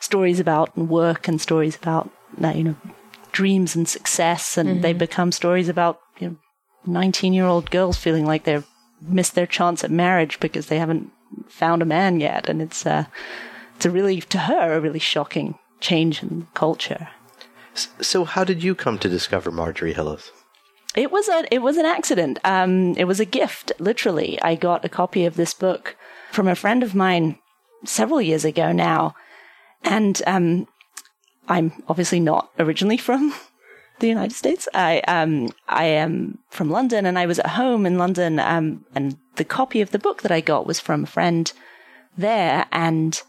stories 0.00 0.40
about 0.40 0.76
work 0.76 1.28
and 1.28 1.40
stories 1.40 1.76
about, 1.76 2.10
uh, 2.42 2.48
you 2.48 2.64
know, 2.64 2.76
dreams 3.32 3.74
and 3.74 3.88
success, 3.88 4.56
and 4.56 4.68
mm-hmm. 4.68 4.80
they 4.82 4.92
become 4.92 5.32
stories 5.32 5.68
about, 5.68 6.00
you 6.18 6.30
know, 6.30 6.36
19 6.86 7.32
year 7.32 7.46
old 7.46 7.70
girls 7.70 7.96
feeling 7.96 8.26
like 8.26 8.44
they've 8.44 8.66
missed 9.00 9.34
their 9.34 9.46
chance 9.46 9.82
at 9.82 9.90
marriage 9.90 10.38
because 10.40 10.66
they 10.66 10.78
haven't 10.78 11.10
found 11.48 11.82
a 11.82 11.86
man 11.86 12.20
yet. 12.20 12.48
And 12.48 12.62
it's, 12.62 12.86
uh, 12.86 13.06
it's 13.76 13.86
a 13.86 13.90
really, 13.90 14.20
to 14.20 14.38
her, 14.38 14.74
a 14.74 14.80
really 14.80 14.98
shocking 14.98 15.58
change 15.80 16.22
in 16.22 16.46
culture. 16.54 17.08
So, 17.74 18.24
how 18.24 18.44
did 18.44 18.62
you 18.62 18.74
come 18.74 18.98
to 18.98 19.08
discover 19.08 19.50
Marjorie 19.50 19.94
Hillis? 19.94 20.30
It 20.94 21.10
was 21.10 21.28
a 21.28 21.44
it 21.50 21.60
was 21.60 21.76
an 21.78 21.86
accident. 21.86 22.38
Um, 22.44 22.94
it 22.96 23.04
was 23.04 23.20
a 23.20 23.24
gift, 23.24 23.72
literally. 23.78 24.40
I 24.42 24.54
got 24.54 24.84
a 24.84 24.90
copy 24.90 25.24
of 25.24 25.36
this 25.36 25.54
book 25.54 25.96
from 26.30 26.48
a 26.48 26.54
friend 26.54 26.82
of 26.82 26.94
mine 26.94 27.38
several 27.84 28.20
years 28.20 28.44
ago 28.44 28.72
now, 28.72 29.14
and 29.82 30.20
um, 30.26 30.68
I'm 31.48 31.72
obviously 31.88 32.20
not 32.20 32.50
originally 32.58 32.98
from 32.98 33.34
the 34.00 34.08
United 34.08 34.34
States. 34.34 34.68
I 34.74 35.00
um 35.00 35.50
I 35.66 35.84
am 35.84 36.38
from 36.50 36.70
London, 36.70 37.06
and 37.06 37.18
I 37.18 37.26
was 37.26 37.38
at 37.38 37.48
home 37.48 37.86
in 37.86 37.96
London. 37.96 38.38
Um, 38.38 38.84
and 38.94 39.16
the 39.36 39.44
copy 39.44 39.80
of 39.80 39.92
the 39.92 39.98
book 39.98 40.22
that 40.22 40.32
I 40.32 40.42
got 40.42 40.66
was 40.66 40.78
from 40.78 41.04
a 41.04 41.06
friend 41.06 41.50
there, 42.18 42.66
and 42.70 43.20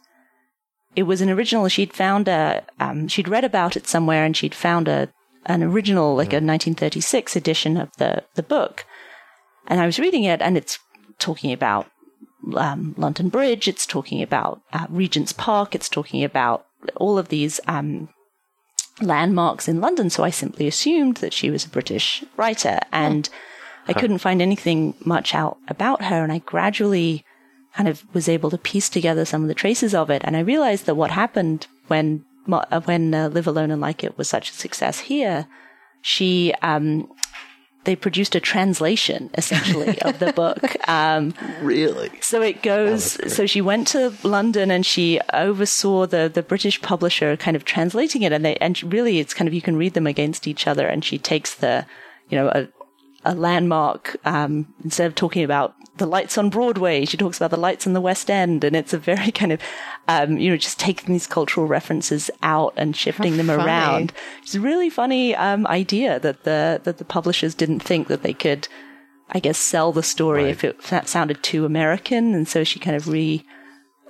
it 0.98 1.04
was 1.04 1.22
an 1.22 1.30
original. 1.30 1.70
She'd 1.70 1.94
found 1.94 2.28
a 2.28 2.66
um, 2.82 3.08
she'd 3.08 3.30
read 3.30 3.46
about 3.46 3.78
it 3.78 3.88
somewhere, 3.88 4.26
and 4.26 4.36
she'd 4.36 4.56
found 4.56 4.90
a 4.90 5.10
an 5.46 5.64
original, 5.64 6.16
like 6.16 6.34
a 6.34 6.38
1936 6.38 7.36
edition 7.36 7.78
of 7.78 7.90
the 7.98 8.24
the 8.36 8.44
book. 8.44 8.86
And 9.68 9.80
I 9.80 9.86
was 9.86 10.00
reading 10.00 10.24
it, 10.24 10.42
and 10.42 10.58
it's 10.58 10.80
talking 11.20 11.52
about 11.52 11.90
um, 12.56 12.94
London 12.98 13.30
Bridge. 13.30 13.68
It's 13.68 13.86
talking 13.86 14.22
about 14.22 14.62
uh, 14.74 14.88
Regent's 14.90 15.34
Park. 15.34 15.76
It's 15.76 15.90
talking 15.90 16.24
about 16.24 16.66
all 16.96 17.18
of 17.18 17.30
these 17.30 17.60
um, 17.68 18.10
landmarks 19.02 19.68
in 19.68 19.82
London. 19.82 20.10
So 20.10 20.24
I 20.24 20.30
simply 20.30 20.68
assumed 20.68 21.18
that 21.18 21.34
she 21.34 21.50
was 21.50 21.66
a 21.66 21.70
British 21.70 22.24
writer, 22.38 22.80
and 22.92 23.30
I 23.88 23.94
couldn't 23.94 24.20
find 24.20 24.42
anything 24.42 24.96
much 25.06 25.34
out 25.34 25.58
about 25.68 26.04
her. 26.04 26.24
And 26.24 26.32
I 26.32 26.40
gradually 26.40 27.26
kind 27.76 27.90
of 27.90 28.04
was 28.14 28.30
able 28.30 28.52
to 28.52 28.58
piece 28.58 28.90
together 28.90 29.26
some 29.26 29.42
of 29.42 29.48
the 29.48 29.56
traces 29.56 29.96
of 29.96 30.10
it, 30.10 30.22
and 30.26 30.38
I 30.38 30.42
realized 30.42 30.86
that 30.86 30.96
what 30.96 31.12
happened 31.12 31.68
when 31.88 32.26
when 32.46 33.14
uh, 33.14 33.30
Live 33.30 33.48
Alone 33.48 33.72
and 33.72 33.82
Like 33.82 34.04
It 34.04 34.18
was 34.18 34.30
such 34.30 34.50
a 34.50 34.54
success 34.54 35.00
here, 35.00 35.48
she 36.02 36.54
um, 36.62 37.10
they 37.86 37.96
produced 37.96 38.36
a 38.36 38.40
translation 38.40 39.30
essentially 39.36 40.00
of 40.02 40.20
the 40.20 40.32
book. 40.34 40.76
Um, 40.88 41.34
really? 41.62 42.12
So 42.22 42.42
it 42.42 42.62
goes. 42.62 43.20
Oh, 43.22 43.28
so 43.28 43.46
she 43.46 43.62
went 43.62 43.88
to 43.90 44.14
London 44.24 44.72
and 44.72 44.86
she 44.86 45.20
oversaw 45.34 46.06
the 46.06 46.32
the 46.34 46.44
British 46.44 46.82
publisher 46.82 47.36
kind 47.38 47.56
of 47.56 47.66
translating 47.66 48.22
it, 48.24 48.32
and 48.32 48.44
they 48.46 48.56
and 48.58 48.82
really 48.92 49.20
it's 49.20 49.34
kind 49.34 49.48
of 49.48 49.54
you 49.54 49.62
can 49.62 49.76
read 49.76 49.94
them 49.94 50.08
against 50.08 50.48
each 50.48 50.68
other, 50.68 50.88
and 50.88 51.04
she 51.04 51.18
takes 51.18 51.56
the 51.56 51.86
you 52.30 52.38
know 52.38 52.50
a 52.50 52.68
a 53.26 53.36
landmark 53.36 54.18
um, 54.26 54.74
instead 54.84 55.08
of 55.08 55.16
talking 55.16 55.44
about 55.44 55.76
the 55.98 56.06
lights 56.08 56.38
on 56.38 56.50
Broadway, 56.50 57.06
she 57.06 57.18
talks 57.18 57.38
about 57.38 57.52
the 57.52 57.58
lights 57.58 57.86
in 57.86 57.94
the 57.94 58.02
West 58.02 58.30
End, 58.30 58.64
and 58.64 58.76
it's 58.76 58.94
a 58.94 58.98
very 58.98 59.32
kind 59.42 59.52
of, 59.52 59.62
um, 60.08 60.38
you 60.38 60.50
know, 60.50 60.58
just 60.58 60.80
taking 60.80 61.14
these 61.14 61.28
cultural 61.28 61.68
references 61.68 62.32
out 62.42 62.74
and 62.76 62.96
shifting 62.96 63.34
How 63.34 63.38
them 63.38 63.48
funny. 63.48 63.64
around. 63.64 64.14
It's 64.42 64.56
a 64.56 64.60
really 64.60 64.90
funny 64.90 65.36
um, 65.36 65.68
idea 65.68 66.20
that 66.20 66.44
the 66.44 66.82
that 66.84 66.98
the 66.98 67.06
publishers 67.06 67.56
didn't 67.56 67.82
think 67.82 68.08
that 68.08 68.24
they 68.24 68.34
could, 68.34 68.68
I 69.30 69.40
guess, 69.40 69.58
sell 69.58 69.92
the 69.92 70.04
story 70.04 70.46
right. 70.46 70.64
if 70.64 70.64
it 70.64 71.08
sounded 71.08 71.44
too 71.44 71.66
American, 71.66 72.34
and 72.34 72.48
so 72.48 72.64
she 72.64 72.80
kind 72.80 72.96
of 72.96 73.08
re. 73.08 73.46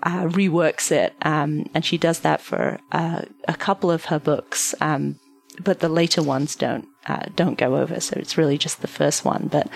Uh, 0.05 0.25
reworks 0.25 0.91
it, 0.91 1.15
um, 1.21 1.65
and 1.73 1.85
she 1.85 1.97
does 1.97 2.19
that 2.19 2.41
for 2.41 2.77
uh, 2.91 3.21
a 3.47 3.53
couple 3.53 3.89
of 3.89 4.03
her 4.03 4.19
books, 4.19 4.75
um, 4.81 5.17
but 5.63 5.79
the 5.79 5.87
later 5.87 6.21
ones 6.21 6.57
don't 6.57 6.85
uh, 7.05 7.25
don't 7.35 7.57
go 7.57 7.75
over. 7.75 7.99
So 7.99 8.15
it's 8.17 8.37
really 8.37 8.57
just 8.57 8.81
the 8.81 8.87
first 8.87 9.25
one. 9.25 9.49
But 9.51 9.67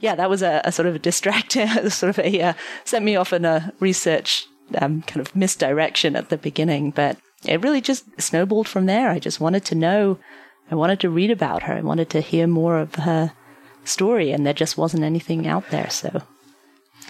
yeah, 0.00 0.14
that 0.14 0.30
was 0.30 0.42
a, 0.42 0.60
a 0.64 0.72
sort 0.72 0.86
of 0.86 0.94
a 0.94 0.98
distractor, 0.98 1.90
sort 1.92 2.10
of 2.10 2.18
a 2.24 2.40
uh, 2.40 2.52
sent 2.84 3.04
me 3.04 3.16
off 3.16 3.32
in 3.32 3.44
a 3.44 3.72
research 3.80 4.46
um, 4.78 5.02
kind 5.02 5.20
of 5.20 5.34
misdirection 5.34 6.16
at 6.16 6.28
the 6.28 6.36
beginning. 6.36 6.90
But 6.90 7.18
it 7.46 7.62
really 7.62 7.80
just 7.80 8.04
snowballed 8.20 8.68
from 8.68 8.86
there. 8.86 9.10
I 9.10 9.18
just 9.18 9.40
wanted 9.40 9.64
to 9.66 9.74
know. 9.74 10.18
I 10.70 10.74
wanted 10.74 11.00
to 11.00 11.10
read 11.10 11.30
about 11.30 11.64
her. 11.64 11.74
I 11.74 11.82
wanted 11.82 12.08
to 12.10 12.20
hear 12.20 12.46
more 12.46 12.78
of 12.78 12.94
her 12.94 13.32
story, 13.84 14.32
and 14.32 14.46
there 14.46 14.54
just 14.54 14.78
wasn't 14.78 15.04
anything 15.04 15.46
out 15.46 15.68
there. 15.70 15.90
So 15.90 16.22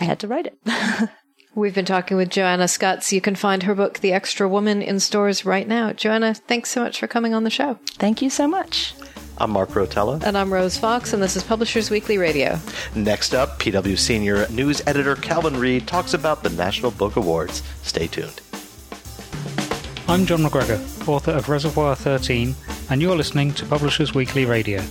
I 0.01 0.05
had 0.05 0.19
to 0.21 0.29
write 0.29 0.47
it. 0.47 0.59
We've 1.57 1.75
been 1.75 1.85
talking 1.85 2.17
with 2.17 2.31
Joanna 2.31 2.67
Scutts. 2.67 3.13
You 3.13 3.21
can 3.21 3.37
find 3.37 3.63
her 3.63 3.77
book, 3.77 4.01
The 4.01 4.13
Extra 4.13 4.49
Woman, 4.49 4.83
in 4.83 4.99
stores 4.99 5.45
right 5.45 5.69
now. 5.69 5.93
Joanna, 5.93 6.35
thanks 6.35 6.71
so 6.71 6.83
much 6.83 6.99
for 6.99 7.07
coming 7.07 7.33
on 7.33 7.45
the 7.45 7.51
show. 7.51 7.79
Thank 7.93 8.23
you 8.23 8.29
so 8.29 8.49
much. 8.49 8.93
I'm 9.39 9.51
Mark 9.51 9.71
Rotella. 9.71 10.23
And 10.23 10.39
I'm 10.39 10.53
Rose 10.53 10.79
Fox, 10.79 11.13
and 11.13 11.23
this 11.23 11.35
is 11.35 11.43
Publishers 11.43 11.91
Weekly 11.91 12.19
Radio. 12.19 12.59
Next 12.95 13.35
up, 13.35 13.59
PW 13.59 13.99
Senior 13.99 14.49
News 14.49 14.81
Editor 14.87 15.17
Calvin 15.17 15.57
Reid 15.57 15.89
talks 15.89 16.15
about 16.15 16.43
the 16.45 16.51
National 16.51 16.93
Book 16.93 17.17
Awards. 17.17 17.63
Stay 17.83 18.07
tuned. 18.07 18.41
I'm 20.07 20.25
Jon 20.27 20.41
McGregor, 20.41 20.79
author 21.09 21.33
of 21.33 21.49
Reservoir 21.49 21.97
13, 21.97 22.55
and 22.91 23.03
you're 23.03 23.17
listening 23.17 23.53
to 23.55 23.67
Publishers 23.67 24.15
Weekly 24.15 24.45
Radio. 24.45 24.83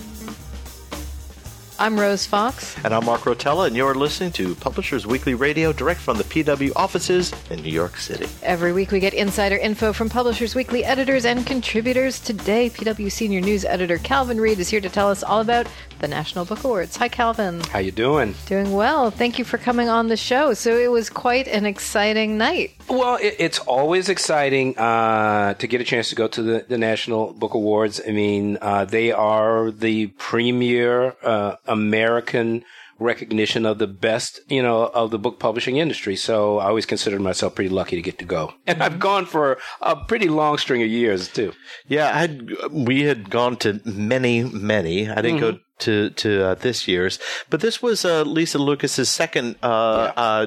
I'm 1.76 1.98
Rose 1.98 2.24
Fox. 2.24 2.76
And 2.84 2.94
I'm 2.94 3.04
Mark 3.04 3.22
Rotella, 3.22 3.66
and 3.66 3.74
you're 3.74 3.96
listening 3.96 4.30
to 4.32 4.54
Publishers 4.54 5.08
Weekly 5.08 5.34
Radio 5.34 5.72
direct 5.72 5.98
from 5.98 6.16
the 6.16 6.22
PW 6.22 6.70
offices 6.76 7.32
in 7.50 7.62
New 7.62 7.72
York 7.72 7.96
City. 7.96 8.28
Every 8.44 8.72
week 8.72 8.92
we 8.92 9.00
get 9.00 9.12
insider 9.12 9.56
info 9.56 9.92
from 9.92 10.08
Publishers 10.08 10.54
Weekly 10.54 10.84
editors 10.84 11.24
and 11.24 11.44
contributors. 11.44 12.20
Today, 12.20 12.70
PW 12.70 13.10
Senior 13.10 13.40
News 13.40 13.64
Editor 13.64 13.98
Calvin 13.98 14.40
Reid 14.40 14.60
is 14.60 14.68
here 14.68 14.80
to 14.80 14.88
tell 14.88 15.10
us 15.10 15.24
all 15.24 15.40
about 15.40 15.66
the 15.98 16.06
National 16.06 16.44
Book 16.44 16.62
Awards. 16.62 16.96
Hi, 16.96 17.08
Calvin. 17.08 17.60
How 17.64 17.80
you 17.80 17.90
doing? 17.90 18.36
Doing 18.46 18.72
well. 18.72 19.10
Thank 19.10 19.40
you 19.40 19.44
for 19.44 19.58
coming 19.58 19.88
on 19.88 20.06
the 20.06 20.16
show. 20.16 20.54
So 20.54 20.78
it 20.78 20.92
was 20.92 21.10
quite 21.10 21.48
an 21.48 21.66
exciting 21.66 22.38
night. 22.38 22.70
Well, 22.88 23.16
it, 23.16 23.36
it's 23.38 23.58
always 23.60 24.08
exciting 24.08 24.76
uh, 24.78 25.54
to 25.54 25.66
get 25.66 25.80
a 25.80 25.84
chance 25.84 26.10
to 26.10 26.14
go 26.14 26.28
to 26.28 26.42
the, 26.42 26.66
the 26.68 26.78
National 26.78 27.32
Book 27.32 27.54
Awards. 27.54 28.00
I 28.06 28.10
mean, 28.12 28.58
uh, 28.60 28.84
they 28.84 29.12
are 29.12 29.70
the 29.70 30.08
premier 30.08 31.16
uh, 31.22 31.56
American 31.66 32.64
recognition 32.98 33.66
of 33.66 33.78
the 33.78 33.86
best, 33.86 34.40
you 34.48 34.62
know, 34.62 34.84
of 34.84 35.10
the 35.10 35.18
book 35.18 35.38
publishing 35.38 35.76
industry. 35.76 36.16
So 36.16 36.58
I 36.58 36.66
always 36.66 36.86
considered 36.86 37.20
myself 37.20 37.54
pretty 37.54 37.70
lucky 37.70 37.96
to 37.96 38.02
get 38.02 38.18
to 38.18 38.24
go. 38.24 38.54
And 38.66 38.82
I've 38.82 38.98
gone 38.98 39.26
for 39.26 39.58
a 39.80 39.94
pretty 39.94 40.28
long 40.28 40.58
string 40.58 40.82
of 40.82 40.88
years 40.88 41.28
too. 41.28 41.52
Yeah, 41.86 42.08
I 42.08 42.18
had, 42.18 42.50
we 42.70 43.02
had 43.02 43.30
gone 43.30 43.56
to 43.58 43.80
many, 43.84 44.42
many. 44.42 45.08
I 45.08 45.16
didn't 45.16 45.40
mm-hmm. 45.40 45.56
go 45.56 45.63
to 45.80 46.10
to 46.10 46.44
uh, 46.44 46.54
this 46.54 46.86
year's, 46.86 47.18
but 47.50 47.60
this 47.60 47.82
was 47.82 48.04
uh, 48.04 48.22
Lisa 48.22 48.58
Lucas's 48.58 49.10
second 49.10 49.56
uh, 49.62 50.12
yeah. 50.16 50.22
Uh, 50.22 50.46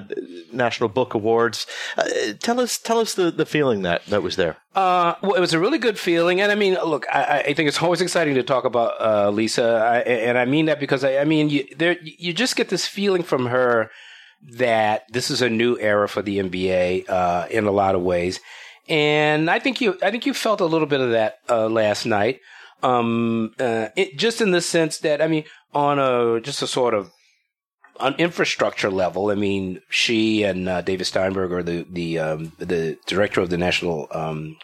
National 0.52 0.90
Book 0.90 1.14
Awards. 1.14 1.68
Uh, 1.98 2.06
tell 2.40 2.60
us, 2.60 2.78
tell 2.78 3.00
us 3.00 3.14
the, 3.14 3.32
the 3.32 3.46
feeling 3.46 3.82
that 3.82 4.06
that 4.06 4.24
was 4.24 4.36
there. 4.36 4.58
Uh, 4.76 5.16
well, 5.22 5.34
it 5.34 5.40
was 5.40 5.54
a 5.54 5.60
really 5.60 5.80
good 5.80 6.00
feeling, 6.00 6.40
and 6.40 6.52
I 6.52 6.56
mean, 6.56 6.76
look, 6.76 7.06
I, 7.12 7.44
I 7.48 7.54
think 7.54 7.68
it's 7.68 7.82
always 7.82 8.02
exciting 8.02 8.36
to 8.36 8.44
talk 8.44 8.64
about 8.64 9.34
Lisa, 9.34 9.64
I, 9.64 9.98
and 10.10 10.38
I 10.38 10.46
mean 10.46 10.68
that 10.68 10.80
because 10.80 11.04
I, 11.04 11.18
I 11.18 11.26
mean, 11.26 11.50
you, 11.50 11.68
there, 11.76 11.98
you 12.02 12.34
just 12.34 12.56
get 12.56 12.70
this 12.70 12.88
feeling 12.88 13.24
from 13.24 13.48
her 13.48 13.90
that 14.52 15.04
this 15.12 15.32
is 15.32 15.42
a 15.42 15.50
new 15.50 15.78
era 15.80 16.08
for 16.08 16.22
the 16.22 16.38
NBA 16.38 17.50
in 17.50 17.66
a 17.66 17.72
lot 17.72 17.96
of 17.96 18.02
ways. 18.02 18.40
And 18.88 19.50
I 19.50 19.60
think 19.60 19.82
you, 19.82 19.98
I 20.02 20.12
think 20.12 20.26
you 20.26 20.34
felt 20.34 20.62
a 20.62 20.66
little 20.66 20.88
bit 20.88 21.02
of 21.02 21.12
that 21.12 21.40
last 21.50 22.06
night. 22.06 22.40
Um, 22.84 23.54
uh, 23.60 23.90
it, 23.96 24.18
just 24.18 24.42
in 24.42 24.52
the 24.52 24.62
sense 24.62 25.00
that, 25.00 25.22
I 25.22 25.28
mean, 25.28 25.44
on 25.74 26.00
a, 26.00 26.40
just 26.40 26.62
a 26.62 26.68
sort 26.68 26.94
of, 26.94 27.12
on 28.00 28.14
infrastructure 28.16 28.92
level, 28.92 29.32
I 29.32 29.36
mean, 29.36 29.82
she 29.90 30.44
and 30.44 30.70
uh, 30.70 30.82
David 30.82 31.06
Steinberg 31.06 31.52
are 31.52 31.64
the, 31.64 31.86
the, 31.90 32.20
um, 32.20 32.52
the 32.60 32.98
director 33.08 33.42
of 33.42 33.50
the 33.50 33.58
National, 33.58 34.08
um, 34.12 34.58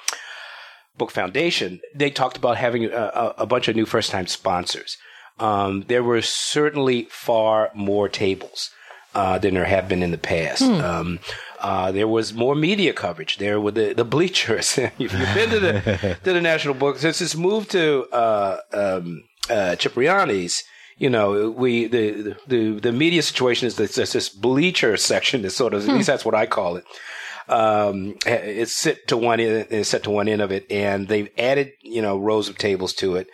Book 0.96 1.10
Foundation. 1.10 1.82
They 1.96 2.12
talked 2.12 2.38
about 2.38 2.58
having 2.58 2.86
a, 2.86 3.34
a 3.40 3.46
bunch 3.48 3.68
of 3.68 3.76
new 3.76 3.88
first 3.88 4.12
time 4.12 4.28
sponsors. 4.28 4.98
Um, 5.40 5.86
there 5.88 6.04
were 6.04 6.22
certainly 6.22 7.08
far 7.10 7.72
more 7.74 8.08
tables. 8.08 8.70
Uh, 9.16 9.38
than 9.38 9.54
there 9.54 9.66
have 9.66 9.88
been 9.88 10.02
in 10.02 10.10
the 10.10 10.18
past. 10.18 10.64
Hmm. 10.64 11.18
Uh, 11.64 11.94
there 11.94 12.10
was 12.10 12.34
more 12.34 12.56
media 12.56 12.92
coverage. 12.92 13.38
There 13.38 13.60
were 13.60 13.72
the, 13.72 13.94
the 13.94 14.04
bleachers. 14.04 14.78
if 14.78 15.00
you've 15.00 15.12
been 15.12 15.50
to 15.50 15.60
the 15.62 16.18
to 16.24 16.34
the 16.34 16.42
National 16.42 16.74
Book 16.74 16.98
since 16.98 17.22
it's 17.22 17.38
moved 17.38 17.72
to 17.72 18.06
uh, 18.12 18.58
um, 18.74 19.24
uh, 19.50 19.78
Cipriani's, 19.80 20.66
you 20.98 21.10
know, 21.10 21.50
we 21.50 21.88
the 21.88 22.36
the 22.48 22.80
the 22.82 22.92
media 22.92 23.22
situation 23.22 23.66
is 23.66 23.78
this, 23.78 23.96
this 23.96 24.28
bleacher 24.28 24.98
section 24.98 25.46
is 25.46 25.56
sort 25.56 25.74
of 25.74 25.86
hmm. 25.86 25.92
at 25.92 25.96
least 25.96 26.08
that's 26.08 26.26
what 26.26 26.36
I 26.36 26.46
call 26.46 26.76
it. 26.76 26.84
Um, 27.48 28.16
it's 28.26 28.76
set 28.76 29.08
to 29.08 29.18
one 29.18 29.40
end, 29.40 29.68
it's 29.70 29.90
set 29.90 30.04
to 30.04 30.12
one 30.12 30.28
end 30.28 30.42
of 30.42 30.52
it, 30.52 30.70
and 30.70 31.08
they've 31.08 31.30
added 31.38 31.72
you 31.82 32.02
know 32.02 32.18
rows 32.18 32.50
of 32.50 32.58
tables 32.58 32.94
to 32.96 33.16
it. 33.16 33.28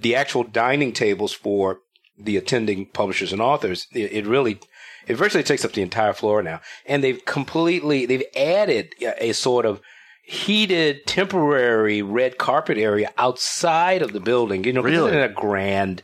The 0.00 0.16
actual 0.16 0.44
dining 0.44 0.92
tables 0.92 1.34
for 1.34 1.80
the 2.18 2.38
attending 2.38 2.86
publishers 2.86 3.32
and 3.32 3.42
authors, 3.42 3.86
it, 3.92 4.12
it 4.12 4.26
really 4.26 4.60
it 5.06 5.14
virtually 5.14 5.44
takes 5.44 5.64
up 5.64 5.72
the 5.72 5.82
entire 5.82 6.12
floor 6.12 6.42
now. 6.42 6.60
And 6.84 7.02
they've 7.02 7.24
completely, 7.24 8.06
they've 8.06 8.24
added 8.36 8.94
a 9.18 9.32
sort 9.32 9.66
of 9.66 9.80
heated 10.22 11.06
temporary 11.06 12.02
red 12.02 12.38
carpet 12.38 12.78
area 12.78 13.12
outside 13.16 14.02
of 14.02 14.12
the 14.12 14.20
building. 14.20 14.64
You 14.64 14.72
know, 14.72 14.82
really? 14.82 15.12
in 15.12 15.18
a 15.18 15.28
grand, 15.28 16.02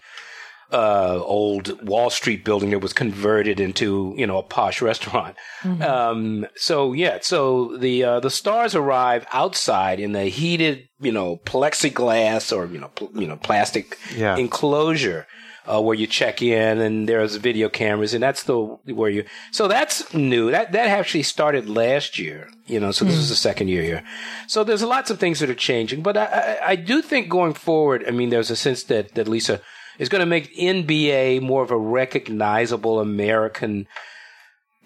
uh, 0.70 1.20
old 1.22 1.84
Wall 1.86 2.08
Street 2.08 2.44
building 2.44 2.70
that 2.70 2.78
was 2.78 2.92
converted 2.92 3.60
into, 3.60 4.14
you 4.16 4.26
know, 4.26 4.38
a 4.38 4.42
posh 4.42 4.80
restaurant. 4.80 5.36
Mm-hmm. 5.62 5.82
Um, 5.82 6.46
so 6.56 6.92
yeah, 6.92 7.18
so 7.20 7.76
the, 7.76 8.04
uh, 8.04 8.20
the 8.20 8.30
stars 8.30 8.74
arrive 8.74 9.26
outside 9.32 10.00
in 10.00 10.12
the 10.12 10.24
heated, 10.24 10.88
you 11.00 11.12
know, 11.12 11.38
plexiglass 11.44 12.56
or, 12.56 12.66
you 12.66 12.78
know, 12.78 12.88
pl- 12.88 13.10
you 13.14 13.26
know, 13.26 13.36
plastic 13.36 13.98
yeah. 14.16 14.36
enclosure 14.36 15.26
uh, 15.66 15.80
where 15.80 15.94
you 15.94 16.06
check 16.06 16.42
in 16.42 16.80
and 16.80 17.08
there's 17.08 17.36
video 17.36 17.68
cameras 17.68 18.14
and 18.14 18.22
that's 18.22 18.44
the 18.44 18.56
where 18.56 19.10
you 19.10 19.24
so 19.50 19.68
that's 19.68 20.12
new 20.12 20.50
that 20.50 20.72
that 20.72 20.88
actually 20.88 21.22
started 21.22 21.68
last 21.68 22.18
year 22.18 22.50
you 22.66 22.80
know 22.80 22.90
so 22.90 23.04
this 23.04 23.14
mm. 23.14 23.20
is 23.20 23.28
the 23.28 23.36
second 23.36 23.68
year 23.68 23.82
here 23.82 24.02
so 24.48 24.64
there's 24.64 24.82
lots 24.82 25.10
of 25.10 25.20
things 25.20 25.38
that 25.38 25.50
are 25.50 25.54
changing 25.54 26.02
but 26.02 26.16
I, 26.16 26.24
I, 26.24 26.70
I 26.70 26.76
do 26.76 27.00
think 27.00 27.28
going 27.28 27.54
forward 27.54 28.04
i 28.08 28.10
mean 28.10 28.30
there's 28.30 28.50
a 28.50 28.56
sense 28.56 28.84
that 28.84 29.14
that 29.14 29.28
lisa 29.28 29.60
is 29.98 30.08
going 30.08 30.20
to 30.20 30.26
make 30.26 30.54
nba 30.56 31.40
more 31.42 31.62
of 31.62 31.70
a 31.70 31.78
recognizable 31.78 32.98
american 32.98 33.86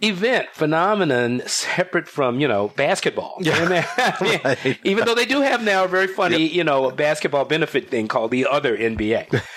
event 0.02 0.48
phenomenon 0.52 1.40
separate 1.46 2.06
from 2.06 2.38
you 2.38 2.46
know 2.46 2.68
basketball 2.76 3.38
yeah. 3.40 4.14
right. 4.44 4.78
even 4.84 5.06
though 5.06 5.14
they 5.14 5.24
do 5.24 5.40
have 5.40 5.64
now 5.64 5.84
a 5.84 5.88
very 5.88 6.06
funny 6.06 6.42
yep. 6.42 6.52
you 6.52 6.64
know 6.64 6.90
basketball 6.90 7.46
benefit 7.46 7.88
thing 7.88 8.06
called 8.06 8.30
the 8.30 8.46
other 8.46 8.76
nba 8.76 9.42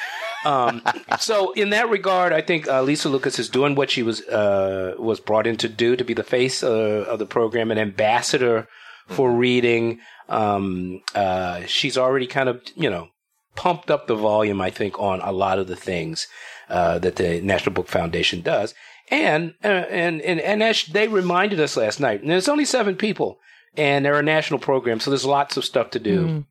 um, 0.46 0.82
so 1.20 1.52
in 1.54 1.72
that 1.72 1.90
regard, 1.90 2.34
I 2.34 2.42
think 2.42 2.68
uh, 2.68 2.82
Lisa 2.82 3.10
Lucas 3.10 3.40
is 3.40 3.50
doing 3.50 3.76
what 3.76 3.90
she 3.90 4.04
was 4.04 4.22
uh, 4.28 4.96
was 4.98 5.20
brought 5.20 5.48
in 5.48 5.58
to 5.58 5.70
do 5.70 5.96
to 5.96 6.04
be 6.04 6.14
the 6.14 6.24
face 6.24 6.64
uh, 6.64 7.06
of 7.08 7.20
the 7.20 7.26
program, 7.26 7.72
an 7.72 7.78
ambassador 7.78 8.68
for 9.08 9.30
mm-hmm. 9.30 9.40
reading. 9.40 10.00
Um, 10.28 11.02
uh, 11.16 11.62
she's 11.66 11.98
already 11.98 12.28
kind 12.28 12.50
of 12.50 12.62
you 12.76 12.90
know 12.90 13.10
pumped 13.56 13.92
up 13.92 14.08
the 14.08 14.16
volume, 14.16 14.62
I 14.62 14.70
think, 14.70 15.00
on 15.00 15.20
a 15.22 15.32
lot 15.32 15.60
of 15.60 15.68
the 15.68 15.76
things 15.76 16.28
uh, 16.70 17.00
that 17.00 17.18
the 17.18 17.42
National 17.42 17.74
Book 17.74 17.88
Foundation 17.88 18.42
does. 18.42 18.74
And 19.12 19.56
uh, 19.64 19.86
and 19.90 20.22
and 20.22 20.40
and 20.40 20.62
as 20.62 20.84
they 20.84 21.08
reminded 21.08 21.60
us 21.60 21.76
last 21.76 22.00
night, 22.00 22.22
and 22.22 22.30
there's 22.30 22.48
only 22.48 22.66
seven 22.66 22.96
people, 22.96 23.40
and 23.76 24.06
they're 24.06 24.20
a 24.20 24.24
national 24.24 24.60
program, 24.60 25.00
so 25.00 25.10
there's 25.10 25.26
lots 25.26 25.58
of 25.58 25.66
stuff 25.66 25.90
to 25.92 26.00
do. 26.00 26.26
Mm. 26.28 26.46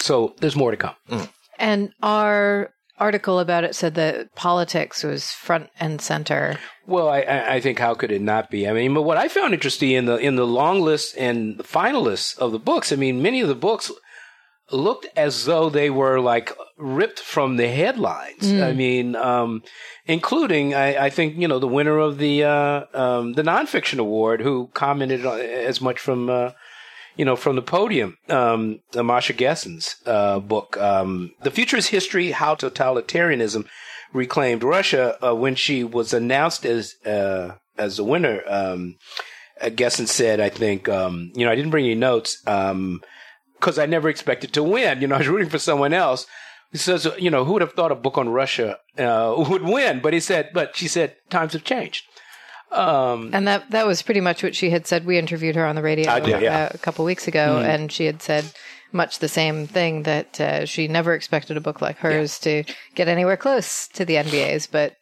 So 0.00 0.34
there's 0.38 0.56
more 0.56 0.70
to 0.70 0.76
come. 0.76 0.94
Mm. 1.10 1.28
And 1.58 1.92
our 2.02 2.72
article 2.98 3.40
about 3.40 3.64
it 3.64 3.74
said 3.74 3.94
that 3.94 4.34
politics 4.34 5.02
was 5.02 5.30
front 5.30 5.70
and 5.80 6.00
center. 6.00 6.58
Well, 6.86 7.08
I, 7.08 7.20
I 7.20 7.60
think 7.60 7.78
how 7.78 7.94
could 7.94 8.12
it 8.12 8.22
not 8.22 8.50
be? 8.50 8.68
I 8.68 8.72
mean, 8.72 8.94
but 8.94 9.02
what 9.02 9.16
I 9.16 9.28
found 9.28 9.54
interesting 9.54 9.90
in 9.90 10.06
the 10.06 10.16
in 10.16 10.36
the 10.36 10.46
long 10.46 10.80
list 10.80 11.16
and 11.16 11.58
the 11.58 11.64
finalists 11.64 12.36
of 12.38 12.52
the 12.52 12.58
books, 12.58 12.92
I 12.92 12.96
mean, 12.96 13.22
many 13.22 13.40
of 13.40 13.48
the 13.48 13.54
books 13.54 13.90
looked 14.70 15.06
as 15.16 15.44
though 15.44 15.68
they 15.68 15.90
were 15.90 16.20
like 16.20 16.52
ripped 16.76 17.20
from 17.20 17.56
the 17.56 17.68
headlines. 17.68 18.42
Mm. 18.42 18.62
I 18.62 18.72
mean, 18.72 19.16
um, 19.16 19.62
including 20.06 20.74
I, 20.74 21.06
I, 21.06 21.10
think 21.10 21.36
you 21.36 21.46
know 21.46 21.58
the 21.58 21.68
winner 21.68 21.98
of 21.98 22.18
the 22.18 22.44
uh, 22.44 22.84
um, 22.94 23.34
the 23.34 23.42
nonfiction 23.42 23.98
award, 23.98 24.40
who 24.40 24.70
commented 24.74 25.24
as 25.26 25.80
much 25.80 25.98
from 25.98 26.30
uh, 26.30 26.50
you 27.16 27.24
know, 27.24 27.36
from 27.36 27.56
the 27.56 27.62
podium, 27.62 28.16
um, 28.28 28.80
Masha 28.94 29.34
Gessen's 29.34 29.96
uh, 30.06 30.38
book, 30.40 30.76
um, 30.78 31.32
"The 31.42 31.50
Future 31.50 31.76
is 31.76 31.88
History: 31.88 32.30
How 32.30 32.54
Totalitarianism 32.54 33.66
Reclaimed 34.12 34.62
Russia." 34.62 35.18
Uh, 35.24 35.34
when 35.34 35.54
she 35.54 35.84
was 35.84 36.12
announced 36.12 36.64
as 36.64 36.94
uh, 37.04 37.56
as 37.76 37.96
the 37.96 38.04
winner, 38.04 38.42
um, 38.46 38.96
uh, 39.60 39.68
Gessen 39.68 40.06
said, 40.06 40.40
"I 40.40 40.48
think, 40.48 40.88
um, 40.88 41.32
you 41.34 41.44
know, 41.44 41.52
I 41.52 41.54
didn't 41.54 41.70
bring 41.70 41.84
any 41.84 41.94
notes 41.94 42.40
because 42.40 42.70
um, 42.70 43.02
I 43.78 43.86
never 43.86 44.08
expected 44.08 44.52
to 44.54 44.62
win. 44.62 45.00
You 45.00 45.08
know, 45.08 45.14
I 45.16 45.18
was 45.18 45.28
rooting 45.28 45.50
for 45.50 45.58
someone 45.58 45.92
else." 45.92 46.26
He 46.70 46.78
says, 46.78 47.06
"You 47.18 47.30
know, 47.30 47.44
who 47.44 47.52
would 47.54 47.62
have 47.62 47.74
thought 47.74 47.92
a 47.92 47.96
book 47.96 48.16
on 48.16 48.30
Russia 48.30 48.78
uh, 48.98 49.34
would 49.36 49.62
win?" 49.62 50.00
But 50.00 50.14
he 50.14 50.20
said, 50.20 50.50
"But 50.54 50.76
she 50.76 50.88
said 50.88 51.16
times 51.28 51.52
have 51.52 51.64
changed." 51.64 52.04
Um, 52.72 53.30
and 53.32 53.46
that 53.46 53.70
that 53.70 53.86
was 53.86 54.02
pretty 54.02 54.20
much 54.20 54.42
what 54.42 54.56
she 54.56 54.70
had 54.70 54.86
said. 54.86 55.04
We 55.04 55.18
interviewed 55.18 55.56
her 55.56 55.66
on 55.66 55.76
the 55.76 55.82
radio 55.82 56.20
did, 56.20 56.40
yeah. 56.40 56.70
a 56.72 56.78
couple 56.78 57.04
weeks 57.04 57.28
ago, 57.28 57.56
mm-hmm. 57.56 57.68
and 57.68 57.92
she 57.92 58.06
had 58.06 58.22
said 58.22 58.50
much 58.92 59.18
the 59.18 59.28
same 59.28 59.66
thing 59.66 60.02
that 60.04 60.40
uh, 60.40 60.66
she 60.66 60.88
never 60.88 61.14
expected 61.14 61.56
a 61.56 61.60
book 61.60 61.80
like 61.80 61.98
hers 61.98 62.40
yeah. 62.44 62.62
to 62.62 62.74
get 62.94 63.08
anywhere 63.08 63.36
close 63.36 63.88
to 63.88 64.04
the 64.04 64.14
NBA's, 64.14 64.66
but 64.66 64.96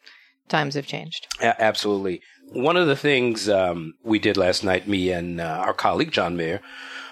times 0.49 0.75
have 0.75 0.87
changed. 0.87 1.27
Yeah, 1.39 1.55
absolutely. 1.59 2.21
One 2.51 2.77
of 2.77 2.87
the 2.87 2.95
things 2.95 3.47
um, 3.47 3.93
we 4.03 4.19
did 4.19 4.37
last 4.37 4.63
night, 4.63 4.87
me 4.87 5.11
and 5.11 5.39
uh, 5.39 5.63
our 5.65 5.73
colleague 5.73 6.11
John 6.11 6.35
Maher, 6.35 6.61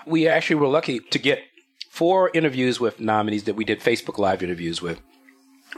we 0.05 0.27
actually 0.27 0.57
were 0.57 0.67
lucky 0.67 0.99
to 0.99 1.19
get 1.19 1.39
four 1.89 2.29
interviews 2.33 2.79
with 2.79 2.99
nominees 2.99 3.43
that 3.45 3.55
we 3.55 3.63
did 3.63 3.79
Facebook 3.79 4.17
Live 4.17 4.43
interviews 4.43 4.81
with. 4.81 5.01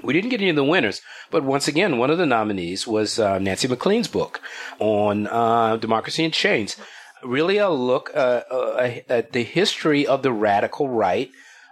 We 0.03 0.13
didn't 0.13 0.29
get 0.29 0.41
any 0.41 0.49
of 0.49 0.55
the 0.55 0.63
winners, 0.63 1.01
but 1.29 1.43
once 1.43 1.67
again, 1.67 1.97
one 1.97 2.09
of 2.09 2.17
the 2.17 2.25
nominees 2.25 2.87
was 2.87 3.19
uh, 3.19 3.39
Nancy 3.39 3.67
MacLean's 3.67 4.07
book 4.07 4.41
on 4.79 5.27
uh, 5.27 5.77
democracy 5.77 6.23
in 6.23 6.31
chains. 6.31 6.77
Really, 7.23 7.57
a 7.57 7.69
look 7.69 8.09
uh, 8.15 8.41
uh 8.49 8.99
at 9.07 9.31
the 9.31 9.43
history 9.43 10.07
of 10.07 10.23
the 10.23 10.31
radical 10.31 10.89
right, 10.89 11.29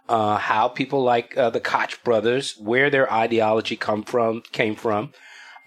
uh, 0.08 0.38
how 0.38 0.68
people 0.68 1.04
like 1.04 1.38
uh, 1.38 1.50
the 1.50 1.60
Koch 1.60 2.04
brothers, 2.04 2.56
where 2.58 2.90
their 2.90 3.12
ideology 3.12 3.76
come 3.76 4.04
from, 4.04 4.44
came 4.52 4.76
from, 4.76 5.14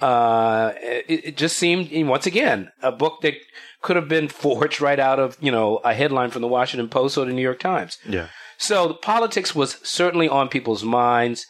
Uh, 0.01 0.73
it, 0.83 1.25
it 1.25 1.37
just 1.37 1.57
seemed, 1.57 1.89
once 2.09 2.27
again, 2.27 2.73
a 2.83 2.91
book 2.91 3.21
that 3.23 3.35
could 3.83 3.95
have 3.95 4.09
been 4.09 4.29
forged 4.45 4.81
right 4.81 4.99
out 4.99 5.21
of, 5.21 5.37
you 5.41 5.53
know, 5.53 5.77
a 5.85 5.95
headline 5.95 6.31
from 6.31 6.43
the 6.43 6.49
Washington 6.49 6.89
Post 6.89 7.17
or 7.17 7.25
the 7.25 7.33
New 7.33 7.43
York 7.43 7.61
Times. 7.61 7.99
Yeah. 8.09 8.27
So 8.59 8.89
the 8.89 8.95
politics 8.95 9.55
was 9.55 9.79
certainly 9.83 10.29
on 10.29 10.49
people's 10.49 10.85
minds. 10.85 11.47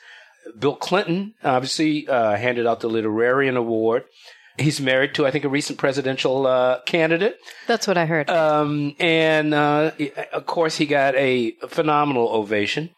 Bill 0.59 0.77
Clinton 0.77 1.35
obviously 1.43 2.09
uh, 2.09 2.37
handed 2.37 2.67
out 2.67 2.81
the 2.81 2.91
Literarian 2.91 3.57
Award. 3.57 4.05
He's 4.59 4.81
married 4.81 5.15
to, 5.15 5.27
I 5.27 5.31
think, 5.31 5.45
a 5.45 5.49
recent 5.49 5.79
presidential 5.79 6.47
uh, 6.47 6.81
candidate. 6.83 7.39
That's 7.67 7.87
what 7.87 7.97
I 7.97 8.05
heard. 8.05 8.29
Um, 8.29 8.95
and 9.01 9.55
uh, 9.55 9.93
of 10.33 10.47
course, 10.47 10.77
he 10.77 10.85
got 10.85 11.15
a 11.15 11.53
phenomenal 11.69 12.29
ovation. 12.29 12.91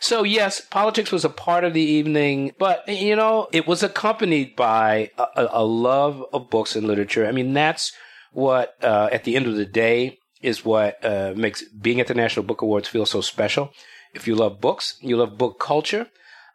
So, 0.00 0.22
yes, 0.22 0.60
politics 0.60 1.12
was 1.12 1.24
a 1.24 1.28
part 1.28 1.64
of 1.64 1.74
the 1.74 1.82
evening, 1.82 2.52
but, 2.58 2.88
you 2.88 3.16
know, 3.16 3.48
it 3.52 3.66
was 3.66 3.82
accompanied 3.82 4.56
by 4.56 5.10
a, 5.18 5.48
a 5.50 5.64
love 5.64 6.24
of 6.32 6.48
books 6.48 6.74
and 6.74 6.86
literature. 6.86 7.26
I 7.26 7.32
mean, 7.32 7.52
that's 7.52 7.92
what, 8.32 8.76
uh, 8.82 9.10
at 9.12 9.24
the 9.24 9.36
end 9.36 9.46
of 9.46 9.56
the 9.56 9.66
day, 9.66 10.16
is 10.40 10.64
what 10.64 11.04
uh, 11.04 11.34
makes 11.36 11.62
being 11.68 12.00
at 12.00 12.06
the 12.06 12.14
National 12.14 12.46
Book 12.46 12.62
Awards 12.62 12.88
feel 12.88 13.04
so 13.04 13.20
special. 13.20 13.72
If 14.14 14.26
you 14.26 14.34
love 14.34 14.58
books, 14.58 14.96
you 15.02 15.18
love 15.18 15.36
book 15.36 15.60
culture, 15.60 16.06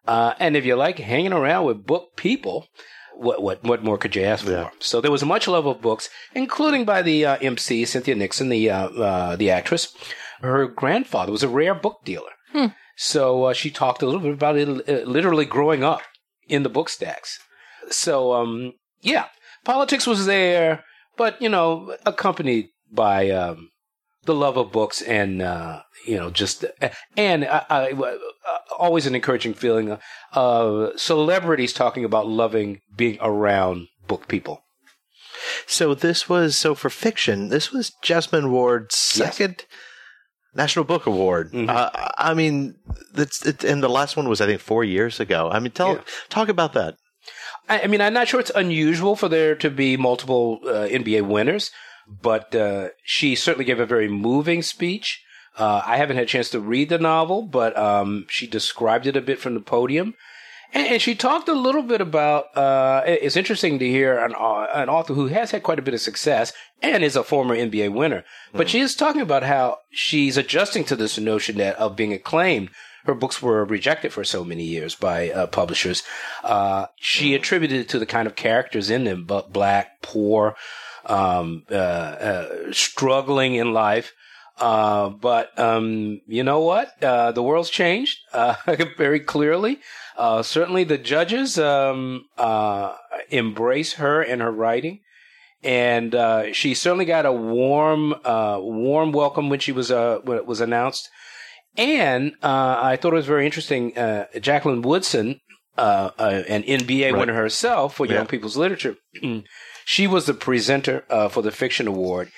uh, 0.08 0.34
and 0.40 0.56
if 0.56 0.66
you 0.66 0.76
like 0.76 1.00
hanging 1.00 1.34
around 1.34 1.66
with 1.66 1.86
book 1.86 2.16
people, 2.16 2.68
what 3.16 3.42
what 3.42 3.64
what 3.64 3.84
more 3.84 3.98
could 3.98 4.16
you 4.16 4.24
ask 4.24 4.46
for? 4.46 4.52
Yeah. 4.52 4.70
So 4.80 5.02
there 5.02 5.12
was 5.12 5.24
much 5.24 5.48
love 5.48 5.66
of 5.66 5.82
books, 5.82 6.10
including 6.34 6.86
by 6.86 7.02
the 7.02 7.26
uh, 7.26 7.38
MC 7.42 7.86
Cynthia 7.86 8.16
Nixon, 8.16 8.50
the 8.50 8.70
uh, 8.70 8.90
uh, 8.90 9.36
the 9.36 9.52
actress. 9.52 9.94
Her 10.42 10.68
grandfather 10.68 11.32
was 11.32 11.44
a 11.44 11.48
rare 11.48 11.74
book 11.74 12.02
dealer, 12.04 12.32
so 12.98 13.46
uh, 13.46 13.54
she 13.54 13.70
talked 13.72 14.02
a 14.02 14.06
little 14.06 14.22
bit 14.22 14.34
about 14.34 14.58
it, 14.58 14.68
uh, 14.68 15.10
literally 15.10 15.46
growing 15.46 15.84
up 15.84 16.02
in 16.48 16.64
the 16.64 16.70
book 16.70 16.90
stacks. 16.90 17.40
So 17.90 18.34
um, 18.34 18.74
yeah, 19.02 19.26
politics 19.64 20.06
was 20.06 20.26
there, 20.26 20.84
but 21.18 21.42
you 21.42 21.50
know, 21.50 21.96
accompanied 22.06 22.70
by 22.92 23.30
um, 23.30 23.70
the 24.26 24.36
love 24.36 24.58
of 24.58 24.72
books 24.72 25.02
and 25.02 25.42
uh, 25.42 25.82
you 26.06 26.18
know 26.18 26.30
just 26.30 26.66
and 27.18 27.46
I, 27.46 27.66
I, 27.70 28.18
always 28.78 29.06
an 29.06 29.16
encouraging 29.16 29.54
feeling 29.54 29.98
of 30.34 31.00
celebrities 31.00 31.74
talking 31.74 32.04
about 32.06 32.28
loving 32.28 32.82
being 32.96 33.18
around 33.22 33.88
book 34.08 34.28
people. 34.28 34.62
So 35.68 35.94
this 35.94 36.28
was 36.30 36.58
so 36.58 36.76
for 36.76 36.90
fiction. 36.90 37.50
This 37.50 37.72
was 37.72 37.92
Jesmyn 38.04 38.50
Ward's 38.50 38.96
second 38.96 39.66
National 40.54 40.86
Book 40.86 41.06
Award. 41.06 41.52
Mhm. 41.52 41.70
Uh, 41.70 41.90
I 42.18 42.34
mean, 42.34 42.76
that's 43.14 43.46
it, 43.46 43.64
and 43.64 43.84
the 43.84 43.90
last 43.90 44.16
one 44.18 44.30
was 44.30 44.42
I 44.42 44.46
think 44.46 44.62
four 44.62 44.84
years 44.84 45.20
ago. 45.20 45.50
I 45.52 45.60
mean, 45.60 45.72
tell 45.72 45.96
Yeah. 45.96 46.02
talk 46.30 46.50
about 46.50 46.74
that. 46.74 46.96
I, 47.68 47.82
I 47.82 47.88
mean, 47.88 48.02
I'm 48.02 48.14
not 48.14 48.28
sure 48.28 48.40
it's 48.40 48.52
unusual 48.56 49.16
for 49.16 49.28
there 49.30 49.56
to 49.56 49.70
be 49.70 49.98
multiple 49.98 50.60
uh, 50.66 50.88
NBA 50.90 51.24
winners, 51.28 51.72
but 52.08 52.54
uh, 52.56 52.90
she 53.04 53.36
certainly 53.36 53.66
gave 53.66 53.80
a 53.80 53.86
very 53.86 54.08
moving 54.08 54.62
speech. 54.62 55.24
Uh, 55.58 55.82
I 55.86 55.98
haven't 55.98 56.18
had 56.18 56.26
a 56.26 56.30
chance 56.30 56.50
to 56.50 56.60
read 56.60 56.90
the 56.90 56.98
novel, 56.98 57.44
but 57.44 57.78
um, 57.78 58.26
she 58.30 58.46
described 58.46 59.08
it 59.08 59.16
a 59.16 59.22
bit 59.22 59.40
from 59.40 59.54
the 59.54 59.62
podium. 59.62 60.16
And, 60.74 60.88
and 60.88 61.02
she 61.02 61.16
talked 61.16 61.48
a 61.48 61.54
little 61.54 61.84
bit 61.84 62.02
about. 62.02 62.56
Uh, 62.56 63.04
it's 63.06 63.38
interesting 63.38 63.80
to 63.80 63.88
hear 63.88 64.18
an, 64.18 64.34
au- 64.36 64.68
an 64.74 64.90
author 64.90 65.14
who 65.14 65.28
has 65.28 65.52
had 65.52 65.64
quite 65.64 65.80
a 65.80 65.84
bit 65.84 65.94
of 65.94 66.02
success 66.02 66.52
and 66.82 67.04
is 67.04 67.16
a 67.16 67.24
former 67.24 67.56
NBA 67.56 67.94
winner. 67.94 68.26
But 68.54 68.70
she 68.70 68.82
is 68.82 68.96
talking 68.96 69.22
about 69.22 69.44
how 69.44 69.80
she's 69.92 70.38
adjusting 70.38 70.84
to 70.86 70.96
this 70.96 71.18
notion 71.18 71.58
that 71.58 71.78
of 71.78 71.96
being 71.96 72.14
acclaimed. 72.14 72.70
Her 73.06 73.14
books 73.14 73.42
were 73.42 73.64
rejected 73.64 74.12
for 74.12 74.24
so 74.24 74.44
many 74.44 74.64
years 74.64 74.96
by 74.96 75.30
uh, 75.30 75.48
publishers. 75.48 76.04
Uh, 76.44 76.88
she 76.96 77.36
attributed 77.36 77.82
it 77.82 77.90
to 77.90 78.00
the 78.00 78.06
kind 78.08 78.28
of 78.28 78.36
characters 78.36 78.90
in 78.90 79.04
them, 79.04 79.26
but 79.26 79.54
black, 79.54 80.02
poor, 80.02 80.56
um, 81.06 81.64
uh, 81.72 81.74
uh, 81.76 82.72
struggling 82.72 83.56
in 83.56 83.74
life. 83.74 84.12
Uh, 84.58 85.10
but 85.10 85.58
um, 85.60 86.22
you 86.28 86.42
know 86.44 86.62
what? 86.62 86.92
Uh, 87.04 87.32
the 87.34 87.44
world's 87.44 87.70
changed 87.70 88.18
uh, 88.34 88.56
very 88.98 89.20
clearly. 89.20 89.80
Uh, 90.18 90.42
certainly, 90.42 90.86
the 90.86 90.98
judges 90.98 91.60
um, 91.60 92.24
uh, 92.38 92.96
embrace 93.30 93.94
her 93.96 94.22
and 94.22 94.42
her 94.42 94.52
writing, 94.52 95.02
and 95.62 96.16
uh, 96.16 96.54
she 96.54 96.74
certainly 96.74 97.04
got 97.04 97.26
a 97.26 97.34
warm, 97.34 98.14
uh, 98.24 98.58
warm 98.62 99.12
welcome 99.12 99.50
when 99.50 99.60
she 99.60 99.74
was 99.74 99.92
uh, 99.92 100.20
when 100.24 100.38
it 100.38 100.46
was 100.46 100.62
announced. 100.62 101.10
And 101.78 102.32
uh, 102.42 102.80
I 102.82 102.96
thought 102.96 103.12
it 103.12 103.18
was 103.18 103.26
very 103.26 103.46
interesting. 103.46 103.98
Uh, 103.98 104.28
Jacqueline 104.40 104.82
Woodson, 104.82 105.42
uh, 105.78 106.12
uh, 106.18 106.44
an 106.48 106.64
NBA 106.64 107.12
Right. 107.12 107.20
winner 107.20 107.34
herself 107.34 107.96
for 107.96 108.06
Yeah. 108.06 108.14
Young 108.14 108.28
People's 108.28 108.56
Literature, 108.56 108.96
she 109.86 110.08
was 110.08 110.26
the 110.26 110.34
presenter 110.34 111.06
uh, 111.10 111.30
for 111.30 111.42
the 111.42 111.52
Fiction 111.52 111.88
Award. 111.88 112.32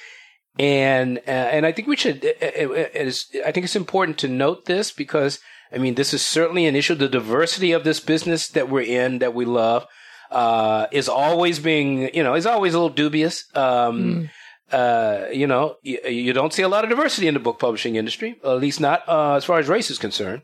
And 0.60 1.20
uh, 1.20 1.32
and 1.32 1.66
I 1.66 1.72
think 1.72 1.88
we 1.88 1.96
should. 1.96 2.24
It, 2.24 2.38
it, 2.42 2.72
it 2.72 3.08
is, 3.08 3.26
I 3.46 3.52
think 3.52 3.64
it's 3.64 3.76
important 3.76 4.18
to 4.20 4.28
note 4.28 4.66
this 4.66 4.92
because 4.92 5.40
I 5.72 5.78
mean 5.78 5.96
this 5.96 6.14
is 6.14 6.26
certainly 6.26 6.66
an 6.66 6.76
issue. 6.76 6.96
The 6.96 7.08
diversity 7.08 7.72
of 7.72 7.84
this 7.84 8.00
business 8.00 8.50
that 8.50 8.70
we're 8.70 8.82
in, 8.82 9.20
that 9.20 9.36
we 9.36 9.46
love, 9.46 9.86
uh, 10.32 10.88
is 10.92 11.08
always 11.08 11.60
being 11.60 12.14
you 12.14 12.24
know 12.24 12.34
is 12.34 12.48
always 12.48 12.74
a 12.74 12.80
little 12.80 12.96
dubious. 12.96 13.46
Um, 13.56 14.30
uh, 14.72 15.26
you 15.32 15.48
know, 15.48 15.76
you, 15.84 16.00
you 16.08 16.34
don't 16.34 16.54
see 16.54 16.64
a 16.64 16.68
lot 16.68 16.84
of 16.84 16.90
diversity 16.90 17.28
in 17.28 17.36
the 17.36 17.40
book 17.40 17.60
publishing 17.60 17.96
industry, 17.96 18.36
at 18.44 18.58
least 18.58 18.82
not 18.82 19.08
uh, 19.08 19.36
as 19.36 19.46
far 19.46 19.60
as 19.60 19.70
race 19.70 19.92
is 19.92 20.00
concerned. 20.00 20.42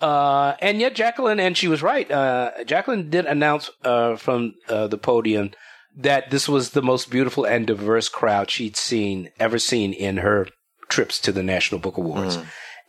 Uh, 0.00 0.54
and 0.60 0.80
yet 0.80 0.94
Jacqueline, 0.94 1.38
and 1.38 1.56
she 1.56 1.68
was 1.68 1.82
right. 1.82 2.10
Uh, 2.10 2.64
Jacqueline 2.64 3.10
did 3.10 3.26
announce 3.26 3.70
uh, 3.84 4.16
from 4.16 4.54
uh, 4.68 4.88
the 4.88 4.98
podium 4.98 5.52
that 5.96 6.30
this 6.30 6.48
was 6.48 6.70
the 6.70 6.82
most 6.82 7.10
beautiful 7.10 7.44
and 7.44 7.66
diverse 7.66 8.08
crowd 8.08 8.50
she'd 8.50 8.76
seen 8.76 9.30
ever 9.38 9.58
seen 9.58 9.92
in 9.92 10.18
her 10.18 10.48
trips 10.88 11.20
to 11.20 11.32
the 11.32 11.42
National 11.42 11.80
Book 11.80 11.96
Awards. 11.96 12.38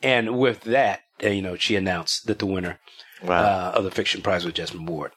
And 0.01 0.37
with 0.37 0.61
that, 0.61 1.01
you 1.21 1.41
know, 1.41 1.55
she 1.55 1.75
announced 1.75 2.27
that 2.27 2.39
the 2.39 2.45
winner 2.45 2.79
Wow. 3.23 3.41
uh, 3.43 3.71
of 3.75 3.83
the 3.85 3.91
fiction 3.91 4.21
prize 4.21 4.43
was 4.43 4.53
Jesmyn 4.53 4.87
Ward. 4.87 5.11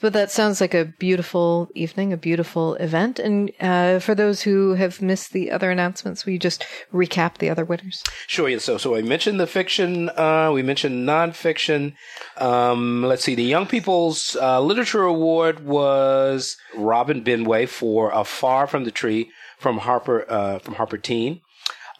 But 0.00 0.12
that 0.12 0.30
sounds 0.30 0.60
like 0.60 0.74
a 0.74 0.84
beautiful 0.84 1.70
evening, 1.74 2.12
a 2.12 2.18
beautiful 2.18 2.74
event. 2.74 3.18
And 3.18 3.50
uh, 3.60 3.98
for 3.98 4.14
those 4.14 4.42
who 4.42 4.74
have 4.74 5.00
missed 5.00 5.32
the 5.32 5.50
other 5.50 5.70
announcements, 5.70 6.26
will 6.26 6.34
you 6.34 6.38
just 6.38 6.66
recap 6.92 7.38
the 7.38 7.48
other 7.48 7.64
winners? 7.64 8.04
Sure. 8.26 8.48
Yeah. 8.48 8.58
So, 8.58 8.76
so 8.76 8.94
I 8.94 9.02
mentioned 9.02 9.40
the 9.40 9.46
fiction. 9.46 10.10
Uh, 10.10 10.50
we 10.52 10.62
mentioned 10.62 11.08
nonfiction. 11.08 11.94
Um, 12.36 13.04
let's 13.04 13.24
see. 13.24 13.34
The 13.34 13.42
Young 13.42 13.66
People's 13.66 14.36
uh, 14.40 14.60
Literature 14.60 15.04
Award 15.04 15.60
was 15.64 16.56
Robin 16.76 17.24
Benway 17.24 17.66
for 17.66 18.10
"A 18.10 18.24
Far 18.24 18.66
from 18.66 18.84
the 18.84 18.90
Tree" 18.90 19.30
from 19.58 19.78
Harper 19.78 20.30
uh, 20.30 20.58
from 20.58 20.74
Harper 20.74 20.98
Teen. 20.98 21.40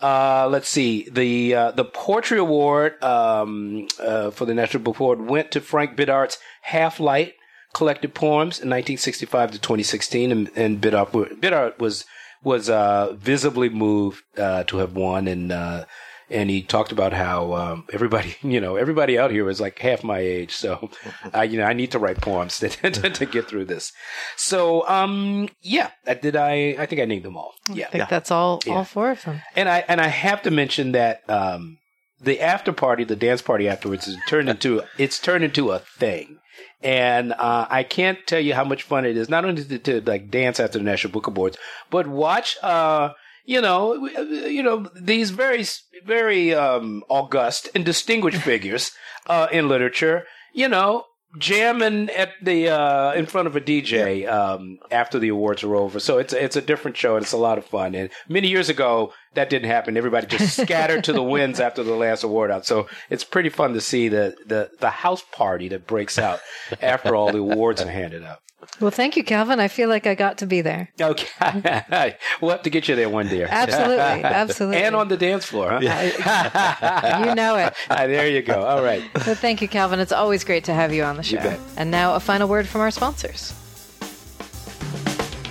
Uh, 0.02 0.46
let's 0.50 0.68
see. 0.68 1.08
The 1.10 1.54
uh, 1.54 1.70
the 1.70 1.84
Poetry 1.84 2.38
Award 2.38 3.02
um, 3.02 3.88
uh, 3.98 4.30
for 4.30 4.44
the 4.44 4.54
National 4.54 4.82
Book 4.82 5.00
Award 5.00 5.22
went 5.22 5.50
to 5.52 5.60
Frank 5.62 5.96
Bidart's 5.96 6.36
Half 6.62 7.00
Light 7.00 7.32
collected 7.76 8.14
poems 8.14 8.58
in 8.58 8.70
1965 8.70 9.52
to 9.52 9.58
2016, 9.58 10.32
and, 10.32 10.50
and 10.56 10.80
Bidart, 10.80 11.10
Bidart 11.40 11.78
was 11.78 12.06
was 12.42 12.70
uh, 12.70 13.12
visibly 13.14 13.68
moved 13.68 14.22
uh, 14.38 14.64
to 14.64 14.78
have 14.78 14.94
won, 14.94 15.28
and 15.28 15.52
uh, 15.52 15.84
and 16.30 16.48
he 16.48 16.62
talked 16.62 16.90
about 16.90 17.12
how 17.12 17.52
um, 17.52 17.84
everybody, 17.92 18.36
you 18.42 18.60
know, 18.60 18.76
everybody 18.76 19.18
out 19.18 19.30
here 19.30 19.50
is 19.50 19.60
like 19.60 19.78
half 19.78 20.02
my 20.02 20.20
age, 20.20 20.52
so 20.52 20.90
I, 21.34 21.44
you 21.44 21.58
know, 21.58 21.64
I 21.64 21.74
need 21.74 21.90
to 21.90 21.98
write 21.98 22.22
poems 22.22 22.58
to, 22.60 22.68
to, 22.68 23.26
get 23.26 23.46
through 23.46 23.66
this. 23.66 23.92
So, 24.36 24.88
um, 24.88 25.50
yeah, 25.60 25.90
did 26.22 26.34
I? 26.34 26.76
I 26.78 26.86
think 26.86 27.02
I 27.02 27.04
named 27.04 27.24
them 27.24 27.36
all. 27.36 27.52
Yeah, 27.70 27.86
I 27.88 27.90
think 27.90 28.08
that's 28.08 28.30
all, 28.30 28.62
Yeah. 28.64 28.74
all 28.74 28.84
four 28.84 29.10
of 29.10 29.22
them. 29.22 29.42
and 29.54 29.68
I 29.68 29.84
and 29.86 30.00
I 30.00 30.08
have 30.08 30.40
to 30.42 30.50
mention 30.50 30.92
that 30.92 31.28
um, 31.28 31.76
the 32.20 32.40
after 32.40 32.72
party, 32.72 33.04
the 33.04 33.16
dance 33.16 33.42
party 33.42 33.68
afterwards, 33.68 34.08
is 34.08 34.16
turned 34.28 34.48
into 34.48 34.82
it's 34.96 35.18
turned 35.18 35.44
into 35.44 35.72
a 35.72 35.78
thing, 35.78 36.38
and 36.82 37.32
uh, 37.32 37.66
I 37.68 37.82
can't 37.82 38.18
tell 38.26 38.40
you 38.40 38.54
how 38.54 38.64
much 38.64 38.82
fun 38.82 39.04
it 39.04 39.16
is. 39.16 39.28
Not 39.28 39.44
only 39.44 39.64
to, 39.64 39.78
to 39.78 40.00
like 40.02 40.30
dance 40.30 40.60
after 40.60 40.78
the 40.78 40.84
National 40.84 41.12
Book 41.12 41.26
Awards, 41.26 41.56
but 41.90 42.06
watch. 42.06 42.56
Uh, 42.62 43.10
you 43.46 43.60
know, 43.60 44.06
you 44.06 44.62
know 44.62 44.88
these 44.94 45.30
very, 45.30 45.64
very 46.04 46.52
um, 46.52 47.04
august 47.08 47.68
and 47.74 47.84
distinguished 47.84 48.42
figures 48.42 48.90
uh, 49.28 49.46
in 49.52 49.68
literature. 49.68 50.24
You 50.52 50.68
know, 50.68 51.04
jamming 51.38 52.10
at 52.10 52.30
the 52.42 52.68
uh, 52.68 53.12
in 53.12 53.26
front 53.26 53.46
of 53.46 53.56
a 53.56 53.60
DJ 53.60 54.30
um, 54.30 54.78
after 54.90 55.18
the 55.18 55.28
awards 55.28 55.62
are 55.64 55.74
over. 55.74 56.00
So 56.00 56.18
it's 56.18 56.32
it's 56.32 56.56
a 56.56 56.60
different 56.60 56.96
show 56.96 57.16
and 57.16 57.24
it's 57.24 57.32
a 57.32 57.38
lot 57.38 57.58
of 57.58 57.64
fun. 57.64 57.94
And 57.94 58.10
many 58.28 58.48
years 58.48 58.68
ago 58.68 59.12
that 59.34 59.50
didn't 59.50 59.68
happen. 59.68 59.96
Everybody 59.96 60.26
just 60.26 60.56
scattered 60.62 61.04
to 61.04 61.12
the 61.12 61.22
winds 61.22 61.60
after 61.60 61.82
the 61.82 61.94
last 61.94 62.24
award 62.24 62.50
out. 62.50 62.66
So 62.66 62.88
it's 63.10 63.24
pretty 63.24 63.50
fun 63.50 63.74
to 63.74 63.80
see 63.80 64.08
the 64.08 64.36
the 64.46 64.70
the 64.80 64.90
house 64.90 65.22
party 65.32 65.68
that 65.68 65.86
breaks 65.86 66.18
out 66.18 66.40
after 66.80 67.14
all 67.14 67.32
the 67.32 67.38
awards 67.38 67.80
are 67.82 67.90
handed 67.90 68.24
out. 68.24 68.40
Well, 68.80 68.90
thank 68.90 69.16
you, 69.16 69.24
Calvin. 69.24 69.58
I 69.58 69.68
feel 69.68 69.88
like 69.88 70.06
I 70.06 70.14
got 70.14 70.38
to 70.38 70.46
be 70.46 70.60
there. 70.60 70.90
Okay, 71.00 71.26
we'll 72.40 72.50
have 72.50 72.62
to 72.62 72.70
get 72.70 72.88
you 72.88 72.94
there 72.96 73.08
one 73.08 73.28
day. 73.28 73.42
Absolutely. 73.44 73.96
Absolutely. 74.24 74.82
and 74.82 74.94
on 74.94 75.08
the 75.08 75.16
dance 75.16 75.46
floor, 75.46 75.70
huh? 75.70 75.78
you 77.28 77.34
know 77.34 77.56
it. 77.56 77.72
Ah, 77.90 78.06
there 78.06 78.28
you 78.28 78.42
go. 78.42 78.62
All 78.62 78.82
right. 78.82 79.02
But 79.14 79.38
thank 79.38 79.62
you, 79.62 79.68
Calvin. 79.68 80.00
It's 80.00 80.12
always 80.12 80.44
great 80.44 80.64
to 80.64 80.74
have 80.74 80.92
you 80.92 81.04
on 81.04 81.16
the 81.16 81.22
show. 81.22 81.38
bet. 81.38 81.58
And 81.76 81.90
now 81.90 82.14
a 82.14 82.20
final 82.20 82.48
word 82.48 82.66
from 82.68 82.82
our 82.82 82.90
sponsors. 82.90 83.54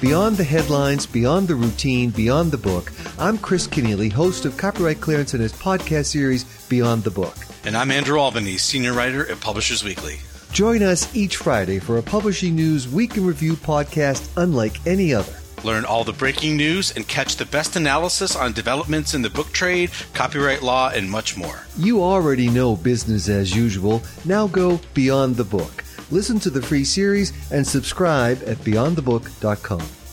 Beyond 0.02 0.38
the 0.38 0.44
headlines, 0.44 1.06
beyond 1.08 1.48
the 1.48 1.56
routine, 1.56 2.12
beyond 2.12 2.52
the 2.52 2.58
book, 2.58 2.92
I'm 3.18 3.38
Chris 3.40 3.66
Kenneally, 3.66 4.12
host 4.12 4.46
of 4.46 4.56
Copyright 4.58 5.02
Clearance 5.02 5.34
and 5.34 5.42
his 5.42 5.54
podcast 5.54 6.06
series, 6.08 6.44
Beyond 6.68 7.04
the 7.04 7.12
Book. 7.12 7.36
And 7.64 7.76
I'm 7.76 7.90
Andrew 7.90 8.20
Albanese, 8.20 8.60
senior 8.60 8.94
writer 8.94 9.28
at 9.32 9.40
Publishers 9.40 9.84
Weekly. 9.84 10.20
Join 10.56 10.84
us 10.84 11.14
each 11.14 11.36
Friday 11.36 11.80
for 11.80 11.98
a 11.98 12.02
Publishing 12.02 12.56
News 12.56 12.88
Week 12.88 13.18
in 13.18 13.26
Review 13.26 13.56
podcast 13.56 14.30
unlike 14.38 14.88
any 14.88 15.14
other. 15.14 15.34
Learn 15.66 15.84
all 15.84 16.06
the 16.06 16.14
breaking 16.14 16.56
news 16.56 16.96
and 16.96 17.06
catch 17.06 17.36
the 17.36 17.46
best 17.46 17.76
analysis 17.76 18.38
on 18.38 18.54
developments 18.54 19.14
in 19.14 19.22
the 19.22 19.30
book 19.30 19.52
trade, 19.52 19.92
copyright 20.14 20.64
law, 20.64 20.92
and 20.92 21.12
much 21.12 21.36
more. 21.36 21.60
You 21.78 22.02
already 22.02 22.50
know 22.50 22.78
business 22.78 23.28
as 23.28 23.54
usual. 23.54 24.02
Now 24.24 24.48
go 24.48 24.80
beyond 24.94 25.36
the 25.36 25.44
book. 25.44 25.84
Listen 26.10 26.40
to 26.40 26.50
the 26.50 26.62
free 26.62 26.86
series 26.86 27.34
and 27.52 27.68
subscribe 27.68 28.42
at 28.48 28.56
beyondthebook.com. 28.60 30.05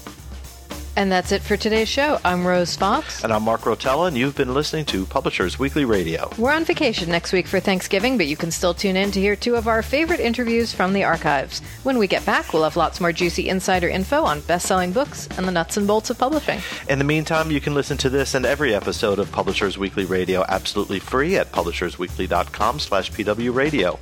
And 0.95 1.11
that's 1.11 1.33
it 1.33 1.41
for 1.41 1.57
today's 1.57 1.89
show. 1.89 2.21
I'm 2.23 2.47
Rose 2.47 2.77
Fox. 2.77 3.25
And 3.25 3.33
I'm 3.33 3.43
Mark 3.45 3.63
Rotella, 3.63 4.09
and 4.09 4.19
you've 4.19 4.37
been 4.37 4.53
listening 4.53 4.85
to 4.87 5.07
Publishers 5.07 5.59
Weekly 5.59 5.87
Radio. 5.87 6.31
We're 6.37 6.53
on 6.53 6.67
vacation 6.67 7.09
next 7.09 7.33
week 7.33 7.47
for 7.47 7.61
Thanksgiving, 7.61 8.19
but 8.19 8.27
you 8.27 8.37
can 8.37 8.51
still 8.51 8.75
tune 8.75 8.97
in 8.97 9.11
to 9.13 9.21
hear 9.21 9.35
two 9.35 9.57
of 9.57 9.69
our 9.69 9.83
favorite 9.83 10.21
interviews 10.21 10.75
from 10.75 10.93
the 10.93 11.05
archives. 11.05 11.61
When 11.83 11.97
we 11.97 12.07
get 12.07 12.27
back, 12.27 12.53
we'll 12.53 12.65
have 12.65 12.77
lots 12.77 13.01
more 13.01 13.11
juicy 13.11 13.49
insider 13.49 13.89
info 13.89 14.23
on 14.23 14.43
best 14.43 14.67
selling 14.67 14.93
books 14.93 15.29
and 15.39 15.49
the 15.49 15.53
nuts 15.53 15.79
and 15.79 15.87
bolts 15.87 16.11
of 16.11 16.19
publishing. 16.19 16.61
In 16.91 16.99
the 16.99 17.05
meantime, 17.05 17.51
you 17.51 17.61
can 17.61 17.75
listen 17.75 17.97
to 17.99 18.11
this 18.11 18.35
and 18.35 18.45
every 18.45 18.75
episode 18.75 19.19
of 19.19 19.33
Publishers 19.33 19.79
Weekly 19.79 20.05
Radio 20.05 20.45
absolutely 20.47 20.99
free 20.99 21.37
at 21.37 21.53
publishersweekly.com 21.53 22.81
slash 22.81 23.11
pwradio. 23.11 23.99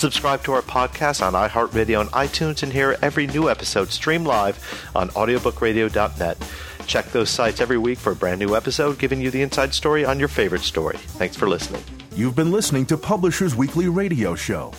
Subscribe 0.00 0.42
to 0.44 0.52
our 0.52 0.62
podcast 0.62 1.20
on 1.20 1.34
iHeartRadio 1.34 2.00
and 2.00 2.10
iTunes 2.12 2.62
and 2.62 2.72
hear 2.72 2.96
every 3.02 3.26
new 3.26 3.50
episode 3.50 3.90
stream 3.90 4.24
live 4.24 4.56
on 4.96 5.10
audiobookradio.net. 5.10 6.38
Check 6.86 7.12
those 7.12 7.28
sites 7.28 7.60
every 7.60 7.76
week 7.76 7.98
for 7.98 8.12
a 8.12 8.16
brand 8.16 8.40
new 8.40 8.56
episode 8.56 8.98
giving 8.98 9.20
you 9.20 9.30
the 9.30 9.42
inside 9.42 9.74
story 9.74 10.06
on 10.06 10.18
your 10.18 10.28
favorite 10.28 10.62
story. 10.62 10.96
Thanks 10.96 11.36
for 11.36 11.46
listening. 11.46 11.84
You've 12.16 12.34
been 12.34 12.50
listening 12.50 12.86
to 12.86 12.96
Publishers 12.96 13.54
Weekly 13.54 13.88
Radio 13.88 14.34
Show. 14.34 14.72